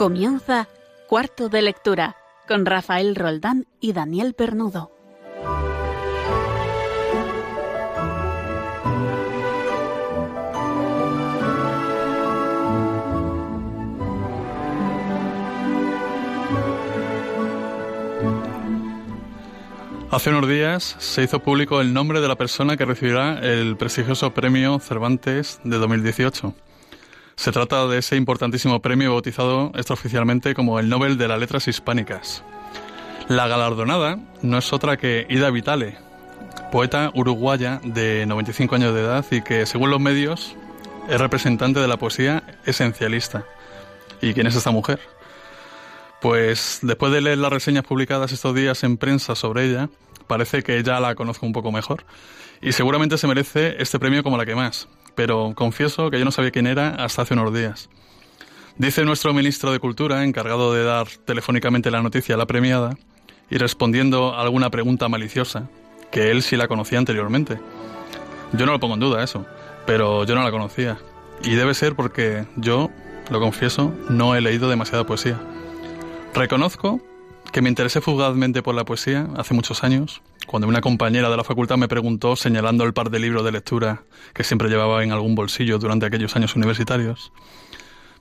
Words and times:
Comienza 0.00 0.66
Cuarto 1.08 1.50
de 1.50 1.60
Lectura 1.60 2.16
con 2.48 2.64
Rafael 2.64 3.14
Roldán 3.14 3.66
y 3.82 3.92
Daniel 3.92 4.32
Pernudo. 4.32 4.90
Hace 20.10 20.30
unos 20.30 20.48
días 20.48 20.96
se 20.98 21.24
hizo 21.24 21.40
público 21.40 21.82
el 21.82 21.92
nombre 21.92 22.22
de 22.22 22.28
la 22.28 22.36
persona 22.36 22.78
que 22.78 22.86
recibirá 22.86 23.38
el 23.40 23.76
prestigioso 23.76 24.32
premio 24.32 24.78
Cervantes 24.78 25.60
de 25.62 25.76
2018. 25.76 26.54
Se 27.40 27.52
trata 27.52 27.86
de 27.86 27.96
ese 27.96 28.16
importantísimo 28.16 28.82
premio 28.82 29.14
bautizado 29.14 29.72
extraoficialmente 29.74 30.52
como 30.52 30.78
el 30.78 30.90
Nobel 30.90 31.16
de 31.16 31.26
las 31.26 31.40
Letras 31.40 31.68
Hispánicas. 31.68 32.44
La 33.28 33.48
galardonada 33.48 34.18
no 34.42 34.58
es 34.58 34.70
otra 34.74 34.98
que 34.98 35.26
Ida 35.30 35.48
Vitale, 35.48 35.96
poeta 36.70 37.10
uruguaya 37.14 37.80
de 37.82 38.26
95 38.26 38.74
años 38.74 38.92
de 38.92 39.00
edad 39.00 39.24
y 39.30 39.40
que, 39.40 39.64
según 39.64 39.88
los 39.88 40.00
medios, 40.00 40.54
es 41.08 41.18
representante 41.18 41.80
de 41.80 41.88
la 41.88 41.96
poesía 41.96 42.42
esencialista. 42.66 43.46
¿Y 44.20 44.34
quién 44.34 44.46
es 44.46 44.54
esta 44.54 44.70
mujer? 44.70 45.00
Pues 46.20 46.80
después 46.82 47.10
de 47.10 47.22
leer 47.22 47.38
las 47.38 47.54
reseñas 47.54 47.84
publicadas 47.84 48.32
estos 48.32 48.54
días 48.54 48.84
en 48.84 48.98
prensa 48.98 49.34
sobre 49.34 49.64
ella, 49.64 49.88
parece 50.26 50.62
que 50.62 50.82
ya 50.82 51.00
la 51.00 51.14
conozco 51.14 51.46
un 51.46 51.54
poco 51.54 51.72
mejor. 51.72 52.04
Y 52.60 52.72
seguramente 52.72 53.16
se 53.16 53.26
merece 53.26 53.76
este 53.78 53.98
premio 53.98 54.22
como 54.22 54.36
la 54.36 54.44
que 54.44 54.54
más. 54.54 54.88
Pero 55.14 55.52
confieso 55.54 56.10
que 56.10 56.18
yo 56.18 56.24
no 56.24 56.32
sabía 56.32 56.50
quién 56.50 56.66
era 56.66 56.90
hasta 56.90 57.22
hace 57.22 57.34
unos 57.34 57.52
días. 57.54 57.88
Dice 58.76 59.04
nuestro 59.04 59.34
ministro 59.34 59.72
de 59.72 59.78
Cultura, 59.78 60.24
encargado 60.24 60.72
de 60.72 60.84
dar 60.84 61.06
telefónicamente 61.24 61.90
la 61.90 62.02
noticia 62.02 62.34
a 62.34 62.38
la 62.38 62.46
premiada, 62.46 62.96
y 63.50 63.58
respondiendo 63.58 64.34
a 64.34 64.42
alguna 64.42 64.70
pregunta 64.70 65.08
maliciosa, 65.08 65.68
que 66.10 66.30
él 66.30 66.42
sí 66.42 66.56
la 66.56 66.68
conocía 66.68 66.98
anteriormente. 66.98 67.58
Yo 68.52 68.66
no 68.66 68.72
lo 68.72 68.80
pongo 68.80 68.94
en 68.94 69.00
duda 69.00 69.22
eso, 69.22 69.44
pero 69.86 70.24
yo 70.24 70.34
no 70.34 70.42
la 70.42 70.50
conocía. 70.50 70.98
Y 71.42 71.54
debe 71.54 71.74
ser 71.74 71.94
porque 71.94 72.46
yo, 72.56 72.90
lo 73.30 73.40
confieso, 73.40 73.92
no 74.08 74.34
he 74.34 74.40
leído 74.40 74.70
demasiada 74.70 75.04
poesía. 75.04 75.38
Reconozco 76.34 77.00
que 77.52 77.62
me 77.62 77.68
interesé 77.68 78.00
fugazmente 78.00 78.62
por 78.62 78.74
la 78.74 78.84
poesía 78.84 79.28
hace 79.36 79.54
muchos 79.54 79.82
años, 79.82 80.22
cuando 80.46 80.68
una 80.68 80.80
compañera 80.80 81.30
de 81.30 81.36
la 81.36 81.44
facultad 81.44 81.76
me 81.76 81.88
preguntó, 81.88 82.36
señalando 82.36 82.84
el 82.84 82.92
par 82.92 83.10
de 83.10 83.18
libros 83.18 83.44
de 83.44 83.52
lectura 83.52 84.02
que 84.34 84.44
siempre 84.44 84.68
llevaba 84.68 85.02
en 85.02 85.12
algún 85.12 85.34
bolsillo 85.34 85.78
durante 85.78 86.06
aquellos 86.06 86.34
años 86.36 86.56
universitarios, 86.56 87.32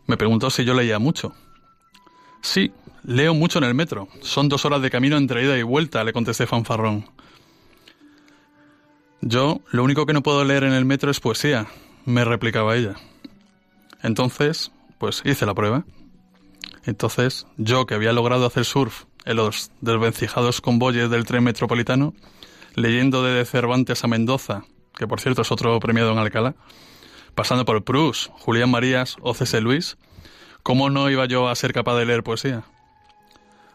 me 0.08 0.18
preguntó 0.18 0.50
si 0.50 0.66
yo 0.66 0.74
leía 0.74 1.00
mucho. 1.00 1.34
Sí, 2.42 2.72
leo 3.04 3.34
mucho 3.34 3.60
en 3.60 3.66
el 3.66 3.76
metro. 3.76 4.08
Son 4.22 4.50
dos 4.50 4.66
horas 4.66 4.82
de 4.82 4.90
camino 4.90 5.18
entre 5.18 5.44
ida 5.44 5.58
y 5.58 5.64
vuelta, 5.64 6.04
le 6.04 6.14
contesté 6.14 6.48
fanfarrón. 6.48 7.10
Yo, 9.22 9.62
lo 9.72 9.84
único 9.84 10.06
que 10.06 10.14
no 10.14 10.24
puedo 10.24 10.46
leer 10.46 10.64
en 10.64 10.74
el 10.74 10.86
metro 10.86 11.12
es 11.12 11.20
poesía, 11.20 11.68
me 12.06 12.24
replicaba 12.24 12.76
ella. 12.76 12.96
Entonces, 14.02 14.72
pues 14.98 15.22
hice 15.26 15.46
la 15.46 15.54
prueba. 15.54 15.86
Entonces, 16.86 17.46
yo 17.58 17.86
que 17.86 17.96
había 17.96 18.14
logrado 18.14 18.46
hacer 18.46 18.66
surf 18.66 19.06
los 19.34 19.72
desvencijados 19.82 20.62
convoyes 20.62 21.10
del 21.10 21.26
tren 21.26 21.44
metropolitano, 21.44 22.14
leyendo 22.76 23.24
de 23.24 23.46
Cervantes 23.46 24.04
a 24.04 24.08
Mendoza, 24.08 24.64
que 24.96 25.08
por 25.08 25.22
cierto 25.22 25.42
es 25.42 25.52
otro 25.52 25.80
premiado 25.80 26.12
en 26.12 26.18
Alcalá, 26.18 26.56
pasando 27.36 27.66
por 27.66 27.84
Proust, 27.84 28.30
Julián 28.40 28.72
Marías 28.72 29.18
o 29.22 29.34
C.S. 29.34 29.62
Luis, 29.62 29.98
¿cómo 30.64 30.90
no 30.90 31.10
iba 31.10 31.26
yo 31.26 31.48
a 31.48 31.56
ser 31.56 31.74
capaz 31.74 31.98
de 31.98 32.06
leer 32.06 32.24
poesía? 32.24 32.64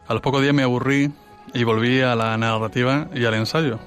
A 0.07 0.13
los 0.13 0.21
pocos 0.21 0.41
días 0.41 0.53
me 0.53 0.63
aburrí 0.63 1.11
y 1.53 1.63
volví 1.63 2.01
a 2.01 2.15
la 2.15 2.37
narrativa 2.37 3.07
y 3.13 3.25
al 3.25 3.33
ensayo. 3.33 3.79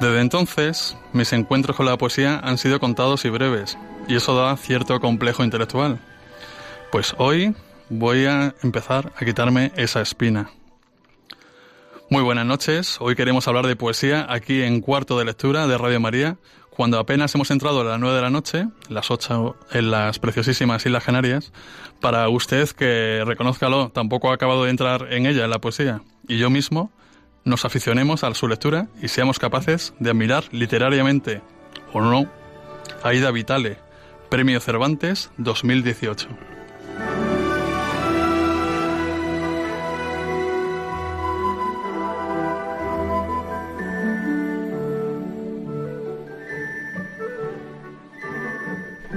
Desde 0.00 0.20
entonces, 0.20 0.96
mis 1.12 1.32
encuentros 1.32 1.76
con 1.76 1.86
la 1.86 1.96
poesía 1.96 2.40
han 2.42 2.58
sido 2.58 2.80
contados 2.80 3.24
y 3.24 3.30
breves, 3.30 3.78
y 4.08 4.16
eso 4.16 4.34
da 4.34 4.56
cierto 4.56 4.98
complejo 5.00 5.44
intelectual. 5.44 6.00
Pues 6.90 7.14
hoy 7.18 7.54
voy 7.88 8.26
a 8.26 8.54
empezar 8.62 9.12
a 9.16 9.24
quitarme 9.24 9.72
esa 9.76 10.00
espina. 10.00 10.50
Muy 12.10 12.22
buenas 12.22 12.46
noches, 12.46 12.98
hoy 13.00 13.16
queremos 13.16 13.48
hablar 13.48 13.66
de 13.66 13.76
poesía 13.76 14.26
aquí 14.28 14.62
en 14.62 14.80
Cuarto 14.80 15.18
de 15.18 15.24
Lectura 15.24 15.66
de 15.66 15.78
Radio 15.78 16.00
María, 16.00 16.36
cuando 16.70 16.98
apenas 16.98 17.34
hemos 17.34 17.50
entrado 17.50 17.80
a 17.80 17.84
las 17.84 18.00
nueve 18.00 18.16
de 18.16 18.22
la 18.22 18.30
noche, 18.30 18.66
las 18.88 19.10
ocho 19.10 19.56
en 19.72 19.90
las 19.90 20.18
preciosísimas 20.18 20.84
Islas 20.84 21.04
Canarias, 21.04 21.52
para 22.00 22.28
usted 22.28 22.68
que 22.70 23.22
reconózcalo, 23.24 23.90
tampoco 23.90 24.30
ha 24.30 24.34
acabado 24.34 24.64
de 24.64 24.70
entrar 24.70 25.12
en 25.12 25.26
ella, 25.26 25.44
en 25.44 25.50
la 25.50 25.60
poesía, 25.60 26.02
y 26.28 26.38
yo 26.38 26.50
mismo 26.50 26.92
nos 27.44 27.64
aficionemos 27.64 28.24
a 28.24 28.34
su 28.34 28.48
lectura 28.48 28.88
y 29.02 29.08
seamos 29.08 29.38
capaces 29.38 29.94
de 29.98 30.10
admirar 30.10 30.44
literariamente, 30.50 31.42
o 31.92 32.00
no, 32.00 32.28
a 33.02 33.14
Ida 33.14 33.30
Vitale, 33.30 33.78
Premio 34.28 34.60
Cervantes 34.60 35.30
2018. 35.38 36.53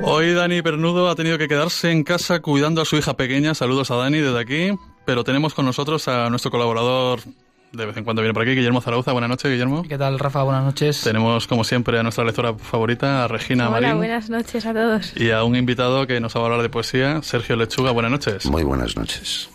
Hoy 0.04 0.34
Dani 0.34 0.62
Pernudo 0.62 1.10
ha 1.10 1.16
tenido 1.16 1.38
que 1.38 1.48
quedarse 1.48 1.92
en 1.92 2.04
casa 2.04 2.40
cuidando 2.42 2.82
a 2.82 2.86
su 2.86 2.96
hija 2.98 3.16
pequeña. 3.16 3.54
Saludos 3.54 3.92
a 3.92 3.96
Dani 3.96 4.20
desde 4.20 4.40
aquí. 4.40 4.72
Pero 5.06 5.24
tenemos 5.24 5.54
con 5.54 5.66
nosotros 5.66 6.08
a 6.08 6.30
nuestro 6.30 6.52
colaborador, 6.52 7.22
de 7.72 7.86
vez 7.86 7.96
en 7.98 8.04
cuando 8.04 8.22
viene 8.22 8.34
por 8.34 8.44
aquí, 8.44 8.52
Guillermo 8.56 8.82
Zarauza. 8.82 9.12
Buenas 9.14 9.30
noches, 9.30 9.50
Guillermo. 9.50 9.84
¿Qué 9.88 9.98
tal, 9.98 10.20
Rafa? 10.20 10.44
Buenas 10.44 10.66
noches. 10.66 11.02
Tenemos, 11.02 11.48
como 11.48 11.64
siempre, 11.64 11.98
a 12.00 12.04
nuestra 12.04 12.26
lectora 12.26 12.54
favorita, 12.54 13.24
a 13.24 13.28
Regina 13.28 13.70
Hola, 13.70 13.80
Marín. 13.82 13.98
buenas 13.98 14.30
noches 14.30 14.66
a 14.66 14.74
todos. 14.74 15.14
Y 15.16 15.32
a 15.32 15.44
un 15.44 15.56
invitado 15.56 16.06
que 16.08 16.20
nos 16.20 16.36
va 16.36 16.42
a 16.42 16.44
hablar 16.46 16.62
de 16.62 16.70
poesía, 16.70 17.22
Sergio 17.24 17.56
Lechuga. 17.56 17.92
Buenas 17.92 18.12
noches. 18.12 18.46
Muy 18.48 18.64
buenas 18.64 18.96
noches. 18.98 19.50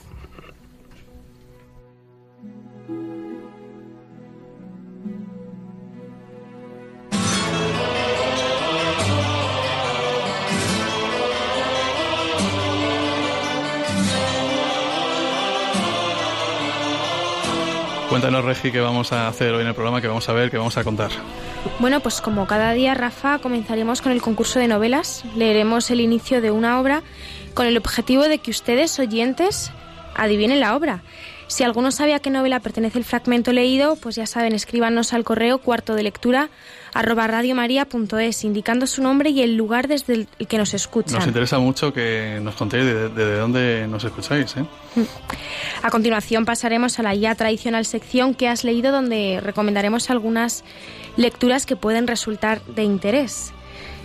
Cuéntanos, 18.22 18.44
Regi, 18.44 18.70
qué 18.70 18.78
vamos 18.78 19.10
a 19.10 19.26
hacer 19.26 19.52
hoy 19.52 19.62
en 19.62 19.66
el 19.66 19.74
programa, 19.74 20.00
qué 20.00 20.06
vamos 20.06 20.28
a 20.28 20.32
ver, 20.32 20.48
qué 20.48 20.56
vamos 20.56 20.76
a 20.76 20.84
contar. 20.84 21.10
Bueno, 21.80 21.98
pues 21.98 22.20
como 22.20 22.46
cada 22.46 22.72
día, 22.72 22.94
Rafa, 22.94 23.40
comenzaremos 23.40 24.00
con 24.00 24.12
el 24.12 24.22
concurso 24.22 24.60
de 24.60 24.68
novelas. 24.68 25.24
Leeremos 25.34 25.90
el 25.90 26.00
inicio 26.00 26.40
de 26.40 26.52
una 26.52 26.78
obra 26.78 27.02
con 27.54 27.66
el 27.66 27.76
objetivo 27.76 28.22
de 28.28 28.38
que 28.38 28.52
ustedes, 28.52 28.96
oyentes, 29.00 29.72
adivinen 30.14 30.60
la 30.60 30.76
obra. 30.76 31.02
Si 31.52 31.64
alguno 31.64 31.90
sabe 31.90 32.14
a 32.14 32.18
qué 32.18 32.30
novela 32.30 32.60
pertenece 32.60 32.96
el 32.96 33.04
fragmento 33.04 33.52
leído, 33.52 33.96
pues 33.96 34.16
ya 34.16 34.24
saben, 34.24 34.54
escríbanos 34.54 35.12
al 35.12 35.22
correo 35.22 35.58
cuarto 35.58 35.94
de 35.94 36.02
lectura 36.02 36.48
arroba 36.94 37.26
radiomaria.es, 37.26 38.44
indicando 38.44 38.86
su 38.86 39.02
nombre 39.02 39.28
y 39.28 39.42
el 39.42 39.54
lugar 39.54 39.86
desde 39.86 40.14
el 40.14 40.46
que 40.48 40.56
nos 40.56 40.72
escuchan. 40.72 41.16
Nos 41.18 41.26
interesa 41.26 41.58
mucho 41.58 41.92
que 41.92 42.40
nos 42.42 42.54
contéis 42.54 42.86
de, 42.86 43.08
de, 43.10 43.26
de 43.26 43.36
dónde 43.36 43.86
nos 43.86 44.02
escucháis. 44.02 44.56
¿eh? 44.56 44.64
A 45.82 45.90
continuación 45.90 46.46
pasaremos 46.46 46.98
a 46.98 47.02
la 47.02 47.14
ya 47.14 47.34
tradicional 47.34 47.84
sección 47.84 48.32
que 48.32 48.48
has 48.48 48.64
leído, 48.64 48.90
donde 48.90 49.38
recomendaremos 49.42 50.08
algunas 50.08 50.64
lecturas 51.18 51.66
que 51.66 51.76
pueden 51.76 52.06
resultar 52.06 52.62
de 52.64 52.84
interés. 52.84 53.52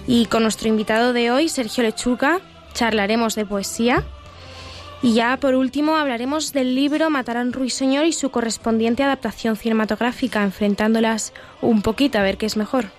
Y 0.06 0.26
con 0.26 0.44
nuestro 0.44 0.68
invitado 0.68 1.14
de 1.14 1.32
hoy, 1.32 1.48
Sergio 1.48 1.84
Lechuga, 1.84 2.42
charlaremos 2.74 3.36
de 3.36 3.46
poesía. 3.46 4.04
Y 5.02 5.14
ya 5.14 5.38
por 5.38 5.54
último 5.54 5.96
hablaremos 5.96 6.54
del 6.54 6.74
libro 6.74 7.10
Matarán 7.10 7.54
Ruiseñor 7.54 8.06
y 8.06 8.14
su 8.14 8.32
correspondiente 8.32 9.04
adaptación 9.04 9.56
cinematográfica, 9.56 10.44
enfrentándolas 10.44 11.34
un 11.62 11.84
poquito 11.84 12.18
a 12.18 12.24
ver 12.24 12.38
qué 12.38 12.48
es 12.48 12.58
mejor. 12.58 12.97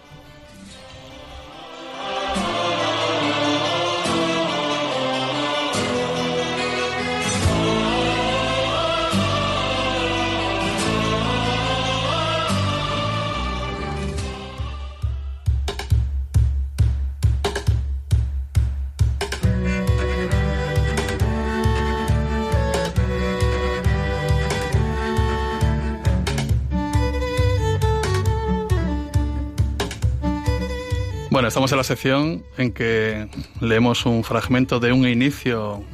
Bueno, 31.38 31.46
estamos 31.46 31.70
en 31.70 31.78
la 31.78 31.84
sección 31.84 32.42
en 32.56 32.72
que 32.72 33.28
leemos 33.60 34.06
un 34.06 34.24
fragmento 34.24 34.80
de 34.80 34.90
un 34.90 35.06
inicio 35.06 35.84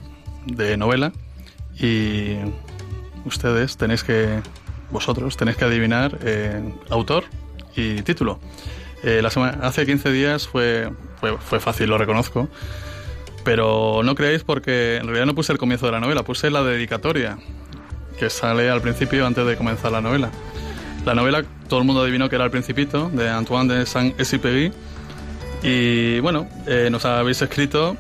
de 0.46 0.79
novela 0.79 1.12
y 1.79 2.37
ustedes 3.26 3.76
tenéis 3.76 4.05
que, 4.05 4.41
vosotros 4.91 5.37
tenéis 5.37 5.58
que 5.58 5.67
adivinar 5.67 6.19
eh, 6.23 6.62
autor 6.88 7.25
y 7.76 8.00
título. 8.00 8.41
Eh, 9.02 9.20
la 9.20 9.29
semana, 9.29 9.58
hace 9.61 9.85
15 9.85 10.12
días 10.12 10.49
fue, 10.49 10.91
fue, 11.20 11.37
fue 11.37 11.61
fácil, 11.61 11.90
lo 11.90 11.99
reconozco, 11.99 12.49
pero 13.44 14.00
no 14.02 14.14
creéis 14.14 14.44
porque 14.44 14.97
en 14.97 15.05
realidad 15.08 15.26
no 15.26 15.35
puse 15.35 15.52
el 15.52 15.58
comienzo 15.58 15.85
de 15.85 15.93
la 15.93 16.00
novela, 16.00 16.23
puse 16.23 16.50
la 16.50 16.62
dedicatoria 16.62 17.37
que 18.19 18.31
sale 18.31 18.70
al 18.70 18.81
principio 18.81 19.26
antes 19.26 19.44
de 19.44 19.58
comenzar 19.58 19.93
la 19.93 20.00
novela. 20.00 20.31
La 21.05 21.14
novela 21.14 21.44
todo 21.69 21.81
el 21.81 21.85
mundo 21.85 22.00
adivinó 22.00 22.31
que 22.31 22.37
era 22.37 22.47
El 22.47 22.50
Principito, 22.50 23.11
de 23.11 23.29
Antoine 23.29 23.75
de 23.75 23.85
Saint-Exupéry. 23.85 24.73
Y 25.64 26.20
bueno, 26.20 26.46
eh, 26.66 26.88
nos 26.90 27.06
habéis 27.06 27.40
escrito 27.40 27.96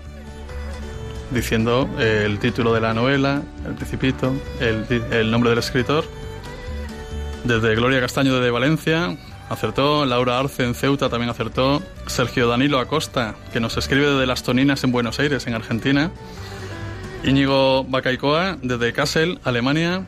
diciendo 1.30 1.88
eh, 1.98 2.24
el 2.26 2.38
título 2.38 2.74
de 2.74 2.82
la 2.82 2.92
novela, 2.92 3.42
El 3.66 3.74
Principito, 3.74 4.34
el, 4.60 5.30
nombre 5.30 5.48
del 5.48 5.60
escritor. 5.60 6.04
Desde 7.42 7.74
Gloria 7.74 8.00
Castaño 8.00 8.38
de 8.38 8.50
Valencia, 8.50 9.16
acertó. 9.48 10.04
Laura 10.04 10.38
Arce 10.38 10.62
en 10.62 10.74
Ceuta 10.74 11.08
también 11.08 11.30
acertó. 11.30 11.82
Sergio 12.06 12.48
Danilo 12.48 12.78
Acosta, 12.78 13.34
que 13.50 13.60
nos 13.60 13.78
escribe 13.78 14.10
desde 14.10 14.26
Las 14.26 14.42
Toninas 14.42 14.84
en 14.84 14.92
Buenos 14.92 15.18
Aires, 15.18 15.46
en 15.46 15.54
Argentina. 15.54 16.10
Íñigo 17.24 17.84
Bacaicoa, 17.84 18.58
desde 18.62 18.92
Kassel, 18.92 19.40
Alemania. 19.42 20.04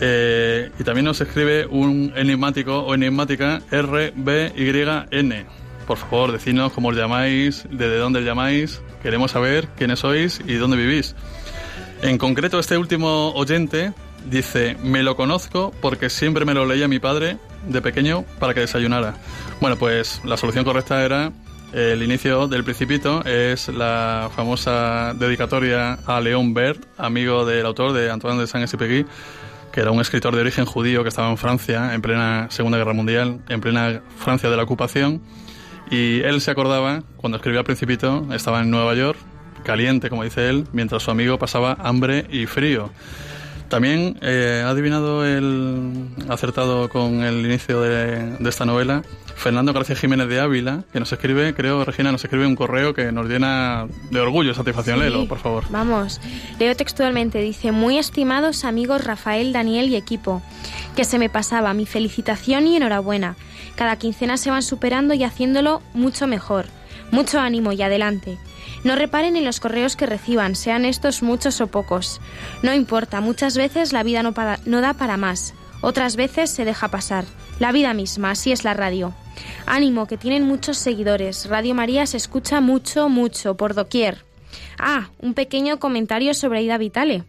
Eh, 0.00 0.70
y 0.78 0.84
también 0.84 1.04
nos 1.04 1.20
escribe 1.20 1.66
un 1.66 2.12
enigmático 2.14 2.78
o 2.78 2.94
enigmática 2.94 3.60
RBYN. 3.72 5.59
Por 5.90 5.98
favor, 5.98 6.30
decidnos 6.30 6.72
cómo 6.72 6.90
os 6.90 6.96
llamáis, 6.96 7.66
desde 7.68 7.96
dónde 7.96 8.22
llamáis. 8.22 8.80
Queremos 9.02 9.32
saber 9.32 9.66
quiénes 9.76 9.98
sois 9.98 10.40
y 10.46 10.54
dónde 10.54 10.76
vivís. 10.76 11.16
En 12.00 12.16
concreto, 12.16 12.60
este 12.60 12.78
último 12.78 13.32
oyente 13.32 13.92
dice, 14.24 14.76
me 14.84 15.02
lo 15.02 15.16
conozco 15.16 15.74
porque 15.80 16.08
siempre 16.08 16.44
me 16.44 16.54
lo 16.54 16.64
leía 16.64 16.86
mi 16.86 17.00
padre 17.00 17.38
de 17.66 17.82
pequeño 17.82 18.24
para 18.38 18.54
que 18.54 18.60
desayunara. 18.60 19.16
Bueno, 19.60 19.74
pues 19.74 20.20
la 20.24 20.36
solución 20.36 20.64
correcta 20.64 21.04
era 21.04 21.32
el 21.72 22.04
inicio 22.04 22.46
del 22.46 22.62
Principito, 22.62 23.24
es 23.24 23.66
la 23.66 24.30
famosa 24.36 25.12
dedicatoria 25.14 25.94
a 26.06 26.20
León 26.20 26.54
Bert, 26.54 26.84
amigo 26.98 27.44
del 27.44 27.66
autor 27.66 27.94
de 27.94 28.12
Antoine 28.12 28.38
de 28.38 28.46
Saint-Exupéry, 28.46 29.06
que 29.72 29.80
era 29.80 29.90
un 29.90 30.00
escritor 30.00 30.36
de 30.36 30.42
origen 30.42 30.66
judío 30.66 31.02
que 31.02 31.08
estaba 31.08 31.30
en 31.30 31.36
Francia 31.36 31.94
en 31.94 32.00
plena 32.00 32.46
Segunda 32.50 32.78
Guerra 32.78 32.92
Mundial, 32.92 33.40
en 33.48 33.60
plena 33.60 34.02
Francia 34.18 34.48
de 34.48 34.56
la 34.56 34.62
ocupación. 34.62 35.20
Y 35.90 36.20
él 36.20 36.40
se 36.40 36.50
acordaba, 36.50 37.02
cuando 37.16 37.36
escribía 37.36 37.64
Principito, 37.64 38.26
estaba 38.32 38.60
en 38.60 38.70
Nueva 38.70 38.94
York, 38.94 39.18
caliente, 39.64 40.08
como 40.08 40.24
dice 40.24 40.48
él, 40.48 40.66
mientras 40.72 41.02
su 41.02 41.10
amigo 41.10 41.38
pasaba 41.38 41.76
hambre 41.80 42.26
y 42.30 42.46
frío. 42.46 42.90
También 43.68 44.18
eh, 44.20 44.64
ha 44.64 44.70
adivinado 44.70 45.24
el 45.24 46.08
acertado 46.28 46.88
con 46.88 47.22
el 47.22 47.46
inicio 47.46 47.80
de, 47.80 48.36
de, 48.36 48.48
esta 48.48 48.64
novela 48.64 49.04
Fernando 49.36 49.72
García 49.72 49.94
Jiménez 49.94 50.28
de 50.28 50.40
Ávila, 50.40 50.82
que 50.92 50.98
nos 50.98 51.12
escribe, 51.12 51.54
creo, 51.54 51.84
Regina, 51.84 52.10
nos 52.10 52.24
escribe 52.24 52.46
un 52.46 52.56
correo 52.56 52.94
que 52.94 53.12
nos 53.12 53.26
llena 53.26 53.86
de 54.10 54.20
orgullo, 54.20 54.54
satisfacción. 54.54 54.98
Sí, 54.98 55.04
Léelo, 55.04 55.28
por 55.28 55.38
favor. 55.38 55.64
Vamos, 55.70 56.20
leo 56.58 56.74
textualmente, 56.74 57.40
dice, 57.40 57.70
muy 57.70 57.96
estimados 57.96 58.64
amigos 58.64 59.04
Rafael, 59.04 59.52
Daniel 59.52 59.88
y 59.88 59.94
equipo, 59.94 60.42
que 60.96 61.04
se 61.04 61.20
me 61.20 61.30
pasaba 61.30 61.72
mi 61.72 61.86
felicitación 61.86 62.66
y 62.66 62.76
enhorabuena. 62.76 63.36
Cada 63.80 63.96
quincena 63.96 64.36
se 64.36 64.50
van 64.50 64.62
superando 64.62 65.14
y 65.14 65.24
haciéndolo 65.24 65.80
mucho 65.94 66.26
mejor. 66.26 66.66
Mucho 67.12 67.40
ánimo 67.40 67.72
y 67.72 67.80
adelante. 67.80 68.36
No 68.84 68.94
reparen 68.94 69.36
en 69.36 69.46
los 69.46 69.58
correos 69.58 69.96
que 69.96 70.04
reciban, 70.04 70.54
sean 70.54 70.84
estos 70.84 71.22
muchos 71.22 71.62
o 71.62 71.68
pocos. 71.68 72.20
No 72.62 72.74
importa, 72.74 73.22
muchas 73.22 73.56
veces 73.56 73.94
la 73.94 74.02
vida 74.02 74.22
no, 74.22 74.32
da 74.82 74.92
para 74.92 75.16
más, 75.16 75.54
otras 75.80 76.16
veces 76.16 76.50
se 76.50 76.66
deja 76.66 76.88
pasar. 76.88 77.24
La 77.58 77.72
vida 77.72 77.94
misma, 77.94 78.32
así 78.32 78.52
es 78.52 78.64
la 78.64 78.74
radio. 78.74 79.14
Ánimo, 79.64 80.06
que 80.06 80.18
tienen 80.18 80.46
muchos 80.46 80.76
seguidores. 80.76 81.48
Radio 81.48 81.74
María 81.74 82.04
se 82.04 82.18
escucha 82.18 82.60
mucho, 82.60 83.08
mucho, 83.08 83.56
por 83.56 83.72
doquier. 83.72 84.26
Ah, 84.78 85.08
un 85.20 85.32
pequeño 85.32 85.78
comentario 85.78 86.34
sobre 86.34 86.62
Ida 86.62 86.76
Vitale. 86.76 87.24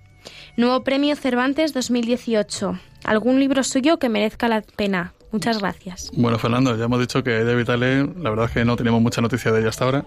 Nuevo 0.57 0.83
Premio 0.83 1.15
Cervantes 1.15 1.71
2018. 1.71 2.77
¿Algún 3.05 3.39
libro 3.39 3.63
suyo 3.63 3.99
que 3.99 4.09
merezca 4.09 4.49
la 4.49 4.61
pena? 4.63 5.13
Muchas 5.31 5.59
gracias. 5.59 6.11
Bueno, 6.13 6.37
Fernando, 6.37 6.75
ya 6.75 6.85
hemos 6.85 6.99
dicho 6.99 7.23
que 7.23 7.41
Ida 7.41 7.53
Vitale, 7.55 8.05
la 8.19 8.29
verdad 8.29 8.45
es 8.45 8.51
que 8.51 8.65
no 8.65 8.75
tenemos 8.75 9.01
mucha 9.01 9.21
noticia 9.21 9.51
de 9.51 9.61
ella 9.61 9.69
hasta 9.69 9.85
ahora. 9.85 10.05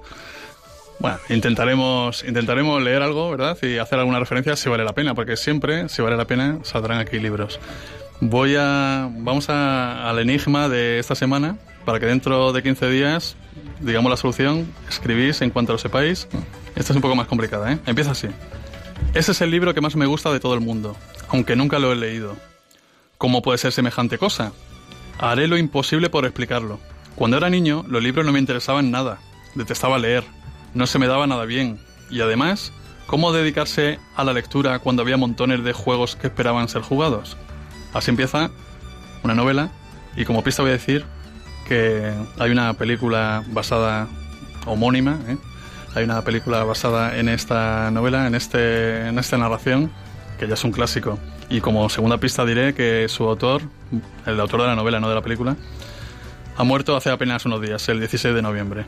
Bueno, 0.99 1.19
intentaremos, 1.29 2.25
intentaremos 2.25 2.81
leer 2.83 3.03
algo, 3.03 3.31
¿verdad? 3.31 3.59
Y 3.63 3.79
hacer 3.79 3.99
alguna 3.99 4.21
referencia 4.21 4.55
si 4.57 4.69
vale 4.69 4.85
la 4.85 4.93
pena, 4.93 5.15
porque 5.15 5.37
siempre, 5.37 5.89
si 5.89 6.03
vale 6.03 6.17
la 6.17 6.27
pena, 6.27 6.59
saldrán 6.63 6.99
aquí 6.99 7.19
libros. 7.19 7.59
Voy 8.21 8.55
a. 8.57 9.09
Vamos 9.11 9.49
a, 9.51 10.09
al 10.09 10.19
enigma 10.19 10.69
de 10.69 10.99
esta 10.99 11.15
semana, 11.15 11.57
para 11.85 11.99
que 11.99 12.07
dentro 12.07 12.53
de 12.53 12.63
15 12.63 12.89
días, 12.91 13.37
digamos 13.81 14.11
la 14.11 14.17
solución, 14.17 14.73
escribís 14.89 15.43
en 15.43 15.51
cuanto 15.51 15.73
lo 15.73 15.79
sepáis. 15.79 16.29
Esta 16.77 16.93
es 16.93 16.97
un 16.97 17.03
poco 17.03 17.17
más 17.17 17.27
complicada, 17.27 17.73
¿eh? 17.73 17.79
Empieza 17.87 18.13
así. 18.13 18.29
Ese 19.15 19.33
es 19.33 19.41
el 19.41 19.51
libro 19.51 19.75
que 19.75 19.81
más 19.81 19.97
me 19.97 20.07
gusta 20.07 20.33
de 20.33 20.41
todo 20.41 20.55
el 20.55 20.61
mundo, 20.61 20.97
aunque 21.29 21.57
nunca 21.57 21.79
lo 21.79 21.93
he 21.93 21.97
leído. 21.97 22.37
¿Cómo 23.19 23.43
puede 23.43 23.59
ser 23.59 23.73
semejante 23.73 24.19
cosa? 24.19 24.53
Haré 25.19 25.49
lo 25.49 25.57
imposible 25.57 26.11
por 26.11 26.25
explicarlo. 26.25 26.81
Cuando 27.15 27.37
era 27.37 27.51
niño, 27.51 27.85
los 27.89 28.03
libros 28.03 28.27
no 28.27 28.33
me 28.33 28.39
interesaban 28.39 28.91
nada. 28.91 29.19
Detestaba 29.55 29.99
leer 29.99 30.25
no 30.75 30.87
se 30.87 30.99
me 30.99 31.07
daba 31.07 31.27
nada 31.27 31.45
bien. 31.45 31.79
Y 32.11 32.21
además, 32.21 32.73
¿cómo 33.07 33.33
dedicarse 33.33 33.99
a 34.17 34.25
la 34.25 34.33
lectura 34.33 34.81
cuando 34.81 35.03
había 35.03 35.17
montones 35.17 35.65
de 35.65 35.73
juegos 35.73 36.17
que 36.17 36.27
esperaban 36.27 36.69
ser 36.69 36.83
jugados? 36.83 37.37
Así 37.95 38.11
empieza 38.11 38.51
una 39.23 39.35
novela 39.35 39.71
y 40.17 40.25
como 40.25 40.43
pista 40.45 40.63
voy 40.63 40.71
a 40.71 40.75
decir 40.75 41.05
que 41.67 42.13
hay 42.39 42.51
una 42.51 42.75
película 42.75 43.43
basada 43.49 44.09
homónima, 44.67 45.19
¿eh? 45.29 45.39
hay 45.95 46.05
una 46.05 46.23
película 46.23 46.65
basada 46.65 47.17
en 47.17 47.29
esta 47.29 47.91
novela, 47.91 48.27
en, 48.27 48.35
este, 48.35 49.09
en 49.09 49.19
esta 49.19 49.39
narración, 49.39 49.91
que 50.45 50.49
ya 50.49 50.55
es 50.55 50.65
un 50.65 50.73
clásico. 50.73 51.19
Y 51.49 51.61
como 51.61 51.89
segunda 51.89 52.19
pista 52.19 52.45
diré 52.45 52.75
que 52.75 53.09
su 53.09 53.25
autor, 53.25 53.63
el 54.27 54.39
autor 54.39 54.63
de 54.63 54.67
la 54.69 54.75
novela, 54.75 55.01
no 55.01 55.09
de 55.09 55.15
la 55.15 55.23
película, 55.23 55.57
ha 56.57 56.65
muerto 56.65 56.97
hace 56.97 57.11
apenas 57.11 57.47
unos 57.47 57.61
días, 57.63 57.89
el 57.89 57.99
16 57.99 58.35
de 58.35 58.43
noviembre. 58.43 58.85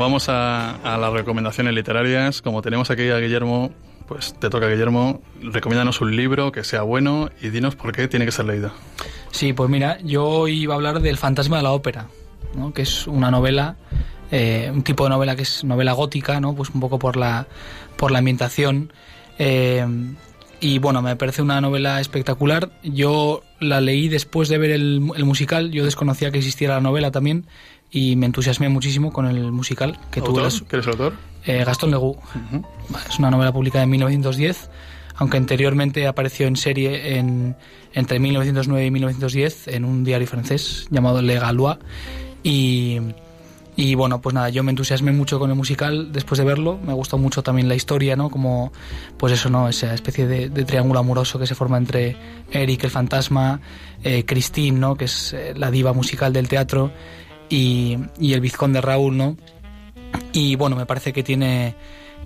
Vamos 0.00 0.28
a, 0.28 0.76
a, 0.76 0.98
las 0.98 1.12
recomendaciones 1.12 1.74
literarias. 1.74 2.42
Como 2.42 2.62
tenemos 2.62 2.90
aquí 2.90 3.08
a 3.10 3.18
Guillermo, 3.18 3.70
pues 4.08 4.34
te 4.34 4.50
toca, 4.50 4.66
Guillermo. 4.66 5.22
Recomiéndanos 5.40 6.00
un 6.00 6.16
libro 6.16 6.50
que 6.50 6.64
sea 6.64 6.82
bueno 6.82 7.30
y 7.40 7.50
dinos 7.50 7.76
por 7.76 7.92
qué 7.92 8.08
tiene 8.08 8.24
que 8.24 8.32
ser 8.32 8.46
leído. 8.46 8.72
Sí, 9.30 9.52
pues 9.52 9.70
mira, 9.70 9.98
yo 10.02 10.48
iba 10.48 10.74
a 10.74 10.76
hablar 10.76 11.00
del 11.00 11.16
Fantasma 11.16 11.58
de 11.58 11.62
la 11.62 11.70
Ópera, 11.70 12.08
¿no? 12.56 12.72
que 12.72 12.82
es 12.82 13.06
una 13.06 13.30
novela, 13.30 13.76
eh, 14.32 14.68
un 14.74 14.82
tipo 14.82 15.04
de 15.04 15.10
novela 15.10 15.36
que 15.36 15.42
es 15.42 15.62
novela 15.62 15.92
gótica, 15.92 16.40
¿no? 16.40 16.56
pues 16.56 16.70
un 16.70 16.80
poco 16.80 16.98
por 16.98 17.16
la, 17.16 17.46
por 17.96 18.10
la 18.10 18.18
ambientación. 18.18 18.92
Eh, 19.38 19.86
y 20.58 20.78
bueno, 20.78 21.02
me 21.02 21.14
parece 21.14 21.40
una 21.40 21.60
novela 21.60 22.00
espectacular. 22.00 22.70
Yo 22.82 23.42
la 23.60 23.80
leí 23.80 24.08
después 24.08 24.48
de 24.48 24.58
ver 24.58 24.72
el, 24.72 25.10
el 25.14 25.24
musical, 25.24 25.70
yo 25.70 25.84
desconocía 25.84 26.32
que 26.32 26.38
existiera 26.38 26.74
la 26.74 26.80
novela 26.80 27.12
también 27.12 27.46
y 27.90 28.16
me 28.16 28.26
entusiasmé 28.26 28.68
muchísimo 28.68 29.12
con 29.12 29.26
el 29.26 29.50
musical 29.52 29.98
que 30.10 30.20
¿Autor? 30.20 30.34
tú 30.34 30.40
eres. 30.40 30.62
¿Quién 30.68 30.80
es 30.80 30.86
el 30.86 30.92
autor? 30.92 31.12
Eh, 31.44 31.64
Gastón 31.64 31.90
Legoux. 31.90 32.16
Uh 32.18 32.56
-huh. 32.56 32.64
Es 33.08 33.18
una 33.18 33.30
novela 33.30 33.52
publicada 33.52 33.84
en 33.84 33.90
1910, 33.90 34.70
aunque 35.16 35.36
anteriormente 35.38 36.06
apareció 36.06 36.46
en 36.46 36.56
serie 36.56 37.18
en, 37.18 37.56
entre 37.92 38.18
1909 38.18 38.86
y 38.86 38.90
1910 38.90 39.68
en 39.68 39.84
un 39.84 40.04
diario 40.04 40.26
francés 40.26 40.86
llamado 40.90 41.20
Le 41.22 41.38
Gaulois. 41.38 41.78
Y, 42.42 42.98
y 43.76 43.94
bueno, 43.94 44.20
pues 44.20 44.34
nada, 44.34 44.50
yo 44.50 44.62
me 44.62 44.70
entusiasmé 44.70 45.12
mucho 45.12 45.38
con 45.38 45.50
el 45.50 45.56
musical 45.56 46.12
después 46.12 46.38
de 46.38 46.44
verlo. 46.44 46.78
Me 46.84 46.92
gustó 46.92 47.18
mucho 47.18 47.42
también 47.42 47.68
la 47.68 47.74
historia, 47.74 48.16
¿no? 48.16 48.30
Como, 48.30 48.72
pues 49.18 49.32
eso, 49.32 49.48
¿no? 49.50 49.68
Esa 49.68 49.94
especie 49.94 50.26
de, 50.26 50.48
de 50.48 50.64
triángulo 50.64 51.00
amoroso 51.00 51.38
que 51.38 51.46
se 51.46 51.54
forma 51.54 51.78
entre 51.78 52.16
Eric, 52.50 52.84
el 52.84 52.90
fantasma, 52.90 53.60
eh, 54.02 54.24
Christine, 54.26 54.78
¿no? 54.78 54.94
Que 54.96 55.06
es 55.06 55.32
eh, 55.32 55.54
la 55.56 55.70
diva 55.70 55.92
musical 55.92 56.32
del 56.32 56.48
teatro 56.48 56.92
y, 57.50 57.98
y, 58.18 58.32
el 58.32 58.40
vizconde 58.40 58.80
Raúl, 58.80 59.16
¿no? 59.16 59.36
Y 60.32 60.56
bueno, 60.56 60.76
me 60.76 60.86
parece 60.86 61.12
que 61.12 61.22
tiene 61.22 61.74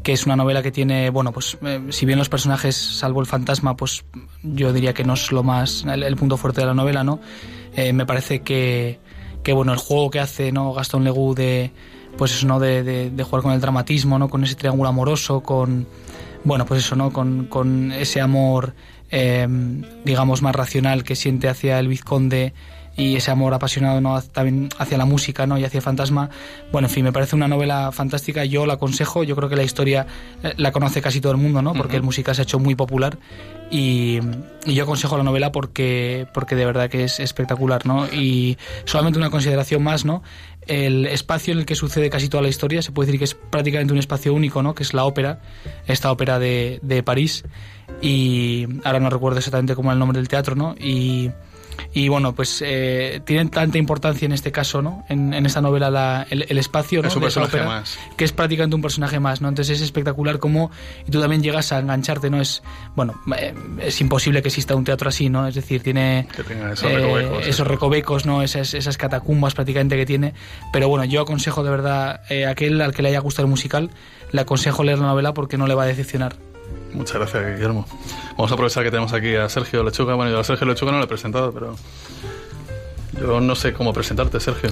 que 0.04 0.12
es 0.12 0.26
una 0.26 0.36
novela 0.36 0.62
que 0.62 0.70
tiene, 0.70 1.08
bueno, 1.08 1.32
pues 1.32 1.56
eh, 1.62 1.80
si 1.88 2.04
bien 2.04 2.18
los 2.18 2.28
personajes, 2.28 2.76
salvo 2.76 3.20
el 3.20 3.26
fantasma, 3.26 3.74
pues 3.74 4.04
yo 4.42 4.72
diría 4.72 4.92
que 4.92 5.02
no 5.02 5.14
es 5.14 5.32
lo 5.32 5.42
más, 5.42 5.84
el, 5.86 6.16
punto 6.16 6.36
fuerte 6.36 6.60
de 6.60 6.66
la 6.66 6.74
novela, 6.74 7.02
¿no? 7.02 7.20
Eh, 7.74 7.94
me 7.94 8.04
parece 8.04 8.42
que, 8.42 9.00
que, 9.42 9.54
bueno, 9.54 9.72
el 9.72 9.78
juego 9.78 10.10
que 10.10 10.20
hace, 10.20 10.52
¿no? 10.52 10.74
Gastón 10.74 11.04
Legú 11.04 11.34
de, 11.34 11.72
pues 12.18 12.32
eso, 12.32 12.46
¿no? 12.46 12.60
De, 12.60 12.82
de, 13.10 13.24
jugar 13.24 13.42
con 13.42 13.52
el 13.52 13.62
dramatismo, 13.62 14.18
¿no? 14.18 14.28
Con 14.28 14.44
ese 14.44 14.56
triángulo 14.56 14.90
amoroso, 14.90 15.40
con, 15.40 15.88
bueno, 16.44 16.66
pues 16.66 16.84
eso, 16.84 16.96
¿no? 16.96 17.10
Con, 17.10 17.46
con 17.46 17.90
ese 17.90 18.20
amor, 18.20 18.74
eh, 19.10 19.48
digamos, 20.04 20.42
más 20.42 20.54
racional 20.54 21.02
que 21.02 21.16
siente 21.16 21.48
hacia 21.48 21.78
el 21.78 21.88
vizconde 21.88 22.52
y 22.96 23.16
ese 23.16 23.30
amor 23.30 23.54
apasionado 23.54 24.00
¿no? 24.00 24.20
también 24.22 24.68
hacia 24.78 24.96
la 24.98 25.04
música 25.04 25.46
¿no? 25.46 25.58
y 25.58 25.64
hacia 25.64 25.80
fantasma. 25.80 26.30
Bueno, 26.70 26.88
en 26.88 26.94
fin, 26.94 27.04
me 27.04 27.12
parece 27.12 27.34
una 27.36 27.48
novela 27.48 27.92
fantástica, 27.92 28.44
yo 28.44 28.66
la 28.66 28.74
aconsejo, 28.74 29.24
yo 29.24 29.34
creo 29.36 29.48
que 29.48 29.56
la 29.56 29.64
historia 29.64 30.06
eh, 30.42 30.54
la 30.56 30.72
conoce 30.72 31.02
casi 31.02 31.20
todo 31.20 31.32
el 31.32 31.38
mundo, 31.38 31.62
¿no? 31.62 31.74
porque 31.74 31.96
el 31.96 32.02
música 32.02 32.34
se 32.34 32.42
ha 32.42 32.44
hecho 32.44 32.58
muy 32.58 32.74
popular 32.74 33.18
y, 33.70 34.20
yo 34.66 34.84
aconsejo 34.84 35.18
la 35.18 35.24
novela 35.24 35.52
porque, 35.52 36.26
porque 36.32 36.54
de 36.54 36.64
verdad 36.64 36.88
que 36.88 37.04
es 37.04 37.20
espectacular. 37.20 37.84
¿no? 37.86 38.06
Y 38.06 38.56
solamente 38.84 39.18
una 39.18 39.30
consideración 39.30 39.82
más, 39.82 40.04
¿no? 40.04 40.22
el 40.66 41.06
espacio 41.06 41.52
en 41.52 41.58
el 41.58 41.66
que 41.66 41.74
sucede 41.74 42.08
casi 42.08 42.28
toda 42.28 42.42
la 42.42 42.48
historia, 42.48 42.80
se 42.80 42.92
puede 42.92 43.08
decir 43.08 43.18
que 43.18 43.24
es 43.24 43.34
prácticamente 43.34 43.92
un 43.92 43.98
espacio 43.98 44.32
único, 44.32 44.62
¿no? 44.62 44.74
que 44.74 44.82
es 44.82 44.94
la 44.94 45.04
ópera, 45.04 45.40
esta 45.86 46.10
ópera 46.10 46.38
de, 46.38 46.78
de 46.82 47.02
París 47.02 47.44
y 48.00 48.66
ahora 48.84 49.00
no 49.00 49.10
recuerdo 49.10 49.38
exactamente 49.38 49.74
cómo 49.74 49.90
es 49.90 49.94
el 49.94 49.98
nombre 49.98 50.18
del 50.18 50.28
teatro, 50.28 50.54
¿no? 50.54 50.74
Y 50.78 51.30
y 51.92 52.08
bueno, 52.08 52.34
pues 52.34 52.62
eh, 52.64 53.20
tienen 53.24 53.50
tanta 53.50 53.78
importancia 53.78 54.26
en 54.26 54.32
este 54.32 54.50
caso, 54.52 54.82
¿no? 54.82 55.04
En, 55.08 55.32
esta 55.46 55.60
novela 55.60 56.26
el, 56.30 56.58
espacio, 56.58 57.02
¿no? 57.02 57.08
Es 57.08 57.16
un 57.16 57.22
personaje 57.22 57.62
más. 57.62 57.98
Que 58.16 58.24
es 58.24 58.32
prácticamente 58.32 58.74
un 58.74 58.82
personaje 58.82 59.20
más, 59.20 59.40
¿no? 59.40 59.48
Entonces 59.48 59.78
es 59.78 59.82
espectacular 59.82 60.38
cómo 60.38 60.70
y 61.06 61.10
tú 61.10 61.20
también 61.20 61.42
llegas 61.42 61.72
a 61.72 61.78
engancharte, 61.78 62.30
¿no? 62.30 62.40
Es, 62.40 62.62
bueno, 62.96 63.14
eh, 63.36 63.54
es 63.80 64.00
imposible 64.00 64.42
que 64.42 64.48
exista 64.48 64.74
un 64.74 64.84
teatro 64.84 65.08
así, 65.08 65.28
¿no? 65.28 65.46
Es 65.46 65.54
decir, 65.54 65.82
tiene 65.82 66.26
esos, 66.72 66.92
recovecos, 66.92 67.46
esos 67.46 67.66
recovecos, 67.66 68.26
¿no? 68.26 68.42
Esas, 68.42 68.74
esas 68.74 68.96
catacumbas 68.96 69.54
prácticamente 69.54 69.96
que 69.96 70.06
tiene. 70.06 70.34
Pero 70.72 70.88
bueno, 70.88 71.04
yo 71.04 71.22
aconsejo 71.22 71.62
de 71.62 71.70
verdad 71.70 72.22
a 72.28 72.50
aquel 72.50 72.80
al 72.80 72.92
que 72.92 73.02
le 73.02 73.10
haya 73.10 73.20
gustado 73.20 73.46
el 73.46 73.50
musical, 73.50 73.90
le 74.32 74.40
aconsejo 74.40 74.82
leer 74.82 74.98
la 74.98 75.06
novela 75.06 75.34
porque 75.34 75.56
no 75.56 75.66
le 75.66 75.74
va 75.74 75.84
a 75.84 75.86
decepcionar. 75.86 76.36
Muchas 76.92 77.16
gracias, 77.16 77.56
Guillermo. 77.56 77.86
Vamos 78.36 78.50
a 78.50 78.54
aprovechar 78.54 78.84
que 78.84 78.90
tenemos 78.90 79.12
aquí 79.12 79.34
a 79.34 79.48
Sergio 79.48 79.82
Lechuga. 79.82 80.14
Bueno, 80.14 80.30
yo 80.30 80.38
a 80.38 80.44
Sergio 80.44 80.66
Lechuga 80.66 80.92
no 80.92 80.98
lo 80.98 81.04
he 81.04 81.08
presentado, 81.08 81.52
pero 81.52 81.76
yo 83.20 83.40
no 83.40 83.54
sé 83.54 83.72
cómo 83.72 83.92
presentarte, 83.92 84.40
Sergio. 84.40 84.70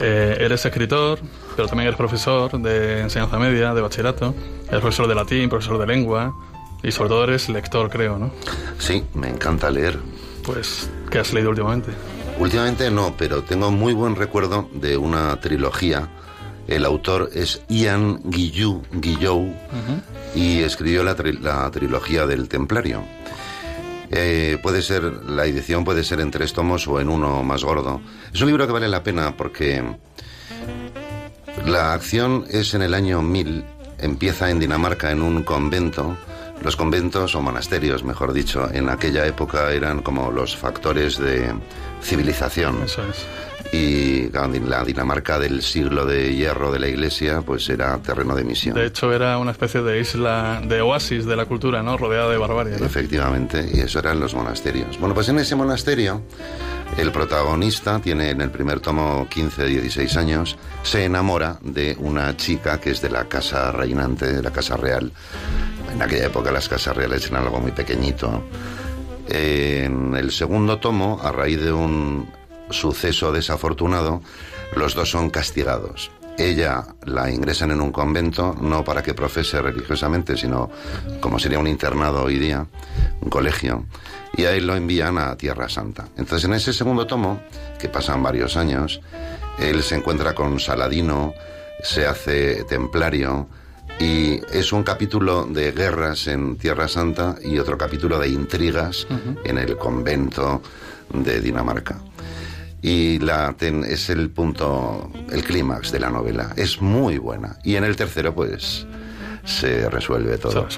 Eh, 0.00 0.36
eres 0.40 0.64
escritor, 0.64 1.18
pero 1.56 1.68
también 1.68 1.88
eres 1.88 1.96
profesor 1.96 2.60
de 2.60 3.00
enseñanza 3.00 3.38
media, 3.38 3.74
de 3.74 3.80
bachillerato. 3.80 4.34
Eres 4.68 4.80
profesor 4.80 5.08
de 5.08 5.14
latín, 5.14 5.48
profesor 5.48 5.78
de 5.78 5.86
lengua 5.86 6.34
y 6.82 6.92
sobre 6.92 7.08
todo 7.08 7.24
eres 7.24 7.48
lector, 7.48 7.88
creo, 7.88 8.18
¿no? 8.18 8.30
Sí, 8.78 9.04
me 9.14 9.28
encanta 9.28 9.70
leer. 9.70 9.98
Pues, 10.44 10.90
¿qué 11.10 11.18
has 11.18 11.32
leído 11.32 11.50
últimamente? 11.50 11.90
Últimamente 12.38 12.90
no, 12.90 13.14
pero 13.16 13.42
tengo 13.42 13.70
muy 13.70 13.94
buen 13.94 14.16
recuerdo 14.16 14.68
de 14.72 14.96
una 14.96 15.40
trilogía. 15.40 16.08
El 16.66 16.84
autor 16.84 17.30
es 17.34 17.62
Ian 17.68 18.20
Guillou, 18.24 18.82
Guillou 18.92 19.54
y 20.34 20.60
escribió 20.60 21.04
la, 21.04 21.70
trilogía 21.70 22.26
del 22.26 22.48
Templario. 22.48 23.04
Eh, 24.10 24.58
puede 24.62 24.82
ser, 24.82 25.02
la 25.02 25.44
edición 25.44 25.84
puede 25.84 26.04
ser 26.04 26.20
en 26.20 26.30
tres 26.30 26.52
tomos 26.52 26.86
o 26.88 27.00
en 27.00 27.08
uno 27.08 27.42
más 27.42 27.64
gordo. 27.64 28.00
Es 28.32 28.40
un 28.40 28.48
libro 28.48 28.66
que 28.66 28.72
vale 28.72 28.88
la 28.88 29.02
pena 29.02 29.36
porque 29.36 29.82
la 31.66 31.92
acción 31.92 32.44
es 32.48 32.74
en 32.74 32.82
el 32.82 32.94
año 32.94 33.22
1000, 33.22 33.64
empieza 33.98 34.50
en 34.50 34.58
Dinamarca 34.58 35.10
en 35.10 35.22
un 35.22 35.42
convento. 35.42 36.16
Los 36.62 36.76
conventos 36.76 37.34
o 37.34 37.42
monasterios, 37.42 38.04
mejor 38.04 38.32
dicho, 38.32 38.70
en 38.72 38.88
aquella 38.88 39.26
época 39.26 39.72
eran 39.72 40.00
como 40.00 40.30
los 40.30 40.56
factores 40.56 41.18
de 41.18 41.52
civilización. 42.00 42.82
Eso 42.84 43.02
es 43.02 43.26
y 43.74 44.30
la 44.30 44.84
Dinamarca 44.84 45.38
del 45.38 45.62
siglo 45.62 46.06
de 46.06 46.34
hierro 46.34 46.70
de 46.70 46.78
la 46.78 46.88
Iglesia 46.88 47.42
pues 47.42 47.68
era 47.68 47.98
terreno 47.98 48.34
de 48.34 48.44
misión. 48.44 48.74
De 48.74 48.86
hecho 48.86 49.12
era 49.12 49.38
una 49.38 49.50
especie 49.50 49.82
de 49.82 50.00
isla, 50.00 50.62
de 50.64 50.80
oasis 50.80 51.26
de 51.26 51.36
la 51.36 51.46
cultura, 51.46 51.82
¿no? 51.82 51.96
Rodeada 51.96 52.30
de 52.30 52.38
barbarie. 52.38 52.74
Efectivamente, 52.76 53.68
y 53.72 53.80
eso 53.80 53.98
eran 53.98 54.20
los 54.20 54.34
monasterios. 54.34 54.98
Bueno, 54.98 55.14
pues 55.14 55.28
en 55.28 55.38
ese 55.38 55.56
monasterio 55.56 56.22
el 56.98 57.10
protagonista 57.10 57.98
tiene 57.98 58.30
en 58.30 58.40
el 58.40 58.50
primer 58.50 58.80
tomo 58.80 59.26
15, 59.28 59.66
16 59.66 60.16
años, 60.16 60.56
se 60.82 61.04
enamora 61.04 61.58
de 61.62 61.96
una 61.98 62.36
chica 62.36 62.80
que 62.80 62.90
es 62.90 63.00
de 63.00 63.10
la 63.10 63.24
casa 63.24 63.72
reinante, 63.72 64.32
de 64.32 64.42
la 64.42 64.52
casa 64.52 64.76
real. 64.76 65.10
En 65.92 66.00
aquella 66.00 66.26
época 66.26 66.52
las 66.52 66.68
casas 66.68 66.96
reales 66.96 67.26
eran 67.26 67.44
algo 67.44 67.60
muy 67.60 67.72
pequeñito. 67.72 68.44
En 69.28 70.14
el 70.14 70.30
segundo 70.30 70.78
tomo, 70.78 71.20
a 71.22 71.32
raíz 71.32 71.60
de 71.60 71.72
un 71.72 72.28
suceso 72.70 73.32
desafortunado, 73.32 74.22
los 74.76 74.94
dos 74.94 75.10
son 75.10 75.30
castigados. 75.30 76.10
Ella 76.36 76.84
la 77.04 77.30
ingresan 77.30 77.70
en 77.70 77.80
un 77.80 77.92
convento, 77.92 78.56
no 78.60 78.82
para 78.82 79.02
que 79.02 79.14
profese 79.14 79.62
religiosamente, 79.62 80.36
sino 80.36 80.68
como 81.20 81.38
sería 81.38 81.60
un 81.60 81.68
internado 81.68 82.24
hoy 82.24 82.38
día, 82.38 82.66
un 83.20 83.30
colegio, 83.30 83.84
y 84.36 84.44
ahí 84.44 84.60
lo 84.60 84.74
envían 84.74 85.16
a 85.16 85.36
Tierra 85.36 85.68
Santa. 85.68 86.08
Entonces, 86.16 86.44
en 86.44 86.54
ese 86.54 86.72
segundo 86.72 87.06
tomo, 87.06 87.40
que 87.78 87.88
pasan 87.88 88.22
varios 88.22 88.56
años, 88.56 89.00
él 89.60 89.80
se 89.84 89.94
encuentra 89.94 90.34
con 90.34 90.58
Saladino, 90.58 91.34
se 91.80 92.04
hace 92.04 92.64
templario, 92.64 93.48
y 94.00 94.40
es 94.52 94.72
un 94.72 94.82
capítulo 94.82 95.44
de 95.44 95.70
guerras 95.70 96.26
en 96.26 96.56
Tierra 96.56 96.88
Santa 96.88 97.36
y 97.44 97.58
otro 97.60 97.78
capítulo 97.78 98.18
de 98.18 98.28
intrigas 98.28 99.06
en 99.44 99.56
el 99.56 99.76
convento 99.76 100.62
de 101.12 101.40
Dinamarca 101.40 102.00
y 102.84 103.18
la 103.18 103.56
es 103.58 104.10
el 104.10 104.28
punto, 104.28 105.10
el 105.32 105.42
clímax 105.42 105.90
de 105.90 106.00
la 106.00 106.10
novela. 106.10 106.52
Es 106.54 106.82
muy 106.82 107.16
buena. 107.16 107.56
Y 107.64 107.76
en 107.76 107.84
el 107.84 107.96
tercero, 107.96 108.34
pues, 108.34 108.86
se 109.42 109.88
resuelve 109.88 110.36
todo. 110.36 110.68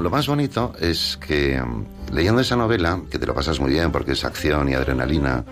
lo, 0.00 0.08
más 0.08 0.26
bonito 0.26 0.72
es 0.80 1.18
que 1.18 1.60
mm, 1.60 2.14
leyendo 2.14 2.40
esa 2.40 2.56
novela, 2.56 3.02
que 3.10 3.18
te 3.18 3.26
lo 3.26 3.34
pasas 3.34 3.60
muy 3.60 3.72
bien 3.72 3.92
porque 3.92 4.12
es 4.12 4.24
acción 4.24 4.70
y 4.70 4.72
adrenalina, 4.72 5.44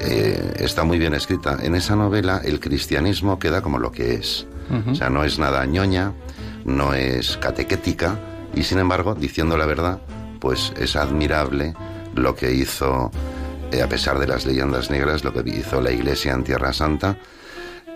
eh, 0.00 0.52
está 0.58 0.84
muy 0.84 0.98
bien 0.98 1.14
escrita. 1.14 1.56
En 1.62 1.74
esa 1.76 1.96
novela 1.96 2.42
el 2.44 2.60
cristianismo 2.60 3.38
queda 3.38 3.62
como 3.62 3.78
lo 3.78 3.90
que 3.90 4.12
es. 4.12 4.46
O 4.90 4.94
sea, 4.94 5.08
no 5.08 5.24
es 5.24 5.38
nada 5.38 5.64
ñoña, 5.64 6.12
no 6.66 6.92
es 6.92 7.38
catequética 7.38 8.18
y 8.54 8.64
sin 8.64 8.78
embargo, 8.78 9.14
diciendo 9.14 9.56
la 9.56 9.64
verdad, 9.64 10.00
pues 10.40 10.74
es 10.76 10.94
admirable 10.94 11.74
lo 12.14 12.34
que 12.34 12.52
hizo 12.52 13.10
a 13.80 13.88
pesar 13.88 14.18
de 14.18 14.26
las 14.26 14.46
leyendas 14.46 14.90
negras, 14.90 15.24
lo 15.24 15.32
que 15.32 15.48
hizo 15.48 15.80
la 15.80 15.90
Iglesia 15.90 16.32
en 16.32 16.44
Tierra 16.44 16.72
Santa, 16.72 17.16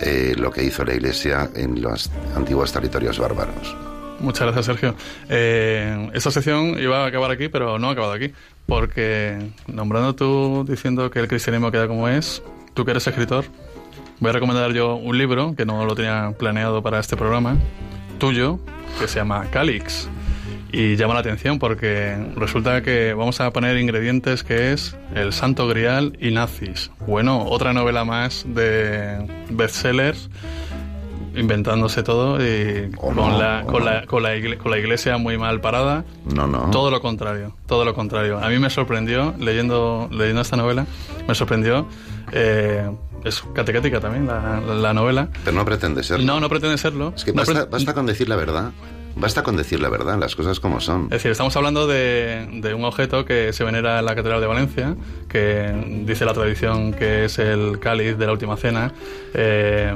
eh, 0.01 0.35
lo 0.37 0.51
que 0.51 0.65
hizo 0.65 0.85
la 0.85 0.95
Iglesia 0.95 1.51
en 1.55 1.81
los 1.83 2.11
antiguos 2.35 2.73
territorios 2.73 3.19
bárbaros. 3.19 3.77
Muchas 4.21 4.47
gracias, 4.47 4.67
Sergio. 4.67 4.95
Eh, 5.29 6.11
esta 6.13 6.31
sección 6.31 6.79
iba 6.79 7.05
a 7.05 7.07
acabar 7.07 7.31
aquí, 7.31 7.49
pero 7.49 7.79
no 7.79 7.89
ha 7.89 7.93
acabado 7.93 8.13
aquí, 8.13 8.33
porque 8.67 9.39
nombrando 9.67 10.15
tú 10.15 10.65
diciendo 10.69 11.11
que 11.11 11.21
el 11.21 11.29
cristianismo 11.29 11.71
queda 11.71 11.87
como 11.87 12.09
es, 12.09 12.43
tú 12.75 12.85
que 12.85 12.91
eres 12.91 13.07
escritor, 13.07 13.45
voy 14.19 14.31
a 14.31 14.33
recomendar 14.33 14.73
yo 14.73 14.97
un 14.97 15.17
libro 15.17 15.55
que 15.57 15.65
no 15.65 15.85
lo 15.85 15.95
tenía 15.95 16.33
planeado 16.37 16.83
para 16.83 16.99
este 16.99 17.17
programa, 17.17 17.57
tuyo, 18.19 18.59
que 18.99 19.07
se 19.07 19.17
llama 19.21 19.47
Calix 19.53 20.09
y 20.71 20.97
llama 20.97 21.15
la 21.15 21.21
atención 21.21 21.59
porque 21.59 22.17
resulta 22.37 22.83
que 22.83 23.15
vamos 23.15 23.41
a 23.41 23.51
poner 23.53 23.79
ingredientes 23.79 24.45
que 24.45 24.73
es 24.73 24.97
El 25.15 25.33
Santo 25.33 25.67
Grial 25.67 26.17
y 26.21 26.31
Nazis. 26.31 26.91
Bueno, 27.07 27.45
otra 27.45 27.73
novela 27.73 28.05
más 28.05 28.45
de 28.47 29.27
bestsellers 29.51 30.29
inventándose 31.35 32.03
todo 32.03 32.37
y 32.45 32.91
con, 32.97 33.17
la, 33.39 33.65
con, 33.67 33.85
la, 33.85 34.07
con, 34.07 34.23
la 34.23 34.79
iglesia, 34.79 35.19
muy 35.19 35.39
mal 35.39 35.61
parada. 35.61 36.05
No, 36.35 36.47
no. 36.47 36.71
Todo 36.71 36.91
lo 36.91 37.01
contrario, 37.01 37.55
todo 37.67 37.85
lo 37.85 37.95
contrario. 37.95 38.39
A 38.39 38.49
mí 38.49 38.59
me 38.59 38.71
sorprendió, 38.71 39.35
leyendo, 39.39 40.09
leyendo 40.11 40.43
esta 40.43 40.57
novela, 40.57 40.87
me 41.27 41.35
sorprendió. 41.35 41.87
Eh, 42.33 42.91
es 43.25 43.43
catequética 43.55 44.01
también 44.01 44.27
la, 44.27 44.93
novela. 44.93 45.29
Pero 45.45 45.57
no 45.57 45.65
pretende 45.65 46.03
serlo. 46.03 46.25
No, 46.25 46.41
no 46.41 46.49
pretende 46.49 46.79
serlo. 46.79 47.13
Es 47.17 47.25
que 47.25 47.33
basta, 47.33 47.67
basta 47.67 47.95
con 47.95 48.07
decir 48.07 48.29
la 48.29 48.37
verdad. 48.37 48.73
Basta 49.19 49.43
con 49.43 49.57
decir 49.57 49.81
la 49.81 49.89
verdad, 49.89 50.19
las 50.19 50.37
cosas 50.37 50.61
como 50.61 50.81
son. 50.81 51.05
Es 51.05 51.11
decir, 51.11 51.33
estamos 51.33 51.57
hablando 51.57 51.87
de, 51.87 52.73
un 52.75 52.85
objeto 52.85 53.25
que 53.25 53.53
se 53.53 53.65
venera 53.65 53.99
en 53.99 54.05
la 54.05 54.15
Catedral 54.15 54.41
de 54.41 54.47
Valencia, 54.47 54.97
que 55.29 56.03
dice 56.05 56.25
la 56.25 56.35
tradición 56.35 56.93
que 56.93 57.25
es 57.25 57.39
el 57.39 57.81
cáliz 57.81 58.17
de 58.17 58.27
la 58.27 58.33
última 58.33 58.57
cena. 58.57 58.93
Eh, 59.35 59.93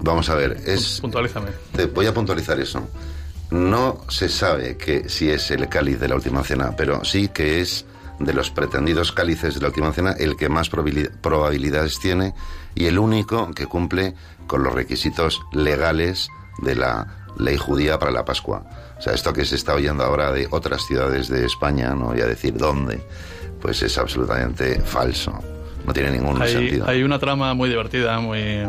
Vamos 0.00 0.28
a 0.28 0.34
ver, 0.34 0.58
es. 0.64 1.00
Puntualízame. 1.00 1.48
Te 1.74 1.86
voy 1.86 2.06
a 2.06 2.14
puntualizar 2.14 2.60
eso. 2.60 2.88
No 3.50 4.02
se 4.08 4.28
sabe 4.28 4.76
que 4.76 5.08
si 5.08 5.30
es 5.30 5.50
el 5.50 5.68
cáliz 5.68 5.98
de 5.98 6.08
la 6.08 6.16
última 6.16 6.42
cena, 6.42 6.74
pero 6.76 7.04
sí 7.04 7.28
que 7.28 7.60
es 7.60 7.86
de 8.18 8.32
los 8.32 8.50
pretendidos 8.50 9.12
cálices 9.12 9.54
de 9.54 9.60
la 9.60 9.68
última 9.68 9.92
cena 9.92 10.12
el 10.12 10.36
que 10.36 10.48
más 10.48 10.70
probabilidades 10.70 11.98
tiene 11.98 12.34
y 12.74 12.86
el 12.86 12.98
único 12.98 13.50
que 13.52 13.66
cumple 13.66 14.14
con 14.46 14.62
los 14.62 14.72
requisitos 14.72 15.42
legales 15.52 16.28
de 16.62 16.76
la 16.76 17.25
ley 17.38 17.56
judía 17.56 17.98
para 17.98 18.10
la 18.10 18.24
Pascua. 18.24 18.62
O 18.98 19.02
sea, 19.02 19.12
esto 19.12 19.32
que 19.32 19.44
se 19.44 19.56
está 19.56 19.74
oyendo 19.74 20.04
ahora 20.04 20.32
de 20.32 20.48
otras 20.50 20.82
ciudades 20.86 21.28
de 21.28 21.44
España, 21.44 21.94
no 21.94 22.06
voy 22.06 22.20
a 22.20 22.26
decir 22.26 22.56
dónde, 22.56 23.00
pues 23.60 23.82
es 23.82 23.98
absolutamente 23.98 24.80
falso. 24.80 25.38
No 25.86 25.92
tiene 25.92 26.10
ningún 26.10 26.44
sentido. 26.46 26.88
Hay 26.88 27.04
una 27.04 27.18
trama 27.18 27.54
muy 27.54 27.68
divertida, 27.68 28.18
muy 28.18 28.64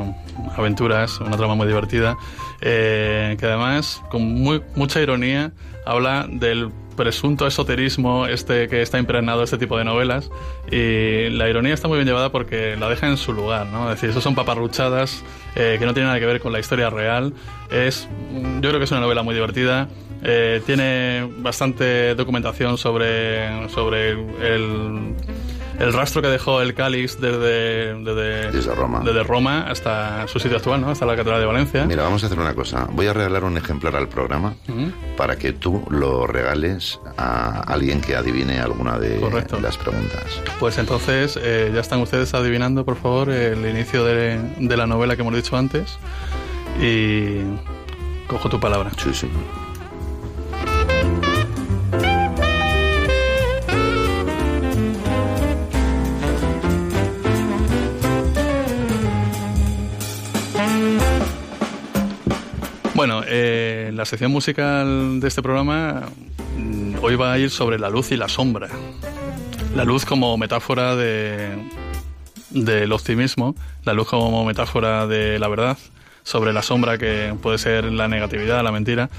aventuras, 0.56 1.20
una 1.20 1.36
trama 1.36 1.56
muy 1.56 1.68
divertida, 1.68 2.16
eh, 2.62 3.36
que 3.40 3.46
además, 3.46 4.04
con 4.12 4.22
muy, 4.22 4.62
mucha 4.76 5.02
ironía, 5.02 5.52
habla 5.86 6.28
del 6.30 6.72
presunto 6.98 7.48
esoterismo 7.48 8.28
este 8.28 8.68
que 8.68 8.82
está 8.82 9.00
impregnado 9.00 9.44
este 9.44 9.58
tipo 9.58 9.78
de 9.78 9.86
novelas 9.86 10.30
y 10.70 11.30
la 11.30 11.50
ironía 11.50 11.74
está 11.74 11.88
muy 11.88 11.96
bien 11.98 12.08
llevada 12.08 12.30
porque 12.30 12.76
la 12.76 12.90
deja 12.90 13.08
en 13.08 13.16
su 13.16 13.32
lugar, 13.32 13.68
¿no? 13.68 13.90
Es 13.90 13.96
decir, 13.96 14.10
eso 14.10 14.20
son 14.20 14.36
paparruchadas 14.36 15.24
eh, 15.56 15.78
que 15.80 15.86
no 15.86 15.94
tienen 15.94 16.08
nada 16.08 16.20
que 16.20 16.26
ver 16.26 16.42
con 16.42 16.52
la 16.52 16.60
historia 16.60 16.90
real. 16.90 17.34
Es, 17.72 18.10
yo 18.34 18.70
creo 18.70 18.80
que 18.80 18.84
es 18.84 18.92
una 18.92 19.00
novela 19.00 19.24
muy 19.24 19.34
divertida. 19.34 19.88
Eh, 20.24 20.62
tiene 20.66 21.30
bastante 21.38 22.16
documentación 22.16 22.78
sobre, 22.78 23.70
sobre 23.70 24.12
el 24.12 24.18
el 24.42 25.16
rastro 25.80 26.22
que 26.22 26.28
dejó 26.28 26.62
el 26.62 26.74
cáliz 26.74 27.20
desde, 27.20 27.94
desde, 28.04 28.76
Roma. 28.76 29.02
desde 29.04 29.24
Roma 29.24 29.68
hasta 29.70 30.28
su 30.28 30.40
sitio 30.40 30.58
actual, 30.58 30.82
¿no? 30.82 30.90
hasta 30.90 31.06
la 31.06 31.16
Catedral 31.16 31.40
de 31.40 31.46
Valencia. 31.46 31.86
Mira, 31.86 32.04
vamos 32.04 32.24
a 32.24 32.28
hacer 32.28 32.40
una 32.40 32.54
cosa. 32.54 32.88
Voy 32.92 33.08
a 33.08 33.14
regalar 33.14 33.44
un 33.44 33.58
ejemplar 33.58 33.96
al 33.96 34.08
programa 34.08 34.56
para 35.16 35.36
que 35.36 35.54
tú 35.54 35.86
lo 35.90 36.28
regales 36.28 37.00
a 37.18 37.62
alguien 37.62 38.02
que 38.02 38.16
adivine 38.16 38.60
alguna 38.60 38.98
de 39.00 39.20
las 39.62 39.78
preguntas. 39.78 40.42
Pues 40.60 40.78
entonces, 40.78 41.40
eh, 41.42 41.72
ya 41.74 41.82
están 41.82 42.02
ustedes 42.02 42.34
adivinando, 42.34 42.86
por 42.86 42.96
favor, 42.98 43.30
el 43.30 43.66
inicio 43.66 44.04
de, 44.04 44.40
de 44.60 44.78
la 44.78 44.88
novela 44.88 45.16
que 45.16 45.22
hemos 45.22 45.36
dicho 45.36 45.58
antes. 45.58 45.98
Y 46.82 47.42
cojo 48.28 48.50
tu 48.50 48.60
palabra. 48.60 48.92
Sí, 48.98 49.14
sí. 49.14 49.28
Eh, 63.28 63.92
la 63.94 64.06
sección 64.06 64.32
musical 64.32 65.20
de 65.20 65.28
este 65.28 65.42
programa 65.42 66.10
mm, 66.58 66.96
hoy 67.02 67.16
va 67.16 67.34
a 67.34 67.38
ir 67.38 67.50
sobre 67.50 67.78
la 67.78 67.90
luz 67.90 68.12
y 68.12 68.18
la 68.18 68.30
sombra. 68.30 68.70
La 69.76 69.84
luz 69.84 70.06
como 70.06 70.38
metáfora 70.38 70.96
de, 70.96 71.50
del 72.50 72.92
optimismo, 72.92 73.56
la 73.84 73.94
luz 73.94 74.08
como 74.08 74.44
metáfora 74.46 75.08
de 75.08 75.40
la 75.40 75.48
verdad, 75.48 75.78
sobre 76.24 76.54
la 76.54 76.62
sombra 76.62 76.98
que 76.98 77.36
puede 77.42 77.58
ser 77.58 77.86
la 77.86 78.08
negatividad, 78.08 78.64
la 78.64 78.72
mentira. 78.72 79.10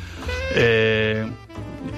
Eh, 0.54 1.26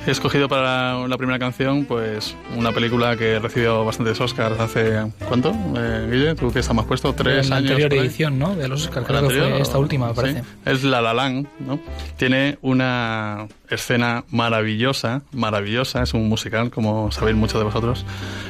He 0.06 0.10
escogido 0.10 0.48
para 0.48 1.06
la 1.06 1.18
primera 1.18 1.38
canción, 1.38 1.84
pues, 1.84 2.34
una 2.56 2.72
película 2.72 3.16
que 3.16 3.38
recibió 3.38 3.84
bastantes 3.84 4.18
Oscars 4.18 4.58
hace. 4.58 4.98
¿Cuánto, 5.28 5.54
eh, 5.76 6.08
Guille? 6.10 6.34
¿Tú 6.34 6.50
que 6.50 6.60
estás 6.60 6.74
más 6.74 6.86
puesto? 6.86 7.12
¿Tres 7.12 7.50
la 7.50 7.56
años? 7.56 7.70
La 7.70 7.76
anterior 7.76 8.02
edición, 8.02 8.38
¿no? 8.38 8.56
De 8.56 8.66
los 8.66 8.86
Oscars, 8.86 9.06
creo 9.06 9.28
que 9.28 9.34
fue 9.34 9.60
esta 9.60 9.78
última, 9.78 10.08
me 10.08 10.14
parece. 10.14 10.42
Es 10.64 10.84
La 10.84 11.02
La 11.02 11.12
Land, 11.12 11.48
¿no? 11.60 11.78
Tiene 12.16 12.58
una 12.62 13.46
escena 13.68 14.24
maravillosa, 14.30 15.22
maravillosa. 15.32 16.02
Es 16.02 16.14
un 16.14 16.28
musical, 16.30 16.70
como 16.70 17.12
sabéis 17.12 17.36
muchos 17.36 17.60
de 17.60 17.64
vosotros. 17.64 18.06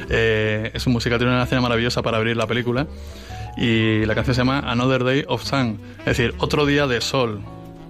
Eh, 0.09 0.71
es 0.73 0.87
un 0.87 0.93
musical, 0.93 1.19
tiene 1.19 1.33
una 1.33 1.43
escena 1.43 1.59
maravillosa 1.59 2.01
para 2.01 2.17
abrir 2.17 2.37
la 2.37 2.47
película. 2.47 2.87
Y 3.57 4.05
la 4.05 4.15
canción 4.15 4.35
se 4.35 4.41
llama 4.41 4.59
Another 4.59 5.03
Day 5.03 5.25
of 5.27 5.43
Sun, 5.43 5.81
es 5.99 6.05
decir, 6.05 6.33
otro 6.39 6.65
día 6.65 6.87
de 6.87 7.01
sol 7.01 7.41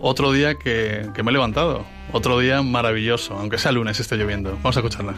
otro 0.01 0.31
día 0.31 0.55
que, 0.55 1.09
que 1.13 1.23
me 1.23 1.29
he 1.29 1.33
levantado. 1.33 1.85
Otro 2.13 2.39
día 2.39 2.61
maravilloso, 2.61 3.35
aunque 3.35 3.57
sea 3.57 3.71
lunes 3.71 3.99
esté 3.99 4.17
lloviendo. 4.17 4.51
Vamos 4.61 4.75
a 4.75 4.79
escucharla. 4.81 5.15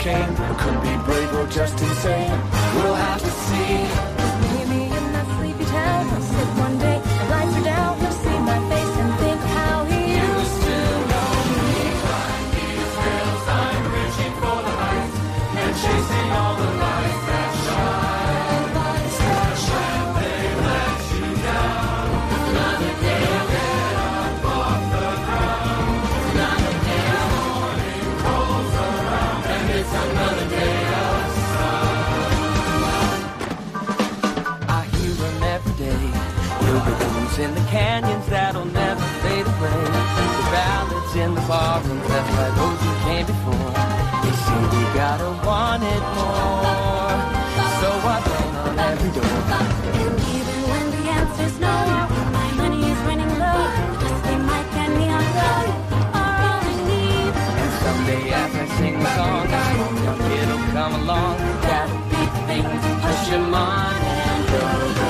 hurricane. 0.00 0.36
Could 0.58 0.82
be 0.82 1.04
brave 1.04 1.32
or 1.34 1.46
just 1.46 1.80
insane. 1.80 2.30
We'll 2.74 2.94
have 2.94 3.20
to 3.20 3.29
like 42.40 42.54
those 42.56 42.80
who 42.84 42.92
came 43.04 43.26
before. 43.26 43.70
They 44.24 44.34
say 44.44 44.60
we 44.72 44.82
gotta 44.96 45.30
want 45.46 45.82
it 45.94 46.04
more. 46.16 47.12
So 47.80 47.88
I 48.14 48.16
bang 48.26 48.54
on 48.64 48.78
every 48.90 49.10
door. 49.16 49.38
And 50.00 50.16
even 50.36 50.58
when 50.70 50.86
the 50.94 51.02
answer's 51.18 51.56
no, 51.66 51.76
my 52.38 52.48
money 52.60 52.80
is 52.92 53.00
running 53.08 53.32
low. 53.44 53.62
Just 54.02 54.20
they 54.24 54.38
might 54.50 54.68
get 54.76 54.88
me 54.98 55.06
on 55.18 55.26
low. 55.40 55.62
Are 56.18 56.36
all 56.48 56.62
I 56.72 56.76
need. 56.88 57.32
And 57.62 57.72
someday 57.84 58.24
as 58.42 58.52
I 58.62 58.66
sing 58.78 58.96
the 59.04 59.10
song, 59.16 59.44
young 60.04 60.20
kid'll 60.28 60.64
come 60.76 60.94
along. 61.02 61.36
That 61.68 61.88
big 62.12 62.30
thing 62.48 62.66
push 63.04 63.22
your 63.32 63.44
mind 63.56 63.98
and 64.16 64.42
go. 64.52 65.09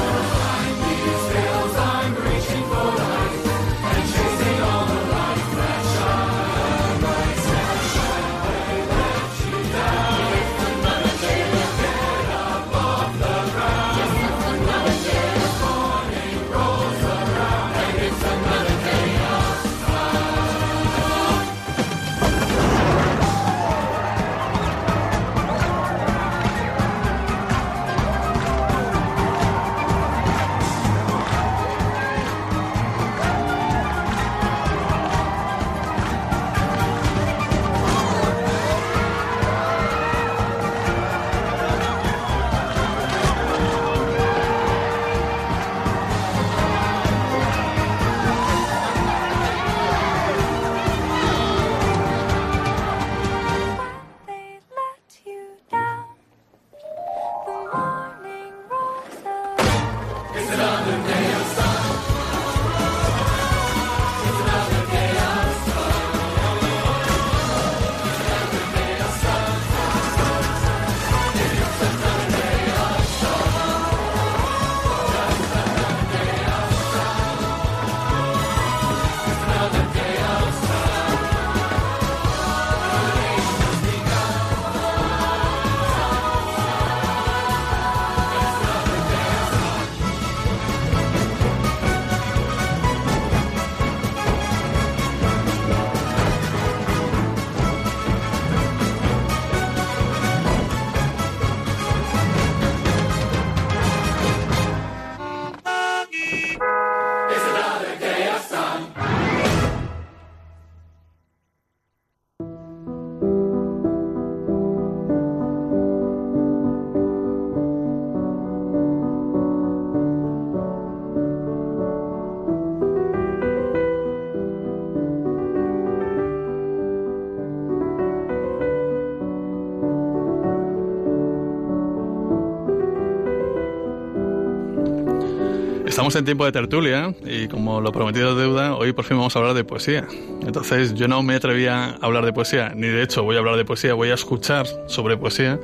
Estamos 136.00 136.16
en 136.16 136.24
tiempo 136.24 136.46
de 136.46 136.52
tertulia 136.52 137.14
y 137.26 137.46
como 137.46 137.82
lo 137.82 137.92
prometido 137.92 138.34
de 138.34 138.44
deuda, 138.44 138.74
hoy 138.74 138.94
por 138.94 139.04
fin 139.04 139.18
vamos 139.18 139.36
a 139.36 139.38
hablar 139.38 139.52
de 139.52 139.64
poesía. 139.64 140.06
Entonces 140.46 140.94
yo 140.94 141.08
no 141.08 141.22
me 141.22 141.34
atrevía 141.34 141.90
a 141.90 141.96
hablar 142.00 142.24
de 142.24 142.32
poesía, 142.32 142.72
ni 142.74 142.86
de 142.86 143.02
hecho 143.02 143.22
voy 143.22 143.36
a 143.36 143.40
hablar 143.40 143.56
de 143.56 143.66
poesía, 143.66 143.92
voy 143.92 144.08
a 144.10 144.14
escuchar 144.14 144.66
sobre 144.86 145.18
poesía. 145.18 145.60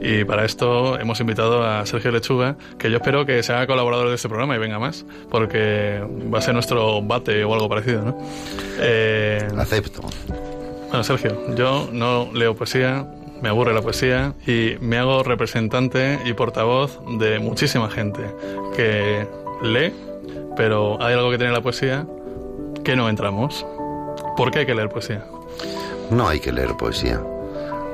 Y 0.00 0.24
para 0.24 0.46
esto 0.46 0.98
hemos 0.98 1.20
invitado 1.20 1.62
a 1.62 1.84
Sergio 1.84 2.10
Lechuga, 2.10 2.56
que 2.78 2.90
yo 2.90 2.96
espero 2.96 3.26
que 3.26 3.42
sea 3.42 3.66
colaborador 3.66 4.08
de 4.08 4.14
este 4.14 4.30
programa 4.30 4.56
y 4.56 4.58
venga 4.58 4.78
más, 4.78 5.04
porque 5.28 6.02
va 6.32 6.38
a 6.38 6.40
ser 6.40 6.54
nuestro 6.54 7.02
bate 7.02 7.44
o 7.44 7.52
algo 7.52 7.68
parecido, 7.68 8.00
¿no? 8.00 8.18
Eh, 8.78 9.46
Acepto. 9.58 10.00
Bueno, 10.88 11.04
Sergio, 11.04 11.54
yo 11.54 11.90
no 11.92 12.30
leo 12.32 12.56
poesía, 12.56 13.06
me 13.42 13.50
aburre 13.50 13.74
la 13.74 13.82
poesía 13.82 14.32
y 14.46 14.76
me 14.80 14.96
hago 14.96 15.22
representante 15.22 16.18
y 16.24 16.32
portavoz 16.32 16.98
de 17.18 17.38
muchísima 17.38 17.90
gente 17.90 18.22
que 18.74 19.26
lee, 19.62 19.92
pero 20.56 21.02
hay 21.02 21.14
algo 21.14 21.30
que 21.30 21.38
tiene 21.38 21.52
la 21.52 21.62
poesía 21.62 22.06
que 22.84 22.96
no 22.96 23.08
entramos. 23.08 23.66
¿Por 24.36 24.50
qué 24.50 24.60
hay 24.60 24.66
que 24.66 24.74
leer 24.74 24.88
poesía? 24.88 25.24
No 26.10 26.28
hay 26.28 26.40
que 26.40 26.52
leer 26.52 26.76
poesía. 26.76 27.20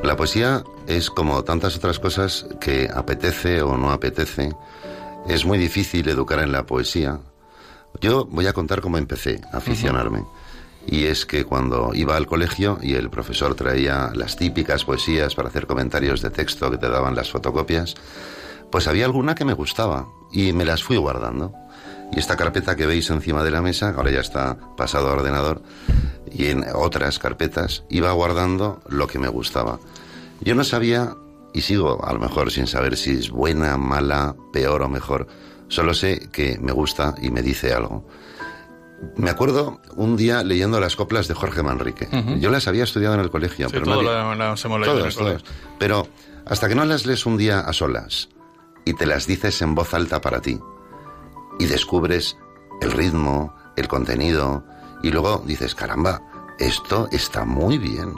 La 0.03 0.17
poesía 0.17 0.63
es 0.87 1.11
como 1.11 1.43
tantas 1.45 1.77
otras 1.77 1.99
cosas 1.99 2.47
que 2.61 2.89
apetece 2.93 3.63
o 3.63 3.77
no 3.77 3.91
apetece. 3.91 4.53
Es 5.29 5.45
muy 5.45 5.59
difícil 5.59 6.09
educar 6.09 6.39
en 6.41 6.53
la 6.53 6.65
poesía. 6.65 7.19
Yo 8.01 8.27
voy 8.27 8.47
a 8.47 8.53
contar 8.53 8.81
cómo 8.81 8.99
empecé 8.99 9.41
a 9.53 9.59
aficionarme 9.59 10.23
y 10.87 11.05
es 11.05 11.27
que 11.27 11.45
cuando 11.45 11.91
iba 11.95 12.17
al 12.17 12.27
colegio 12.27 12.79
y 12.81 12.95
el 12.95 13.11
profesor 13.11 13.55
traía 13.55 14.13
las 14.15 14.37
típicas 14.37 14.85
poesías 14.85 15.35
para 15.35 15.49
hacer 15.49 15.67
comentarios 15.67 16.23
de 16.23 16.31
texto 16.31 16.71
que 16.71 16.79
te 16.79 16.89
daban 16.89 17.17
las 17.17 17.31
fotocopias, 17.31 17.95
pues 18.71 18.89
había 18.89 19.05
alguna 19.05 19.35
que 19.35 19.45
me 19.45 19.53
gustaba 19.53 20.09
y 20.33 20.53
me 20.53 20.65
las 20.65 20.83
fui 20.83 20.97
guardando. 20.97 21.53
Y 22.13 22.19
esta 22.19 22.37
carpeta 22.37 22.77
que 22.77 22.87
veis 22.87 23.11
encima 23.11 23.43
de 23.43 23.51
la 23.51 23.63
mesa, 23.63 23.95
ahora 23.97 24.11
ya 24.11 24.21
está 24.21 24.59
pasado 24.77 25.09
a 25.09 25.13
ordenador, 25.13 25.63
y 26.31 26.47
en 26.47 26.65
otras 26.75 27.19
carpetas 27.19 27.85
iba 27.89 28.13
guardando 28.13 28.81
lo 28.89 29.07
que 29.07 29.19
me 29.19 29.29
gustaba. 29.29 29.81
Yo 30.41 30.55
no 30.55 30.65
sabía, 30.65 31.15
y 31.53 31.63
sigo 31.63 32.05
a 32.05 32.13
lo 32.13 32.21
mejor 32.21 32.53
sin 32.53 32.67
saber 32.67 32.97
si 32.97 33.11
es 33.11 33.31
buena, 33.31 33.77
mala, 33.77 34.37
peor 34.53 34.83
o 34.83 34.89
mejor, 34.89 35.27
solo 35.69 35.95
sé 35.95 36.29
que 36.31 36.59
me 36.61 36.73
gusta 36.73 37.15
y 37.21 37.31
me 37.31 37.43
dice 37.43 37.73
algo. 37.73 38.07
Me 39.17 39.29
acuerdo 39.29 39.81
un 39.97 40.17
día 40.17 40.43
leyendo 40.43 40.81
las 40.81 40.97
coplas 40.97 41.29
de 41.29 41.35
Jorge 41.35 41.63
Manrique. 41.63 42.09
Yo 42.41 42.51
las 42.51 42.67
había 42.67 42.85
estudiado 42.85 43.15
en 43.15 43.21
el 43.21 43.31
colegio, 43.31 43.69
pero 43.71 43.85
nadie... 43.85 44.05
Pero 45.79 46.09
hasta 46.47 46.69
que 46.69 46.75
no 46.75 46.85
las 46.85 47.05
lees 47.05 47.27
un 47.27 47.37
día 47.37 47.61
a 47.61 47.73
solas 47.75 48.31
y 48.87 48.95
te 48.95 49.05
las 49.05 49.27
dices 49.27 49.61
en 49.61 49.75
voz 49.75 49.93
alta 49.93 50.23
para 50.23 50.41
ti 50.41 50.59
y 51.59 51.67
descubres 51.67 52.39
el 52.81 52.93
ritmo, 52.93 53.55
el 53.77 53.89
contenido 53.89 54.65
y 55.03 55.11
luego 55.11 55.43
dices, 55.45 55.75
caramba, 55.75 56.23
esto 56.59 57.09
está 57.13 57.45
muy 57.45 57.77
bien. 57.77 58.15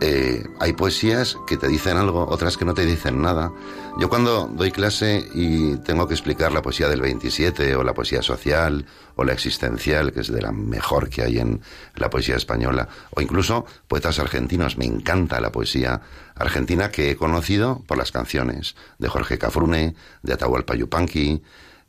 Eh, 0.00 0.44
hay 0.58 0.72
poesías 0.72 1.36
que 1.46 1.56
te 1.56 1.68
dicen 1.68 1.96
algo, 1.96 2.26
otras 2.28 2.56
que 2.56 2.64
no 2.64 2.74
te 2.74 2.86
dicen 2.86 3.20
nada. 3.20 3.52
Yo 3.98 4.08
cuando 4.08 4.46
doy 4.46 4.70
clase 4.70 5.28
y 5.34 5.76
tengo 5.78 6.06
que 6.06 6.14
explicar 6.14 6.52
la 6.52 6.62
poesía 6.62 6.88
del 6.88 7.00
27 7.00 7.74
o 7.76 7.82
la 7.82 7.92
poesía 7.92 8.22
social 8.22 8.86
o 9.16 9.24
la 9.24 9.32
existencial, 9.32 10.12
que 10.12 10.20
es 10.20 10.32
de 10.32 10.40
la 10.40 10.52
mejor 10.52 11.10
que 11.10 11.22
hay 11.22 11.38
en 11.38 11.60
la 11.96 12.08
poesía 12.08 12.36
española, 12.36 12.88
o 13.10 13.20
incluso 13.20 13.66
poetas 13.88 14.18
argentinos, 14.18 14.78
me 14.78 14.86
encanta 14.86 15.40
la 15.40 15.52
poesía 15.52 16.00
argentina 16.34 16.90
que 16.90 17.10
he 17.10 17.16
conocido 17.16 17.82
por 17.86 17.98
las 17.98 18.12
canciones 18.12 18.76
de 18.98 19.08
Jorge 19.08 19.38
Cafrune, 19.38 19.94
de 20.22 20.32
Atahualpa 20.32 20.74
Yupanqui, 20.74 21.42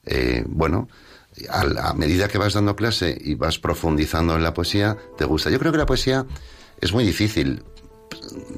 eh, 0.06 0.44
bueno, 0.48 0.90
a 1.50 1.94
medida 1.94 2.28
que 2.28 2.38
vas 2.38 2.54
dando 2.54 2.76
clase 2.76 3.18
y 3.20 3.36
vas 3.36 3.60
profundizando 3.60 4.36
en 4.36 4.44
la 4.44 4.54
poesía, 4.54 4.98
te 5.18 5.24
gusta. 5.24 5.50
Yo 5.50 5.60
creo 5.60 5.72
que 5.72 5.78
la 5.78 5.86
poesía 5.86 6.26
es 6.82 6.94
muy 6.94 7.06
difícil 7.06 7.64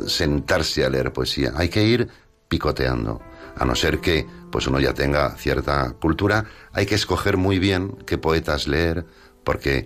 sentarse 0.08 0.86
a 0.86 0.90
leer 0.90 1.14
poesía. 1.14 1.54
Hay 1.56 1.70
que 1.70 1.84
ir 1.84 2.08
picoteando. 2.48 3.22
A 3.56 3.66
no 3.66 3.76
ser 3.76 4.00
que 4.00 4.26
pues 4.52 4.68
uno 4.68 4.80
ya 4.80 4.94
tenga 4.94 5.36
cierta 5.36 5.94
cultura, 6.00 6.46
hay 6.72 6.86
que 6.86 6.96
escoger 6.96 7.38
muy 7.38 7.60
bien 7.60 7.98
qué 8.06 8.18
poetas 8.18 8.68
leer, 8.68 9.06
porque 9.44 9.86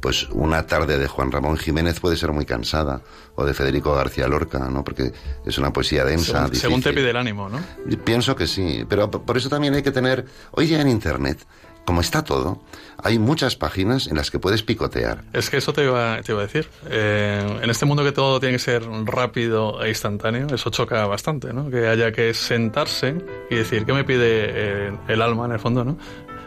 pues 0.00 0.28
una 0.30 0.66
tarde 0.66 0.98
de 0.98 1.08
Juan 1.08 1.32
Ramón 1.32 1.56
Jiménez 1.56 2.00
puede 2.00 2.16
ser 2.16 2.32
muy 2.32 2.44
cansada, 2.44 3.02
o 3.34 3.44
de 3.44 3.54
Federico 3.54 3.94
García 3.94 4.28
Lorca, 4.28 4.58
¿no? 4.70 4.84
Porque 4.84 5.12
es 5.44 5.58
una 5.58 5.72
poesía 5.72 6.04
densa. 6.04 6.44
Según, 6.46 6.56
según 6.56 6.82
te 6.82 6.92
pide 6.92 7.10
el 7.10 7.16
ánimo, 7.16 7.48
¿no? 7.48 7.60
Pienso 8.04 8.36
que 8.36 8.46
sí, 8.46 8.84
pero 8.88 9.10
por 9.10 9.36
eso 9.36 9.48
también 9.48 9.74
hay 9.74 9.82
que 9.82 9.90
tener, 9.92 10.24
hoy 10.52 10.68
ya 10.68 10.80
en 10.80 10.88
Internet, 10.88 11.44
como 11.84 12.00
está 12.00 12.22
todo, 12.22 12.62
hay 13.02 13.18
muchas 13.18 13.56
páginas 13.56 14.08
en 14.08 14.16
las 14.16 14.30
que 14.30 14.38
puedes 14.38 14.62
picotear. 14.62 15.24
Es 15.32 15.50
que 15.50 15.58
eso 15.58 15.72
te 15.72 15.84
iba, 15.84 16.20
te 16.22 16.32
iba 16.32 16.40
a 16.40 16.46
decir. 16.46 16.68
Eh, 16.90 17.60
en 17.62 17.70
este 17.70 17.86
mundo 17.86 18.02
que 18.02 18.12
todo 18.12 18.40
tiene 18.40 18.54
que 18.56 18.58
ser 18.58 18.82
rápido 19.04 19.82
e 19.82 19.88
instantáneo, 19.88 20.48
eso 20.52 20.70
choca 20.70 21.06
bastante, 21.06 21.52
¿no? 21.52 21.70
Que 21.70 21.86
haya 21.86 22.10
que 22.10 22.34
sentarse 22.34 23.16
y 23.50 23.54
decir, 23.54 23.86
¿qué 23.86 23.92
me 23.92 24.04
pide 24.04 24.26
eh, 24.28 24.92
el 25.06 25.22
alma 25.22 25.46
en 25.46 25.52
el 25.52 25.60
fondo, 25.60 25.84
¿no? 25.84 25.96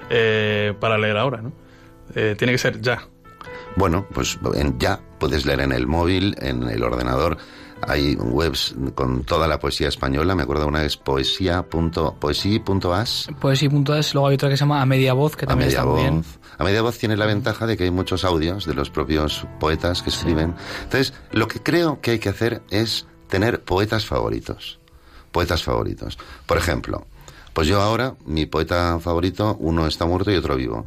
Eh, 0.09 0.73
para 0.79 0.97
leer 0.97 1.17
ahora, 1.17 1.41
¿no? 1.41 1.53
tiene 2.13 2.51
que 2.51 2.57
ser 2.57 2.81
ya. 2.81 3.07
Bueno, 3.77 4.05
pues 4.13 4.37
en 4.53 4.77
ya 4.77 4.99
puedes 5.17 5.45
leer 5.45 5.61
en 5.61 5.71
el 5.71 5.87
móvil, 5.87 6.35
en 6.39 6.63
el 6.63 6.83
ordenador. 6.83 7.37
Hay 7.87 8.15
webs 8.15 8.75
con 8.95 9.23
toda 9.23 9.47
la 9.47 9.59
poesía 9.59 9.87
española. 9.87 10.35
Me 10.35 10.43
acuerdo 10.43 10.67
una 10.67 10.83
es 10.83 10.97
poesía.as. 10.97 11.69
Poesía.as. 13.39 14.13
Luego 14.13 14.27
hay 14.27 14.35
otra 14.35 14.49
que 14.49 14.57
se 14.57 14.61
llama 14.61 14.81
A 14.81 14.85
Media 14.85 15.13
Voz, 15.13 15.37
que 15.37 15.47
también 15.47 15.69
está 15.69 15.85
muy 15.85 16.01
bien. 16.01 16.23
A 16.61 16.63
Media 16.63 16.83
Voz 16.83 16.99
tiene 16.99 17.17
la 17.17 17.25
ventaja 17.25 17.65
de 17.65 17.75
que 17.75 17.85
hay 17.85 17.89
muchos 17.89 18.23
audios 18.23 18.67
de 18.67 18.75
los 18.75 18.91
propios 18.91 19.47
poetas 19.59 20.03
que 20.03 20.11
escriben. 20.11 20.53
Entonces, 20.83 21.11
lo 21.31 21.47
que 21.47 21.59
creo 21.59 22.01
que 22.01 22.11
hay 22.11 22.19
que 22.19 22.29
hacer 22.29 22.61
es 22.69 23.07
tener 23.29 23.63
poetas 23.63 24.05
favoritos. 24.05 24.79
Poetas 25.31 25.63
favoritos. 25.63 26.19
Por 26.45 26.59
ejemplo, 26.59 27.07
pues 27.53 27.67
yo 27.67 27.81
ahora, 27.81 28.13
mi 28.27 28.45
poeta 28.45 28.99
favorito, 28.99 29.57
uno 29.59 29.87
está 29.87 30.05
muerto 30.05 30.29
y 30.29 30.35
otro 30.35 30.55
vivo. 30.55 30.85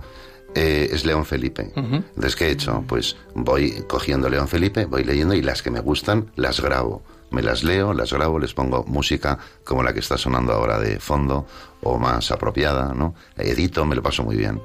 Eh, 0.55 0.91
es 0.93 1.05
León 1.05 1.25
Felipe. 1.25 1.73
Entonces, 1.75 2.37
¿qué 2.37 2.47
he 2.47 2.51
hecho? 2.53 2.85
Pues 2.87 3.17
voy 3.35 3.83
cogiendo 3.89 4.29
León 4.29 4.47
Felipe, 4.47 4.85
voy 4.85 5.03
leyendo 5.03 5.35
y 5.35 5.43
las 5.43 5.61
que 5.61 5.73
me 5.73 5.81
gustan 5.81 6.31
las 6.37 6.61
grabo. 6.61 7.03
Me 7.35 7.43
las 7.43 7.65
leo, 7.65 7.93
las 7.93 8.13
grabo, 8.13 8.39
les 8.39 8.55
pongo 8.55 8.85
música 8.85 9.39
como 9.65 9.83
la 9.83 9.93
que 9.93 9.99
está 9.99 10.17
sonando 10.17 10.53
ahora 10.53 10.79
de 10.79 11.01
fondo 11.01 11.47
o 11.83 11.99
más 11.99 12.31
apropiada, 12.31 12.95
¿no? 12.95 13.17
Edito, 13.37 13.85
me 13.85 13.97
lo 13.97 14.03
paso 14.03 14.23
muy 14.23 14.37
bien. 14.37 14.63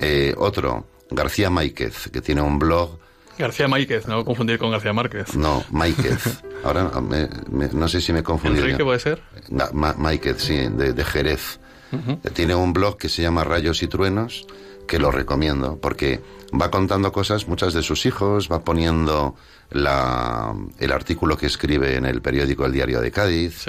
Eh, 0.00 0.34
otro, 0.38 0.86
García 1.10 1.50
Máiquez, 1.50 2.08
que 2.10 2.22
tiene 2.22 2.40
un 2.40 2.58
blog. 2.58 2.98
García 3.38 3.68
Máiquez, 3.68 4.08
no 4.08 4.24
confundir 4.24 4.58
con 4.58 4.70
García 4.70 4.94
Márquez. 4.94 5.36
No, 5.36 5.62
Máiquez. 5.70 6.42
Ahora 6.64 6.90
no 7.50 7.88
sé 7.88 8.00
si 8.00 8.12
me 8.14 8.20
he 8.20 8.22
confundido. 8.22 8.64
¿Enrique 8.64 8.84
puede 8.84 8.98
ser? 8.98 9.22
Máiquez, 9.74 10.42
sí, 10.42 10.68
de, 10.70 11.04
Jerez. 11.04 11.60
Tiene 12.32 12.54
un 12.54 12.72
blog 12.72 12.96
que 12.96 13.10
se 13.10 13.22
llama 13.22 13.44
Rayos 13.44 13.82
y 13.82 13.86
Truenos 13.86 14.46
que 14.88 14.98
lo 14.98 15.10
recomiendo, 15.10 15.78
porque 15.78 16.20
va 16.58 16.70
contando 16.70 17.12
cosas, 17.12 17.48
muchas 17.48 17.74
de 17.74 17.82
sus 17.82 18.06
hijos, 18.06 18.48
va 18.50 18.64
poniendo 18.64 19.34
la, 19.70 20.54
el 20.78 20.92
artículo 20.92 21.36
que 21.36 21.46
escribe 21.46 21.96
en 21.96 22.06
el 22.06 22.22
periódico 22.22 22.66
El 22.66 22.72
Diario 22.72 23.00
de 23.00 23.10
Cádiz, 23.10 23.66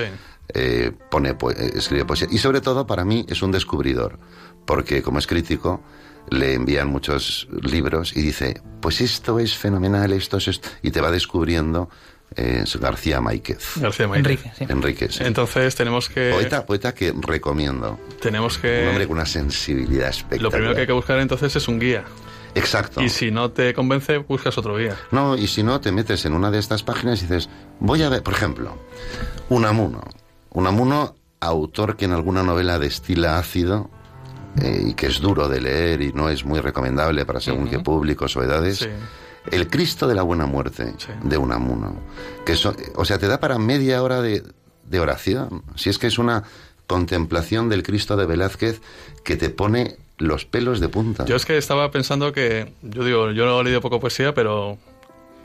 eh, 0.53 0.91
pone, 1.09 1.29
eh, 1.29 1.71
escribe 1.75 2.05
poesía, 2.05 2.27
y 2.31 2.37
sobre 2.37 2.61
todo 2.61 2.87
para 2.87 3.05
mí 3.05 3.25
es 3.29 3.41
un 3.41 3.51
descubridor, 3.51 4.19
porque 4.65 5.01
como 5.01 5.19
es 5.19 5.27
crítico, 5.27 5.83
le 6.29 6.53
envían 6.53 6.87
muchos 6.87 7.47
libros 7.61 8.15
y 8.15 8.21
dice, 8.21 8.61
pues 8.81 9.01
esto 9.01 9.39
es 9.39 9.55
fenomenal, 9.55 10.13
esto 10.13 10.37
es 10.37 10.47
esto, 10.47 10.69
y 10.81 10.91
te 10.91 11.01
va 11.01 11.11
descubriendo 11.11 11.89
es 12.35 12.77
García 12.77 13.21
Máiquez. 13.21 13.73
García 13.77 14.05
Enrique, 14.05 14.51
sí. 14.57 14.65
Enrique, 14.69 15.09
Entonces 15.19 15.75
tenemos 15.75 16.09
que... 16.09 16.31
Poeta, 16.31 16.65
poeta 16.65 16.93
que 16.93 17.13
recomiendo. 17.19 17.99
Tenemos 18.21 18.57
que... 18.57 18.83
Un 18.83 18.89
hombre 18.89 19.07
con 19.07 19.17
una 19.17 19.25
sensibilidad 19.25 20.09
espectacular. 20.09 20.43
Lo 20.43 20.51
primero 20.51 20.75
que 20.75 20.81
hay 20.81 20.87
que 20.87 20.93
buscar 20.93 21.19
entonces 21.19 21.55
es 21.55 21.67
un 21.67 21.79
guía. 21.79 22.03
Exacto. 22.55 23.01
Y 23.01 23.09
si 23.09 23.31
no 23.31 23.51
te 23.51 23.73
convence, 23.73 24.17
buscas 24.17 24.57
otro 24.57 24.77
guía. 24.77 24.95
No, 25.12 25.38
y 25.38 25.47
si 25.47 25.63
no, 25.63 25.79
te 25.81 25.91
metes 25.91 26.25
en 26.25 26.33
una 26.33 26.51
de 26.51 26.59
estas 26.59 26.83
páginas 26.83 27.19
y 27.21 27.27
dices, 27.27 27.49
voy 27.79 28.03
a 28.03 28.09
ver, 28.09 28.23
por 28.23 28.33
ejemplo, 28.33 28.77
Unamuno. 29.49 30.01
Unamuno, 30.51 31.15
autor 31.39 31.95
que 31.95 32.05
en 32.05 32.13
alguna 32.13 32.43
novela 32.43 32.79
destila 32.79 33.38
ácido 33.38 33.89
eh, 34.62 34.83
y 34.88 34.93
que 34.93 35.07
es 35.07 35.19
duro 35.19 35.47
de 35.47 35.62
leer 35.62 36.01
y 36.01 36.12
no 36.12 36.29
es 36.29 36.43
muy 36.43 36.59
recomendable 36.59 37.25
para 37.25 37.39
según 37.39 37.69
qué 37.69 37.79
públicos 37.79 38.35
o 38.35 38.43
edades. 38.43 38.79
Sí 38.79 38.89
el 39.51 39.67
Cristo 39.67 40.07
de 40.07 40.15
la 40.15 40.23
Buena 40.23 40.45
Muerte 40.45 40.93
de 41.23 41.38
Unamuno. 41.38 41.95
Que 42.45 42.55
o 42.95 43.05
sea, 43.05 43.17
te 43.17 43.27
da 43.27 43.39
para 43.39 43.57
media 43.57 44.01
hora 44.03 44.21
de, 44.21 44.43
oración. 44.99 45.63
Si 45.75 45.89
es 45.89 45.97
que 45.97 46.07
es 46.07 46.17
una 46.17 46.43
contemplación 46.88 47.69
del 47.69 47.83
Cristo 47.83 48.17
de 48.17 48.25
Velázquez 48.25 48.81
que 49.23 49.35
te 49.35 49.49
pone 49.49 49.97
los 50.19 50.45
pelos 50.45 50.79
de 50.79 50.89
punta. 50.89 51.25
Yo 51.25 51.36
es 51.36 51.45
que 51.45 51.58
estaba 51.58 51.89
pensando 51.91 52.32
que, 52.32 52.71
yo 52.84 53.03
digo, 53.03 53.32
yo 53.32 53.45
no 53.45 53.60
he 53.60 53.63
leído 53.63 53.82
poco 53.82 53.99
poesía, 53.99 54.34
pero 54.34 54.77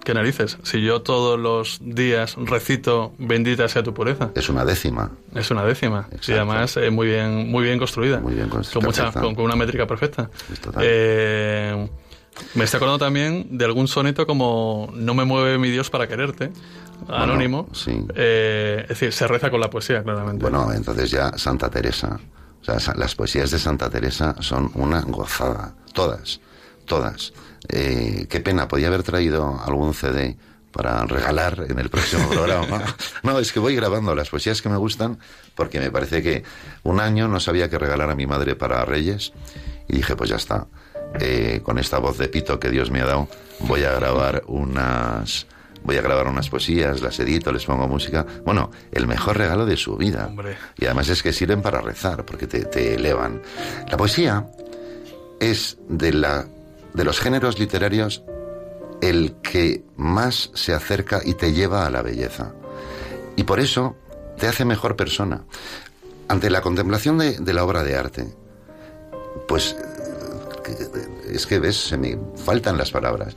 ¿Qué 0.04 0.12
narices? 0.12 0.58
Si 0.64 0.82
yo 0.82 1.00
todos 1.00 1.40
los 1.40 1.78
días 1.80 2.36
recito 2.36 3.14
bendita 3.16 3.66
sea 3.68 3.82
tu 3.82 3.94
pureza. 3.94 4.30
Es 4.34 4.50
una 4.50 4.62
décima. 4.66 5.12
Es 5.34 5.50
una 5.50 5.64
décima. 5.64 6.08
Y 6.28 6.32
además 6.32 6.76
eh, 6.76 6.90
muy 6.90 7.06
bien 7.06 7.50
muy 7.50 7.64
bien 7.64 7.78
construida. 7.78 8.20
Muy 8.20 8.34
bien 8.34 8.50
construida. 8.50 9.12
Con, 9.12 9.34
con, 9.34 9.46
una 9.46 9.56
métrica 9.56 9.86
perfecta. 9.86 10.28
Eh, 10.82 11.88
me 12.54 12.64
estoy 12.64 12.76
acordando 12.76 13.02
también 13.02 13.56
de 13.56 13.64
algún 13.64 13.88
soneto 13.88 14.26
como 14.26 14.92
No 14.94 15.14
me 15.14 15.24
mueve 15.24 15.56
mi 15.56 15.70
Dios 15.70 15.88
para 15.88 16.06
quererte, 16.06 16.50
anónimo. 17.08 17.68
sí. 17.72 18.04
Eh, 18.14 18.80
es 18.82 18.88
decir, 18.88 19.12
se 19.12 19.26
reza 19.26 19.50
con 19.50 19.60
la 19.60 19.70
poesía, 19.70 20.02
claramente. 20.02 20.42
Bueno, 20.42 20.70
entonces 20.72 21.10
ya 21.10 21.38
Santa 21.38 21.70
Teresa. 21.70 22.20
O 22.66 22.80
sea, 22.80 22.94
las 22.94 23.14
poesías 23.14 23.50
de 23.50 23.58
Santa 23.58 23.90
Teresa 23.90 24.36
son 24.40 24.70
una 24.74 25.02
gozada. 25.02 25.74
Todas, 25.92 26.40
todas. 26.86 27.32
Eh, 27.68 28.26
qué 28.28 28.40
pena, 28.40 28.68
podía 28.68 28.88
haber 28.88 29.02
traído 29.02 29.60
algún 29.64 29.94
CD 29.94 30.36
para 30.72 31.04
regalar 31.06 31.66
en 31.68 31.78
el 31.78 31.88
próximo 31.88 32.28
programa. 32.28 32.82
No, 33.22 33.38
es 33.38 33.52
que 33.52 33.60
voy 33.60 33.74
grabando 33.74 34.14
las 34.14 34.28
poesías 34.28 34.60
que 34.60 34.68
me 34.68 34.76
gustan 34.76 35.18
porque 35.54 35.80
me 35.80 35.90
parece 35.90 36.22
que 36.22 36.44
un 36.82 37.00
año 37.00 37.26
no 37.28 37.40
sabía 37.40 37.70
qué 37.70 37.78
regalar 37.78 38.10
a 38.10 38.14
mi 38.14 38.26
madre 38.26 38.54
para 38.54 38.84
Reyes 38.84 39.32
y 39.88 39.96
dije, 39.96 40.14
pues 40.16 40.30
ya 40.30 40.36
está. 40.36 40.66
Eh, 41.20 41.60
con 41.62 41.78
esta 41.78 41.98
voz 41.98 42.18
de 42.18 42.28
pito 42.28 42.58
que 42.58 42.70
Dios 42.70 42.90
me 42.90 43.00
ha 43.00 43.06
dado, 43.06 43.28
voy 43.60 43.84
a 43.84 43.92
grabar 43.92 44.42
unas 44.46 45.46
voy 45.84 45.96
a 45.96 46.02
grabar 46.02 46.26
unas 46.26 46.48
poesías, 46.48 47.00
las 47.00 47.18
edito, 47.20 47.52
les 47.52 47.64
pongo 47.64 47.86
música. 47.86 48.26
Bueno, 48.44 48.70
el 48.90 49.06
mejor 49.06 49.38
regalo 49.38 49.64
de 49.66 49.76
su 49.76 49.96
vida. 49.96 50.30
Y 50.76 50.86
además 50.86 51.08
es 51.08 51.22
que 51.22 51.32
sirven 51.32 51.62
para 51.62 51.80
rezar, 51.80 52.24
porque 52.24 52.46
te, 52.46 52.64
te 52.64 52.94
elevan. 52.94 53.40
La 53.88 53.96
poesía 53.96 54.46
es 55.40 55.78
de 55.88 56.12
la 56.12 56.46
de 56.94 57.04
los 57.04 57.20
géneros 57.20 57.58
literarios 57.58 58.22
el 59.00 59.34
que 59.42 59.84
más 59.96 60.50
se 60.54 60.72
acerca 60.72 61.20
y 61.22 61.34
te 61.34 61.52
lleva 61.52 61.86
a 61.86 61.90
la 61.90 62.02
belleza. 62.02 62.52
Y 63.36 63.42
por 63.42 63.60
eso 63.60 63.96
te 64.38 64.46
hace 64.46 64.64
mejor 64.64 64.96
persona. 64.96 65.44
Ante 66.28 66.48
la 66.48 66.62
contemplación 66.62 67.18
de, 67.18 67.52
la 67.52 67.64
obra 67.64 67.82
de 67.82 67.96
arte, 67.96 68.26
pues 69.46 69.76
es 71.30 71.46
que 71.46 71.58
ves, 71.58 71.76
se 71.76 71.98
me 71.98 72.18
faltan 72.36 72.78
las 72.78 72.90
palabras, 72.90 73.36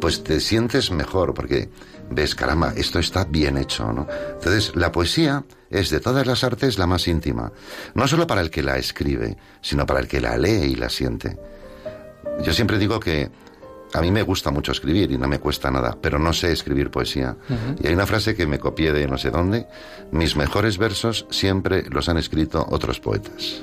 pues 0.00 0.24
te 0.24 0.40
sientes 0.40 0.90
mejor 0.90 1.34
porque 1.34 1.70
ves, 2.10 2.34
caramba, 2.34 2.72
esto 2.76 2.98
está 2.98 3.24
bien 3.24 3.56
hecho, 3.56 3.92
¿no? 3.92 4.06
Entonces, 4.34 4.72
la 4.74 4.92
poesía 4.92 5.44
es 5.70 5.90
de 5.90 6.00
todas 6.00 6.26
las 6.26 6.44
artes 6.44 6.78
la 6.78 6.86
más 6.86 7.08
íntima, 7.08 7.52
no 7.94 8.06
solo 8.06 8.26
para 8.26 8.40
el 8.40 8.50
que 8.50 8.62
la 8.62 8.76
escribe, 8.76 9.36
sino 9.60 9.86
para 9.86 10.00
el 10.00 10.08
que 10.08 10.20
la 10.20 10.36
lee 10.36 10.72
y 10.72 10.74
la 10.76 10.88
siente. 10.88 11.36
Yo 12.42 12.52
siempre 12.52 12.78
digo 12.78 13.00
que 13.00 13.30
a 13.94 14.00
mí 14.00 14.10
me 14.10 14.22
gusta 14.22 14.50
mucho 14.50 14.72
escribir 14.72 15.12
y 15.12 15.18
no 15.18 15.28
me 15.28 15.38
cuesta 15.38 15.70
nada, 15.70 15.96
pero 16.00 16.18
no 16.18 16.32
sé 16.32 16.50
escribir 16.52 16.90
poesía. 16.90 17.36
Y 17.80 17.86
hay 17.86 17.94
una 17.94 18.06
frase 18.06 18.34
que 18.34 18.46
me 18.46 18.58
copié 18.58 18.92
de 18.92 19.06
no 19.06 19.16
sé 19.18 19.30
dónde, 19.30 19.66
mis 20.10 20.36
mejores 20.36 20.78
versos 20.78 21.26
siempre 21.30 21.84
los 21.90 22.08
han 22.08 22.18
escrito 22.18 22.66
otros 22.70 22.98
poetas. 22.98 23.62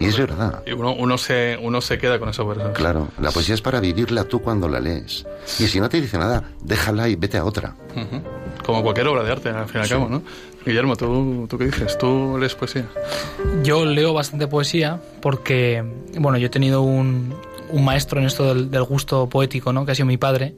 Y 0.00 0.06
es 0.06 0.18
verdad. 0.18 0.62
Y 0.66 0.72
uno, 0.72 0.94
uno, 0.94 1.18
se, 1.18 1.58
uno 1.60 1.80
se 1.80 1.98
queda 1.98 2.18
con 2.18 2.28
esos 2.28 2.46
versos. 2.46 2.72
Claro, 2.72 3.08
la 3.20 3.30
poesía 3.30 3.54
es 3.54 3.62
para 3.62 3.80
vivirla 3.80 4.24
tú 4.24 4.40
cuando 4.40 4.68
la 4.68 4.80
lees. 4.80 5.26
Y 5.58 5.66
si 5.66 5.80
no 5.80 5.88
te 5.88 6.00
dice 6.00 6.18
nada, 6.18 6.50
déjala 6.62 7.08
y 7.08 7.16
vete 7.16 7.38
a 7.38 7.44
otra. 7.44 7.76
Como 8.64 8.82
cualquier 8.82 9.06
obra 9.08 9.22
de 9.22 9.32
arte, 9.32 9.48
al 9.50 9.68
fin 9.68 9.80
y 9.80 9.84
al 9.84 9.88
cabo, 9.88 10.08
¿no? 10.08 10.22
Guillermo, 10.64 10.96
¿tú, 10.96 11.46
¿tú 11.48 11.58
qué 11.58 11.66
dices? 11.66 11.98
¿Tú 11.98 12.36
lees 12.40 12.54
poesía? 12.54 12.86
Yo 13.62 13.84
leo 13.84 14.14
bastante 14.14 14.46
poesía 14.46 15.00
porque, 15.20 15.84
bueno, 16.18 16.38
yo 16.38 16.46
he 16.46 16.50
tenido 16.50 16.80
un, 16.82 17.34
un 17.70 17.84
maestro 17.84 18.20
en 18.20 18.26
esto 18.26 18.54
del, 18.54 18.84
gusto 18.84 19.28
poético, 19.28 19.72
¿no? 19.72 19.84
que 19.84 19.92
ha 19.92 19.94
sido 19.94 20.06
mi 20.06 20.16
padre, 20.16 20.54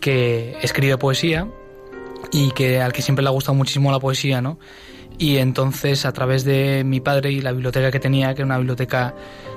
que 0.00 0.56
escribe 0.62 0.96
poesía 0.98 1.46
y 2.32 2.50
que 2.52 2.80
al 2.80 2.92
que 2.92 3.02
siempre 3.02 3.22
le 3.22 3.28
ha 3.28 3.32
gustado 3.32 3.54
muchísimo 3.54 3.90
la 3.92 4.00
poesía, 4.00 4.40
¿no? 4.40 4.58
Y 5.20 5.36
entonces 5.36 6.04
a 6.04 6.12
través 6.12 6.44
de 6.44 6.82
mi 6.84 6.98
padre 7.00 7.30
y 7.30 7.40
la 7.40 7.52
biblioteca 7.52 7.92
que 7.92 8.00
tenía, 8.00 8.34
que 8.34 8.42
era 8.42 8.46
una 8.46 8.58
biblioteca 8.58 9.14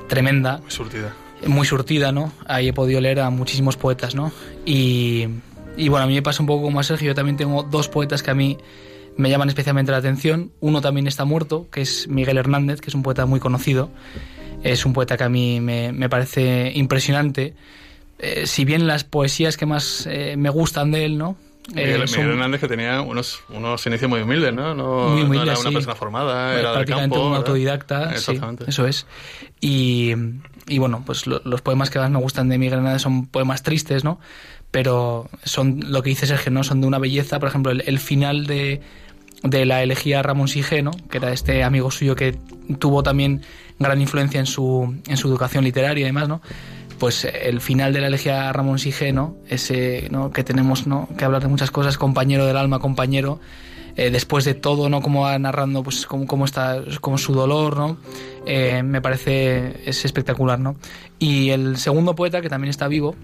tremenda, 0.07 0.57
muy 0.57 0.71
surtida, 0.71 1.13
muy 1.47 1.65
surtida, 1.65 2.11
¿no? 2.11 2.31
Ahí 2.45 2.67
he 2.67 2.73
podido 2.73 3.01
leer 3.01 3.21
a 3.21 3.29
muchísimos 3.31 3.77
poetas, 3.77 4.13
¿no? 4.13 4.31
Y, 4.65 5.27
y 5.75 5.87
bueno, 5.89 6.03
a 6.03 6.07
mí 6.07 6.13
me 6.13 6.21
pasa 6.21 6.43
un 6.43 6.47
poco 6.47 6.63
como 6.63 6.79
a 6.79 6.83
Sergio, 6.83 7.07
yo 7.07 7.15
también 7.15 7.37
tengo 7.37 7.63
dos 7.63 7.87
poetas 7.87 8.21
que 8.21 8.29
a 8.29 8.35
mí 8.35 8.59
me 9.17 9.29
llaman 9.29 9.47
especialmente 9.47 9.91
la 9.91 9.99
atención. 9.99 10.51
Uno 10.59 10.81
también 10.81 11.07
está 11.07 11.25
muerto, 11.25 11.67
que 11.71 11.81
es 11.81 12.07
Miguel 12.07 12.37
Hernández, 12.37 12.81
que 12.81 12.89
es 12.89 12.95
un 12.95 13.01
poeta 13.01 13.25
muy 13.25 13.39
conocido 13.39 13.89
es 14.63 14.85
un 14.85 14.93
poeta 14.93 15.17
que 15.17 15.23
a 15.23 15.29
mí 15.29 15.59
me, 15.59 16.09
parece 16.09 16.71
impresionante. 16.73 17.53
Eh, 18.19 18.47
si 18.47 18.65
bien 18.65 18.87
las 18.87 19.03
poesías 19.03 19.57
que 19.57 19.65
más 19.65 20.07
eh, 20.09 20.35
me 20.37 20.49
gustan 20.49 20.91
de 20.91 21.05
él, 21.05 21.17
¿no? 21.17 21.35
Miguel, 21.69 22.01
eh, 22.01 22.21
Hernández 22.21 22.59
que 22.59 22.67
tenía 22.67 23.01
unos, 23.01 23.41
unos 23.49 23.85
inicios 23.87 24.09
muy 24.09 24.21
humildes, 24.21 24.53
¿no? 24.53 24.75
No, 24.75 25.09
muy 25.09 25.21
humildes, 25.21 25.59
era 25.59 25.59
una 25.59 25.71
persona 25.71 25.95
formada, 25.95 26.59
era 26.59 26.73
prácticamente 26.73 27.17
un 27.17 27.33
autodidacta, 27.33 28.17
sí, 28.17 28.39
eso 28.67 28.85
es. 28.85 29.07
Y, 29.61 30.13
y 30.67 30.77
bueno, 30.77 31.03
pues 31.05 31.25
los 31.25 31.61
poemas 31.61 31.89
que 31.89 31.99
más 31.99 32.11
me 32.11 32.19
gustan 32.19 32.49
de 32.49 32.57
Miguel 32.57 32.79
Hernández 32.79 33.01
son 33.01 33.27
poemas 33.27 33.63
tristes, 33.63 34.03
¿no? 34.03 34.19
Pero 34.71 35.29
son, 35.43 35.79
lo 35.87 36.03
que 36.03 36.09
dice 36.09 36.25
Sergio, 36.25 36.51
¿no? 36.51 36.63
Son 36.63 36.81
de 36.81 36.87
una 36.87 36.99
belleza, 36.99 37.39
por 37.39 37.47
ejemplo, 37.49 37.71
el 37.71 37.99
final 37.99 38.45
de, 38.45 38.81
de 39.43 39.65
la 39.65 39.83
elegía 39.83 40.23
Ramón 40.23 40.47
Sigeno, 40.47 40.91
que 41.09 41.17
era 41.17 41.31
este 41.31 41.63
amigo 41.63 41.91
suyo 41.91 42.15
que 42.15 42.37
tuvo 42.79 43.03
también 43.03 43.41
gran 43.77 43.99
influencia 44.01 44.39
en 44.39 44.45
su, 44.45 44.95
en 45.05 45.17
su 45.17 45.27
educación 45.27 45.65
literaria 45.65 46.01
y 46.01 46.05
demás, 46.05 46.29
¿no? 46.29 46.41
Pues 47.03 47.25
el 47.25 47.59
final 47.59 47.91
de 47.91 47.99
la 47.99 48.07
elegía 48.07 48.53
Ramón 48.53 48.79
Sigeno, 48.79 49.35
ese 49.49 50.07
¿no? 50.09 50.31
que 50.31 50.41
tenemos 50.41 50.87
¿no? 50.87 51.09
que 51.17 51.25
hablar 51.25 51.41
de 51.41 51.49
muchas 51.49 51.69
cosas, 51.69 51.97
compañero 51.97 52.45
del 52.45 52.55
alma, 52.55 52.79
compañero, 52.79 53.41
eh, 53.97 54.09
después 54.09 54.45
de 54.45 54.53
todo, 54.53 54.87
¿no? 54.87 55.01
Como 55.01 55.23
va 55.23 55.37
narrando, 55.37 55.83
pues 55.83 56.05
cómo, 56.05 56.25
cómo 56.25 56.45
está, 56.45 56.81
como 57.01 57.17
su 57.17 57.33
dolor, 57.33 57.75
¿no? 57.75 57.97
Eh, 58.45 58.83
me 58.83 59.01
parece, 59.01 59.81
es 59.85 60.05
espectacular, 60.05 60.61
¿no? 60.61 60.77
Y 61.19 61.49
el 61.49 61.75
segundo 61.75 62.15
poeta, 62.15 62.39
que 62.39 62.47
también 62.47 62.69
está 62.69 62.87
vivo, 62.87 63.15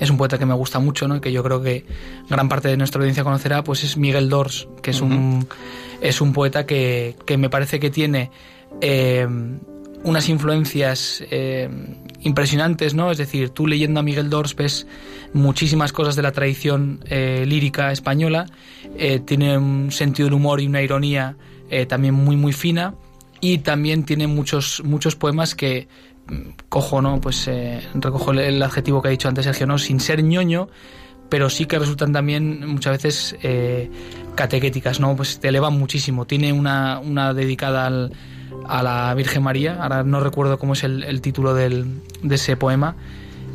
es 0.00 0.10
un 0.10 0.16
poeta 0.16 0.36
que 0.36 0.46
me 0.46 0.54
gusta 0.54 0.80
mucho, 0.80 1.06
¿no? 1.06 1.14
Y 1.14 1.20
que 1.20 1.30
yo 1.30 1.44
creo 1.44 1.62
que 1.62 1.86
gran 2.28 2.48
parte 2.48 2.66
de 2.66 2.76
nuestra 2.76 2.98
audiencia 2.98 3.22
conocerá, 3.22 3.62
pues 3.62 3.84
es 3.84 3.96
Miguel 3.96 4.28
Dors, 4.28 4.66
que 4.82 4.90
es 4.90 5.00
un 5.00 5.46
es 6.00 6.20
un 6.20 6.32
poeta 6.32 6.66
que, 6.66 7.14
que 7.24 7.36
me 7.36 7.50
parece 7.50 7.78
que 7.78 7.88
tiene 7.88 8.32
eh, 8.80 9.28
unas 10.06 10.28
influencias 10.28 11.22
eh, 11.30 11.68
impresionantes, 12.20 12.94
¿no? 12.94 13.10
Es 13.10 13.18
decir, 13.18 13.50
tú 13.50 13.66
leyendo 13.66 14.00
a 14.00 14.02
Miguel 14.02 14.30
Dors 14.30 14.56
ves 14.56 14.86
muchísimas 15.34 15.92
cosas 15.92 16.16
de 16.16 16.22
la 16.22 16.32
tradición 16.32 17.00
eh, 17.04 17.44
lírica 17.46 17.92
española, 17.92 18.46
tiene 19.26 19.58
un 19.58 19.92
sentido 19.92 20.26
del 20.28 20.34
humor 20.34 20.60
y 20.60 20.66
una 20.66 20.80
ironía 20.80 21.36
también 21.88 22.14
muy 22.14 22.36
muy 22.36 22.54
fina 22.54 22.94
y 23.40 23.58
también 23.58 24.04
tiene 24.04 24.26
muchos 24.26 24.82
muchos 24.84 25.16
poemas 25.16 25.54
que 25.54 25.88
cojo, 26.68 27.02
¿no? 27.02 27.20
Pues 27.20 27.46
eh, 27.48 27.80
recojo 27.94 28.32
el, 28.32 28.62
adjetivo 28.62 29.00
que 29.02 29.08
ha 29.08 29.10
dicho 29.10 29.28
antes 29.28 29.44
Sergio, 29.44 29.66
¿no? 29.66 29.78
Sin 29.78 30.00
ser 30.00 30.22
ñoño, 30.22 30.68
pero 31.28 31.50
sí 31.50 31.66
que 31.66 31.78
resultan 31.78 32.12
también 32.12 32.66
muchas 32.66 33.02
veces 33.02 33.36
eh, 33.42 33.90
catequéticas, 34.34 35.00
¿no? 35.00 35.14
Pues 35.16 35.38
te 35.40 35.48
elevan 35.48 35.78
muchísimo. 35.78 36.26
Tiene 36.26 36.52
una, 36.52 36.98
una 36.98 37.34
dedicada 37.34 38.10
a 38.68 38.82
la 38.82 39.14
Virgen 39.14 39.42
María, 39.42 39.82
ahora 39.82 40.02
no 40.02 40.20
recuerdo 40.20 40.58
cómo 40.58 40.74
es 40.74 40.84
el, 40.84 41.20
título 41.20 41.54
del, 41.54 42.02
de 42.22 42.34
ese 42.34 42.56
poema, 42.56 42.96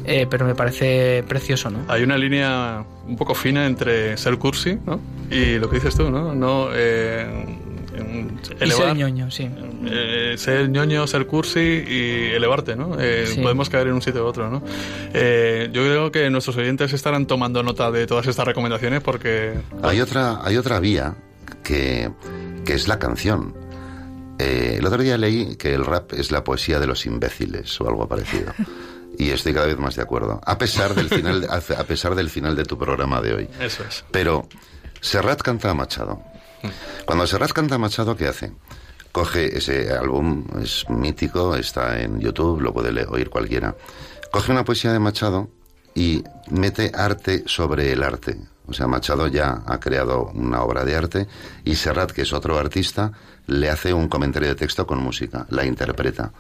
eh, 0.06 0.27
pero 0.30 0.45
me 0.45 0.56
parece 0.56 1.23
precioso, 1.27 1.69
¿no? 1.69 1.80
Hay 1.88 2.04
una 2.04 2.17
línea 2.17 2.84
un 3.08 3.17
poco 3.17 3.36
fina 3.36 3.65
entre 3.65 4.17
ser 4.17 4.38
cursi, 4.38 4.77
¿no? 4.86 4.99
Y 5.30 5.58
lo 5.60 5.69
que 5.69 5.75
dices 5.75 5.95
tú, 5.95 6.10
¿no? 6.10 6.34
no 6.34 6.69
y 8.65 8.71
ser 8.71 8.95
ñoño, 8.95 9.32
sí. 9.32 9.49
Eh, 9.86 10.36
ser 10.38 10.69
ñoño, 10.69 11.08
ser 11.08 11.25
cursi 11.25 11.60
y 11.60 12.32
elevarte, 12.34 12.75
¿no? 12.75 12.95
Eh, 12.99 13.25
podemos 13.41 13.69
caer 13.69 13.88
en 13.88 13.93
un 13.93 14.01
sitio 14.01 14.23
u 14.23 14.27
otro, 14.27 14.49
¿no? 14.49 14.62
Eh, 15.13 15.69
yo 15.71 15.82
creo 15.84 16.12
que 16.12 16.30
nuestros 16.30 16.58
oyentes 16.58 16.93
estarán 16.93 17.25
tomando 17.25 17.63
nota 17.63 17.91
de 17.91 18.08
todas 18.08 18.27
estas 18.27 18.45
recomendaciones 18.45 19.01
porque... 19.01 19.54
Hay 19.82 20.01
otra, 20.01 20.39
hay 20.43 20.58
otra 20.58 20.80
vía 20.80 21.15
que, 21.63 22.12
que 22.65 22.73
es 22.73 22.88
la 22.88 22.99
canción. 22.99 23.61
El 24.39 24.86
otro 24.86 25.02
día 25.02 25.17
leí 25.17 25.56
que 25.56 25.74
el 25.74 25.86
rap 25.86 26.13
es 26.13 26.32
la 26.32 26.44
poesía 26.44 26.80
de 26.80 26.88
los 26.88 27.06
imbéciles 27.06 27.80
o 27.82 27.88
algo 27.88 28.08
parecido. 28.08 28.54
y 29.17 29.30
estoy 29.30 29.54
cada 29.54 29.67
vez 29.67 29.78
más 29.78 29.96
de 29.96 30.02
acuerdo. 30.02 30.41
A 30.46 30.58
pesar 30.58 30.96
del 30.96 31.10
final, 31.10 31.48
a 31.50 31.84
pesar 31.84 32.15
del 32.15 32.30
final 32.30 32.56
de 32.56 32.63
tu 32.63 32.78
programa 32.78 33.22
de 33.22 33.34
hoy. 33.34 33.50
Eso 33.60 33.84
es. 33.84 34.04
Pero 34.12 34.48
Serrat 35.00 35.41
canta 35.41 35.70
a 35.70 35.74
Machado. 35.74 36.22
Cuando 37.06 37.26
Serrat 37.28 37.52
canta 37.52 37.78
Machado, 37.78 38.15
¿qué 38.15 38.28
hace? 38.28 38.52
Coge 39.12 39.58
ese 39.58 39.91
álbum, 39.91 40.46
es 40.62 40.89
mítico, 40.89 41.56
está 41.56 42.00
en 42.02 42.20
YouTube, 42.20 42.62
lo 42.62 42.74
puede 42.74 43.06
oír 43.06 43.30
cualquiera. 43.30 43.76
Coge 44.32 44.52
una 44.52 44.63
poesía 44.63 44.94
de 44.94 45.00
Machado 45.00 45.50
y 45.94 46.24
mete 46.50 46.91
arte 46.96 47.44
sobre 47.46 47.91
el 47.91 48.04
arte. 48.04 48.38
O 48.67 48.74
sea, 48.74 48.88
Machado 48.88 49.28
ya 49.28 49.63
ha 49.65 49.80
creado 49.80 50.32
una 50.34 50.63
obra 50.63 50.86
de 50.86 50.96
arte 50.96 51.28
y 51.65 51.76
Serrat, 51.76 52.12
que 52.12 52.22
es 52.22 52.32
otro 52.32 52.58
artista, 52.58 53.12
le 53.47 53.69
hace 53.69 53.93
un 53.93 54.08
comentario 54.08 54.49
de 54.49 54.56
texto 54.56 54.86
con 54.88 54.99
música, 54.99 55.45
la 55.49 55.65
interpreta. 55.65 56.32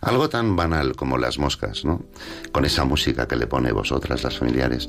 Algo 0.00 0.28
tan 0.28 0.56
banal 0.56 0.94
como 0.94 1.18
las 1.18 1.38
moscas, 1.38 1.84
¿no? 1.84 2.02
Con 2.52 2.64
esa 2.64 2.84
música 2.84 3.26
que 3.26 3.36
le 3.36 3.46
pone 3.46 3.72
vosotras, 3.72 4.22
las 4.22 4.38
familiares. 4.38 4.86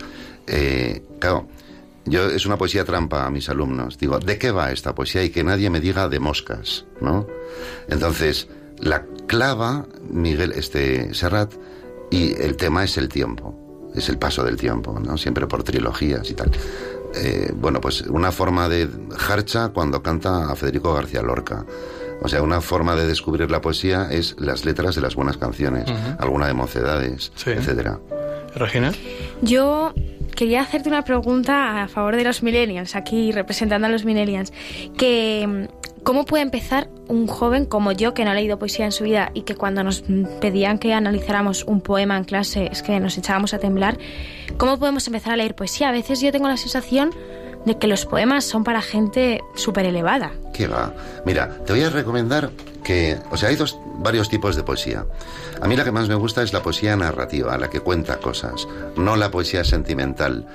Eh, 0.47 1.03
claro, 1.19 1.47
yo 2.05 2.29
es 2.29 2.45
una 2.45 2.57
poesía 2.57 2.85
trampa 2.85 3.25
a 3.25 3.29
mis 3.29 3.49
alumnos. 3.49 3.97
Digo, 3.97 4.19
¿de 4.19 4.37
qué 4.37 4.51
va 4.51 4.71
esta 4.71 4.95
poesía? 4.95 5.23
Y 5.23 5.29
que 5.29 5.43
nadie 5.43 5.69
me 5.69 5.79
diga 5.79 6.09
de 6.09 6.19
moscas, 6.19 6.85
¿no? 7.01 7.27
Entonces, 7.89 8.47
la 8.79 9.05
clava 9.27 9.85
Miguel 10.09 10.53
este 10.53 11.13
Serrat 11.13 11.53
y 12.09 12.33
el 12.41 12.55
tema 12.55 12.83
es 12.83 12.97
el 12.97 13.09
tiempo, 13.09 13.89
es 13.95 14.09
el 14.09 14.17
paso 14.17 14.43
del 14.43 14.57
tiempo, 14.57 14.99
¿no? 14.99 15.17
Siempre 15.17 15.47
por 15.47 15.63
trilogías 15.63 16.29
y 16.29 16.33
tal. 16.33 16.51
Eh, 17.15 17.51
bueno, 17.55 17.81
pues 17.81 18.01
una 18.01 18.31
forma 18.31 18.69
de 18.69 18.87
Harcha 19.27 19.69
cuando 19.69 20.01
canta 20.01 20.51
a 20.51 20.55
Federico 20.55 20.93
García 20.93 21.21
Lorca. 21.21 21.65
O 22.21 22.27
sea, 22.27 22.41
una 22.41 22.61
forma 22.61 22.95
de 22.95 23.05
descubrir 23.05 23.51
la 23.51 23.61
poesía 23.61 24.07
es 24.09 24.35
las 24.39 24.65
letras 24.65 24.95
de 24.95 25.01
las 25.01 25.15
buenas 25.15 25.37
canciones, 25.37 25.85
alguna 26.19 26.47
de 26.47 26.53
mocedades, 26.53 27.31
etcétera. 27.45 27.99
Regina. 28.55 28.91
Yo 29.41 29.93
quería 30.37 30.61
hacerte 30.61 30.87
una 30.87 31.03
pregunta 31.03 31.81
a 31.81 31.87
favor 31.87 32.15
de 32.15 32.23
los 32.23 32.43
millennials, 32.43 32.95
aquí 32.95 33.31
representando 33.31 33.87
a 33.87 33.89
los 33.89 34.05
millennials, 34.05 34.53
que 34.97 35.67
¿Cómo 36.03 36.23
puede 36.23 36.43
empezar 36.43 36.87
un 37.09 37.27
joven 37.27 37.65
como 37.65 37.91
yo 37.91 38.13
que 38.13 38.23
no 38.23 38.31
ha 38.31 38.33
leído 38.33 38.57
poesía 38.57 38.85
en 38.85 38.93
su 38.93 39.03
vida 39.03 39.29
y 39.33 39.41
que 39.41 39.55
cuando 39.55 39.83
nos 39.83 40.05
pedían 40.39 40.79
que 40.79 40.93
analizáramos 40.93 41.65
un 41.65 41.81
poema 41.81 42.15
en 42.15 42.23
clase 42.23 42.69
es 42.71 42.81
que 42.81 42.97
nos 43.01 43.17
echábamos 43.17 43.53
a 43.53 43.59
temblar? 43.59 43.97
¿Cómo 44.57 44.79
podemos 44.79 45.05
empezar 45.07 45.33
a 45.33 45.35
leer 45.35 45.53
poesía? 45.53 45.89
A 45.89 45.91
veces 45.91 46.21
yo 46.21 46.31
tengo 46.31 46.47
la 46.47 46.55
sensación 46.55 47.09
de 47.65 47.77
que 47.77 47.87
los 47.87 48.05
poemas 48.05 48.45
son 48.45 48.63
para 48.63 48.81
gente 48.81 49.41
súper 49.55 49.85
elevada. 49.85 50.31
¿Qué 50.53 50.67
va? 50.67 50.93
Mira, 51.25 51.57
te 51.65 51.73
voy 51.73 51.81
a 51.81 51.89
recomendar 51.89 52.51
que, 52.87 53.19
o 53.31 53.35
sea, 53.35 53.49
hay 53.49 53.57
dos, 53.57 53.77
varios 53.97 54.29
tipos 54.29 54.55
de 54.55 54.63
poesía. 54.63 55.05
A 55.61 55.67
mí 55.67 55.75
la 55.75 55.83
que 55.83 55.91
más 55.91 56.07
me 56.07 56.15
gusta 56.15 56.41
es 56.41 56.53
la 56.53 56.63
poesía 56.63 56.95
narrativa, 56.95 57.57
la 57.57 57.69
que 57.69 57.81
cuenta 57.81 58.21
cosas, 58.21 58.65
no 58.95 59.17
la 59.17 59.29
poesía 59.29 59.65
sentimental. 59.65 60.47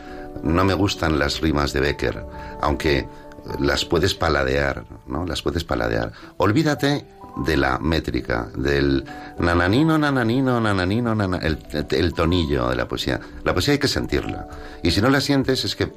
No 0.42 0.64
me 0.64 0.73
gustan 0.73 1.18
las 1.18 1.42
rimas 1.42 1.75
de 1.75 1.81
Becker, 1.81 2.25
aunque 2.62 3.07
las 3.61 3.85
puedes 3.85 4.14
paladear, 4.14 4.85
¿no? 5.07 5.27
Las 5.27 5.42
puedes 5.42 5.62
paladear. 5.62 6.12
Olvídate 6.38 7.05
de 7.37 7.57
la 7.57 7.79
métrica, 7.79 8.49
del 8.57 9.05
nananino, 9.38 9.97
nananino, 9.97 10.61
nananino, 10.61 11.14
el, 11.40 12.14
tonillo 12.14 12.68
de 12.68 12.77
la 12.77 12.87
poesía. 12.87 13.21
La 13.45 13.53
poesía 13.53 13.73
hay 13.73 13.79
que 13.79 13.88
sentirla. 13.88 14.49
Y 14.83 14.90
si 14.90 15.01
no 15.01 15.09
la 15.09 15.21
sientes 15.21 15.64
es 15.64 15.75
que 15.75 15.85
eh, 15.85 15.90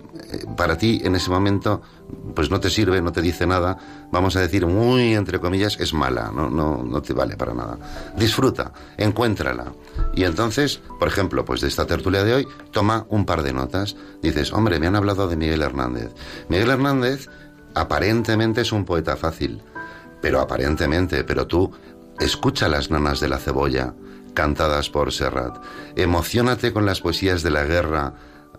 para 0.55 0.77
ti 0.77 1.01
en 1.03 1.15
ese 1.15 1.29
momento 1.29 1.81
pues 2.33 2.49
no 2.49 2.59
te 2.59 2.69
sirve, 2.69 3.01
no 3.01 3.11
te 3.11 3.21
dice 3.21 3.47
nada, 3.47 3.77
vamos 4.11 4.35
a 4.35 4.41
decir 4.41 4.65
muy 4.65 5.15
entre 5.15 5.39
comillas, 5.39 5.77
es 5.79 5.93
mala, 5.93 6.31
no, 6.33 6.49
no, 6.49 6.83
no 6.83 7.01
te 7.01 7.13
vale 7.13 7.35
para 7.35 7.53
nada. 7.53 7.77
Disfruta, 8.17 8.71
encuéntrala. 8.97 9.73
Y 10.13 10.23
entonces, 10.23 10.81
por 10.99 11.07
ejemplo, 11.07 11.43
pues 11.43 11.61
de 11.61 11.67
esta 11.67 11.85
tertulia 11.85 12.23
de 12.23 12.33
hoy, 12.33 12.47
toma 12.71 13.05
un 13.09 13.25
par 13.25 13.43
de 13.43 13.53
notas. 13.53 13.95
Dices, 14.21 14.53
hombre, 14.53 14.79
me 14.79 14.87
han 14.87 14.95
hablado 14.95 15.27
de 15.27 15.35
Miguel 15.35 15.61
Hernández. 15.61 16.11
Miguel 16.49 16.69
Hernández 16.69 17.27
aparentemente 17.73 18.61
es 18.61 18.71
un 18.71 18.85
poeta 18.85 19.17
fácil 19.17 19.61
pero 20.25 20.41
aparentemente, 20.41 21.23
pero 21.23 21.45
tú 21.45 21.71
escucha 22.19 22.67
las 22.67 22.89
nanas 22.89 23.19
de 23.19 23.29
la 23.29 23.37
cebolla 23.37 23.93
cantadas 24.33 24.89
por 24.89 25.13
Serrat, 25.13 25.55
emocionate 25.95 26.73
con 26.73 26.83
las 26.83 26.99
poesías 26.99 27.43
de 27.43 27.51
la 27.51 27.63
guerra, 27.63 28.15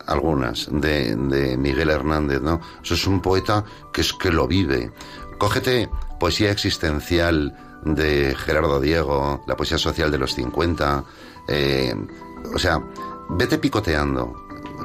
algunas, 0.07 0.69
de, 0.71 1.17
de 1.17 1.57
Miguel 1.57 1.91
Hernández, 1.91 2.41
¿no? 2.41 2.61
Eso 2.85 2.95
es 2.95 3.05
un 3.09 3.21
poeta 3.21 3.65
que 3.93 4.03
es 4.03 4.13
que 4.13 4.31
lo 4.31 4.47
vive. 4.47 4.93
Cógete 5.41 5.91
poesía 6.21 6.53
existencial 6.53 7.57
de 7.85 8.37
Gerardo 8.39 8.79
Diego, 8.79 9.43
la 9.49 9.57
poesía 9.57 9.79
social 9.79 10.13
de 10.13 10.19
los 10.19 10.37
50, 10.37 11.03
eh, 11.49 11.97
o 12.55 12.61
sea, 12.61 12.81
vete 13.31 13.59
picoteando, 13.59 14.37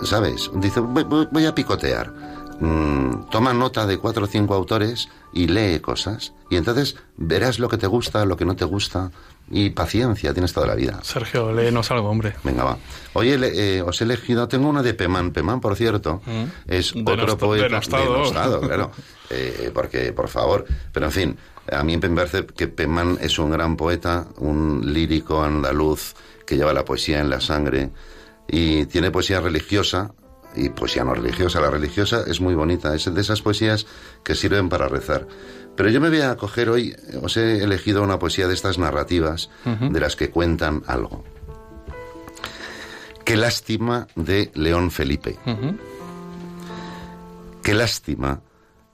¿sabes? 0.02 0.50
Dice, 0.56 0.80
voy, 0.80 1.46
a 1.46 1.54
picotear. 1.54 2.12
Mm, 2.60 3.30
toma 3.30 3.54
nota 3.54 3.86
de 3.86 4.00
cuatro 4.00 4.24
o 4.24 4.28
cinco 4.28 4.56
autores 4.56 5.10
y 5.34 5.48
lee 5.48 5.80
cosas. 5.80 6.34
Y 6.50 6.58
entonces 6.58 6.98
verás 7.18 7.60
lo 7.60 7.70
que 7.70 7.78
te 7.78 7.88
gusta, 7.88 8.26
lo 8.26 8.38
que 8.38 8.46
no 8.46 8.56
te 8.56 8.66
gusta. 8.66 9.12
Y 9.54 9.72
paciencia, 9.72 10.34
tienes 10.34 10.54
toda 10.54 10.68
la 10.68 10.76
vida. 10.76 11.00
Sergio, 11.04 11.52
léenos 11.52 11.92
algo, 11.92 12.10
hombre. 12.10 12.36
Venga, 12.42 12.64
va. 12.64 12.78
Oye, 13.14 13.38
eh, 13.42 13.82
os 13.82 14.00
he 14.00 14.06
elegido, 14.06 14.48
tengo 14.48 14.70
una 14.70 14.82
de 14.82 14.94
Pemán. 14.94 15.32
Pemán, 15.32 15.60
por 15.60 15.76
cierto, 15.76 16.22
mm. 16.26 16.72
es 16.72 16.94
otro 16.96 17.38
poeta 17.38 17.66
denostado, 17.66 18.62
claro. 18.68 18.92
Eh, 19.30 19.70
porque, 19.74 20.14
por 20.14 20.30
favor, 20.30 20.66
pero 20.94 21.08
en 21.08 21.12
fin, 21.12 21.38
a 21.70 21.84
mí 21.84 21.98
me 21.98 22.10
parece 22.10 22.46
que 22.46 22.70
Pemán 22.70 23.18
es 23.20 23.40
un 23.40 23.52
gran 23.52 23.76
poeta, 23.76 24.28
un 24.38 24.94
lírico 24.94 25.44
andaluz 25.44 26.14
que 26.46 26.56
lleva 26.56 26.74
la 26.74 26.86
poesía 26.86 27.20
en 27.20 27.30
la 27.30 27.42
sangre 27.42 27.90
y 28.48 28.86
tiene 28.86 29.12
poesía 29.12 29.40
religiosa, 29.40 30.12
y 30.56 30.70
poesía 30.70 31.04
no 31.04 31.14
religiosa. 31.14 31.62
La 31.62 31.70
religiosa 31.70 32.24
es 32.28 32.42
muy 32.42 32.56
bonita, 32.56 32.96
es 32.96 33.14
de 33.14 33.22
esas 33.22 33.42
poesías 33.42 33.86
que 34.24 34.36
sirven 34.36 34.70
para 34.70 34.88
rezar. 34.88 35.28
Pero 35.76 35.90
yo 35.90 36.02
me 36.02 36.10
voy 36.10 36.22
a 36.22 36.36
coger 36.36 36.70
hoy, 36.70 36.96
os 37.22 37.38
he 37.38 37.64
elegido 37.64 38.04
una 38.04 38.20
poesía 38.20 38.48
de 38.48 38.54
estas 38.54 38.78
narrativas, 38.78 39.50
de 39.66 40.00
las 40.00 40.16
que 40.16 40.30
cuentan 40.30 40.84
algo. 40.88 41.24
Qué 43.24 43.38
lástima 43.38 44.08
de 44.16 44.52
León 44.56 44.92
Felipe. 44.92 45.38
Qué 47.64 47.74
lástima 47.74 48.42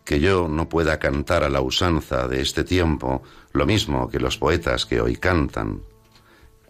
que 0.04 0.20
yo 0.20 0.48
no 0.48 0.70
pueda 0.70 1.00
cantar 1.00 1.44
a 1.44 1.50
la 1.50 1.62
usanza 1.62 2.28
de 2.28 2.42
este 2.42 2.64
tiempo 2.64 3.24
lo 3.52 3.66
mismo 3.66 4.08
que 4.08 4.20
los 4.20 4.38
poetas 4.38 4.86
que 4.86 5.02
hoy 5.02 5.18
cantan. 5.18 5.82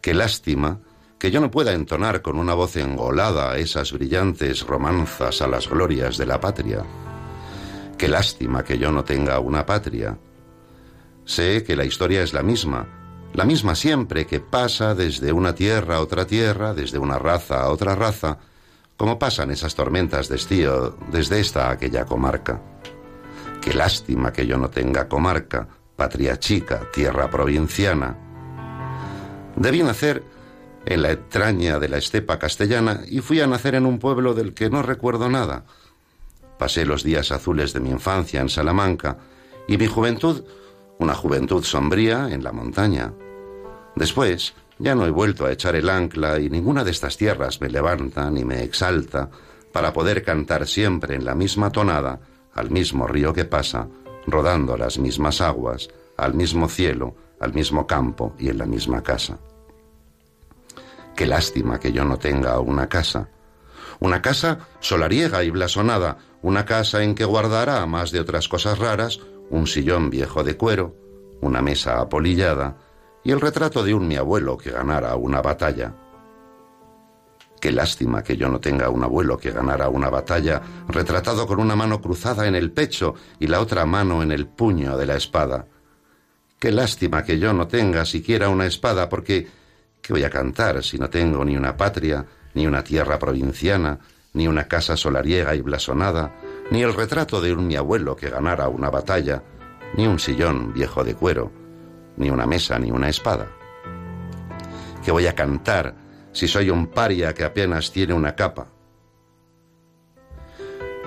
Qué 0.02 0.14
lástima 0.14 0.80
que 1.20 1.32
yo 1.32 1.42
no 1.42 1.50
pueda 1.50 1.74
entonar 1.74 2.22
con 2.22 2.38
una 2.38 2.54
voz 2.54 2.76
engolada 2.78 3.58
esas 3.58 3.92
brillantes 3.92 4.66
romanzas 4.66 5.42
a 5.42 5.48
las 5.48 5.68
glorias 5.68 6.18
de 6.18 6.26
la 6.26 6.40
patria. 6.40 6.84
Qué 7.98 8.08
lástima 8.08 8.64
que 8.64 8.78
yo 8.78 8.92
no 8.92 9.04
tenga 9.04 9.40
una 9.40 9.66
patria. 9.66 10.18
Sé 11.26 11.64
que 11.64 11.76
la 11.76 11.86
historia 11.86 12.22
es 12.22 12.34
la 12.34 12.44
misma, 12.44 12.88
la 13.34 13.46
misma 13.46 13.76
siempre 13.76 14.26
que 14.26 14.40
pasa 14.40 14.96
desde 14.96 15.32
una 15.32 15.54
tierra 15.54 15.98
a 15.98 16.02
otra 16.02 16.26
tierra, 16.26 16.74
desde 16.74 16.98
una 16.98 17.18
raza 17.18 17.62
a 17.62 17.70
otra 17.70 17.96
raza, 17.96 18.38
como 18.96 19.20
pasan 19.20 19.52
esas 19.52 19.76
tormentas 19.76 20.30
de 20.30 20.38
estío 20.38 20.98
desde 21.12 21.40
esta 21.40 21.68
a 21.68 21.72
aquella 21.72 22.06
comarca. 22.06 22.62
Qué 23.62 23.74
lástima 23.74 24.32
que 24.32 24.48
yo 24.48 24.58
no 24.58 24.70
tenga 24.70 25.08
comarca, 25.08 25.68
patria 25.96 26.40
chica, 26.40 26.90
tierra 26.94 27.30
provinciana. 27.30 28.18
Debí 29.56 29.84
nacer 29.84 30.24
en 30.88 31.02
la 31.02 31.12
extraña 31.12 31.80
de 31.80 31.90
la 31.90 31.98
estepa 31.98 32.40
castellana 32.40 33.02
y 33.08 33.20
fui 33.20 33.42
a 33.42 33.48
nacer 33.48 33.76
en 33.76 33.86
un 33.86 34.00
pueblo 34.00 34.34
del 34.34 34.54
que 34.54 34.70
no 34.70 34.82
recuerdo 34.82 35.30
nada. 35.30 35.66
Pasé 36.58 36.86
los 36.86 37.04
días 37.04 37.32
azules 37.32 37.74
de 37.74 37.82
mi 37.82 37.90
infancia 37.90 38.40
en 38.40 38.48
Salamanca 38.48 39.18
y 39.68 39.78
mi 39.78 39.88
juventud, 39.88 40.46
una 40.98 41.14
juventud 41.14 41.64
sombría, 41.64 42.30
en 42.32 42.42
la 42.42 42.54
montaña. 42.54 43.14
Después, 43.96 44.54
ya 44.80 44.96
no 44.96 45.06
he 45.06 45.12
vuelto 45.12 45.46
a 45.46 45.52
echar 45.52 45.76
el 45.76 45.90
ancla 45.90 46.40
y 46.40 46.50
ninguna 46.50 46.86
de 46.86 46.92
estas 46.92 47.18
tierras 47.18 47.60
me 47.60 47.70
levanta 47.70 48.32
ni 48.32 48.46
me 48.46 48.64
exalta 48.64 49.30
para 49.74 49.92
poder 49.92 50.24
cantar 50.24 50.68
siempre 50.68 51.16
en 51.16 51.26
la 51.26 51.36
misma 51.36 51.70
tonada 51.70 52.22
al 52.54 52.72
mismo 52.72 53.08
río 53.08 53.34
que 53.34 53.46
pasa, 53.46 53.88
rodando 54.26 54.78
las 54.78 54.98
mismas 54.98 55.42
aguas, 55.42 55.90
al 56.16 56.34
mismo 56.34 56.70
cielo, 56.70 57.14
al 57.42 57.54
mismo 57.54 57.86
campo 57.86 58.34
y 58.40 58.50
en 58.50 58.58
la 58.58 58.66
misma 58.66 59.04
casa. 59.04 59.38
Qué 61.18 61.26
lástima 61.26 61.80
que 61.80 61.92
yo 61.92 62.06
no 62.06 62.20
tenga 62.20 62.60
una 62.60 62.88
casa. 62.88 63.28
Una 64.00 64.22
casa 64.22 64.60
solariega 64.80 65.44
y 65.44 65.50
blasonada, 65.50 66.20
una 66.44 66.64
casa 66.64 67.02
en 67.02 67.16
que 67.16 67.26
guardará, 67.26 67.84
más 67.88 68.12
de 68.12 68.20
otras 68.20 68.48
cosas 68.48 68.78
raras, 68.78 69.20
un 69.50 69.66
sillón 69.66 70.12
viejo 70.12 70.44
de 70.44 70.56
cuero, 70.56 70.96
una 71.42 71.60
mesa 71.64 72.00
apolillada 72.00 72.78
y 73.24 73.32
el 73.32 73.42
retrato 73.42 73.84
de 73.84 73.96
un 73.96 74.08
mi 74.08 74.16
abuelo 74.16 74.58
que 74.58 74.70
ganara 74.70 75.16
una 75.16 75.42
batalla. 75.42 75.96
Qué 77.60 77.72
lástima 77.72 78.24
que 78.24 78.38
yo 78.38 78.48
no 78.48 78.60
tenga 78.60 78.92
un 78.92 79.04
abuelo 79.04 79.40
que 79.40 79.50
ganara 79.50 79.90
una 79.90 80.12
batalla, 80.12 80.62
retratado 80.88 81.48
con 81.48 81.60
una 81.60 81.76
mano 81.76 82.00
cruzada 82.00 82.46
en 82.46 82.54
el 82.54 82.72
pecho 82.72 83.16
y 83.40 83.48
la 83.48 83.60
otra 83.60 83.88
mano 83.88 84.22
en 84.22 84.32
el 84.32 84.46
puño 84.46 84.96
de 84.96 85.08
la 85.08 85.16
espada. 85.16 85.66
Qué 86.60 86.72
lástima 86.72 87.24
que 87.24 87.40
yo 87.40 87.54
no 87.54 87.68
tenga 87.68 88.06
siquiera 88.06 88.50
una 88.50 88.68
espada, 88.68 89.10
porque 89.10 89.57
¿Qué 90.08 90.14
voy 90.14 90.24
a 90.24 90.30
cantar 90.30 90.82
si 90.86 90.98
no 90.98 91.10
tengo 91.10 91.44
ni 91.44 91.58
una 91.58 91.76
patria, 91.76 92.26
ni 92.54 92.66
una 92.66 92.82
tierra 92.82 93.20
provinciana, 93.20 94.00
ni 94.32 94.48
una 94.48 94.66
casa 94.66 94.96
solariega 94.96 95.54
y 95.54 95.60
blasonada, 95.60 96.34
ni 96.72 96.82
el 96.82 96.94
retrato 96.94 97.42
de 97.42 97.52
un 97.52 97.68
mi 97.68 97.76
abuelo 97.76 98.16
que 98.16 98.30
ganara 98.30 98.70
una 98.70 98.90
batalla, 98.90 99.44
ni 99.98 100.08
un 100.08 100.18
sillón 100.18 100.72
viejo 100.72 101.04
de 101.04 101.14
cuero, 101.14 101.52
ni 102.16 102.30
una 102.30 102.46
mesa, 102.46 102.80
ni 102.80 102.90
una 102.90 103.10
espada? 103.10 103.48
¿Qué 105.04 105.12
voy 105.12 105.28
a 105.28 105.36
cantar 105.36 105.94
si 106.32 106.48
soy 106.48 106.70
un 106.70 106.88
paria 106.88 107.34
que 107.34 107.44
apenas 107.44 107.92
tiene 107.92 108.14
una 108.14 108.34
capa? 108.34 108.68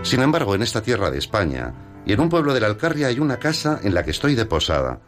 Sin 0.03 0.20
embargo, 0.20 0.55
en 0.55 0.61
esta 0.61 0.82
tierra 0.82 1.11
de 1.11 1.16
España 1.16 1.72
y 2.05 2.12
en 2.12 2.20
un 2.20 2.28
pueblo 2.28 2.53
de 2.53 2.61
la 2.61 2.66
Alcarria 2.66 3.07
hay 3.07 3.18
una 3.18 3.38
casa 3.38 3.80
en 3.82 3.94
la 3.94 4.05
que 4.05 4.11
estoy 4.11 4.34
de 4.34 4.44
posada, 4.44 5.01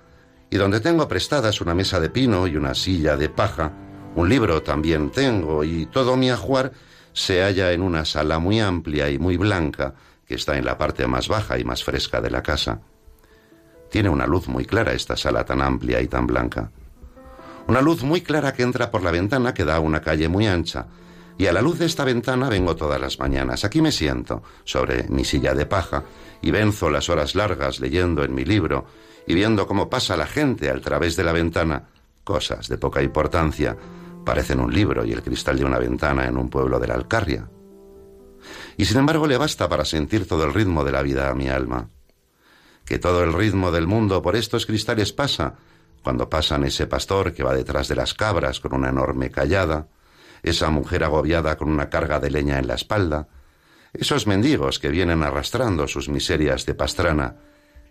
y 0.53 0.59
donde 0.59 0.81
tengo 0.81 1.09
prestadas 1.09 1.63
una 1.63 1.75
mesa 1.75 1.99
de 1.99 2.11
pino 2.11 2.47
y 2.47 2.59
una 2.59 2.75
silla 2.75 3.17
de 3.17 3.31
paja, 3.31 3.73
un 4.15 4.29
libro 4.29 4.63
también 4.63 5.09
tengo 5.09 5.65
y 5.65 5.87
todo 5.87 6.15
mi 6.15 6.29
ajuar 6.29 6.73
se 7.15 7.41
halla 7.41 7.73
en 7.73 7.81
una 7.81 8.05
sala 8.05 8.39
muy 8.39 8.61
amplia 8.61 9.09
y 9.09 9.19
muy 9.19 9.39
blanca 9.39 9.95
que 10.27 10.35
está 10.35 10.59
en 10.59 10.67
la 10.67 10.77
parte 10.77 11.07
más 11.07 11.27
baja 11.27 11.59
y 11.59 11.65
más 11.65 11.83
fresca 11.83 12.21
de 12.21 12.31
la 12.31 12.43
casa. 12.43 12.83
Tiene 13.91 14.11
una 14.11 14.27
luz 14.27 14.47
muy 14.47 14.67
clara 14.67 14.93
esta 14.93 15.17
sala 15.17 15.43
tan 15.43 15.63
amplia 15.63 16.03
y 16.03 16.07
tan 16.07 16.27
blanca. 16.27 16.71
Una 17.67 17.81
luz 17.81 18.03
muy 18.03 18.21
clara 18.21 18.53
que 18.53 18.63
entra 18.63 18.91
por 18.91 19.03
la 19.03 19.11
ventana 19.11 19.55
que 19.55 19.65
da 19.65 19.77
a 19.77 19.81
una 19.81 20.03
calle 20.03 20.29
muy 20.29 20.47
ancha. 20.47 20.87
Y 21.39 21.47
a 21.47 21.53
la 21.55 21.63
luz 21.63 21.79
de 21.79 21.87
esta 21.87 22.05
ventana 22.05 22.51
vengo 22.51 22.77
todas 22.77 23.01
las 23.01 23.19
mañanas. 23.19 23.65
Aquí 23.65 23.81
me 23.81 23.91
siento, 23.91 24.43
sobre 24.65 25.05
mi 25.05 25.25
silla 25.25 25.55
de 25.55 25.65
paja, 25.65 26.05
y 26.43 26.51
venzo 26.51 26.91
las 26.91 27.09
horas 27.09 27.35
largas 27.35 27.81
leyendo 27.81 28.23
en 28.23 28.35
mi 28.35 28.45
libro 28.45 28.85
y 29.27 29.35
viendo 29.35 29.67
cómo 29.67 29.89
pasa 29.89 30.17
la 30.17 30.27
gente 30.27 30.71
al 30.71 30.81
través 30.81 31.17
de 31.17 31.25
la 31.25 31.33
ventana. 31.33 31.89
Cosas 32.25 32.69
de 32.69 32.79
poca 32.79 33.03
importancia. 33.03 33.77
Parecen 34.25 34.61
un 34.61 34.73
libro 34.73 35.05
y 35.05 35.13
el 35.13 35.23
cristal 35.23 35.59
de 35.59 35.65
una 35.65 35.79
ventana 35.79 36.27
en 36.27 36.37
un 36.37 36.49
pueblo 36.49 36.79
de 36.79 36.87
la 36.87 36.95
Alcarria. 36.95 37.49
Y 38.77 38.85
sin 38.85 38.99
embargo 38.99 39.27
le 39.27 39.37
basta 39.37 39.69
para 39.69 39.85
sentir 39.85 40.27
todo 40.27 40.45
el 40.45 40.55
ritmo 40.55 40.85
de 40.85 40.93
la 40.93 41.03
vida 41.03 41.29
a 41.29 41.35
mi 41.35 41.49
alma. 41.49 41.89
Que 42.85 42.99
todo 42.99 43.23
el 43.23 43.33
ritmo 43.33 43.71
del 43.71 43.87
mundo 43.87 44.23
por 44.23 44.37
estos 44.37 44.67
cristales 44.67 45.13
pasa, 45.13 45.55
cuando 46.03 46.29
pasan 46.29 46.65
ese 46.65 46.87
pastor 46.87 47.33
que 47.33 47.45
va 47.45 47.55
detrás 47.55 47.89
de 47.89 47.95
las 47.95 48.15
cabras 48.15 48.61
con 48.61 48.75
una 48.75 48.89
enorme 48.89 49.31
callada, 49.31 49.89
esa 50.43 50.71
mujer 50.71 51.05
agobiada 51.05 51.57
con 51.57 51.69
una 51.71 51.89
carga 51.89 52.19
de 52.19 52.31
leña 52.31 52.59
en 52.59 52.67
la 52.67 52.75
espalda, 52.75 53.29
esos 53.93 54.27
mendigos 54.27 54.79
que 54.79 54.89
vienen 54.89 55.23
arrastrando 55.23 55.87
sus 55.87 56.09
miserias 56.09 56.67
de 56.67 56.75
pastrana, 56.75 57.37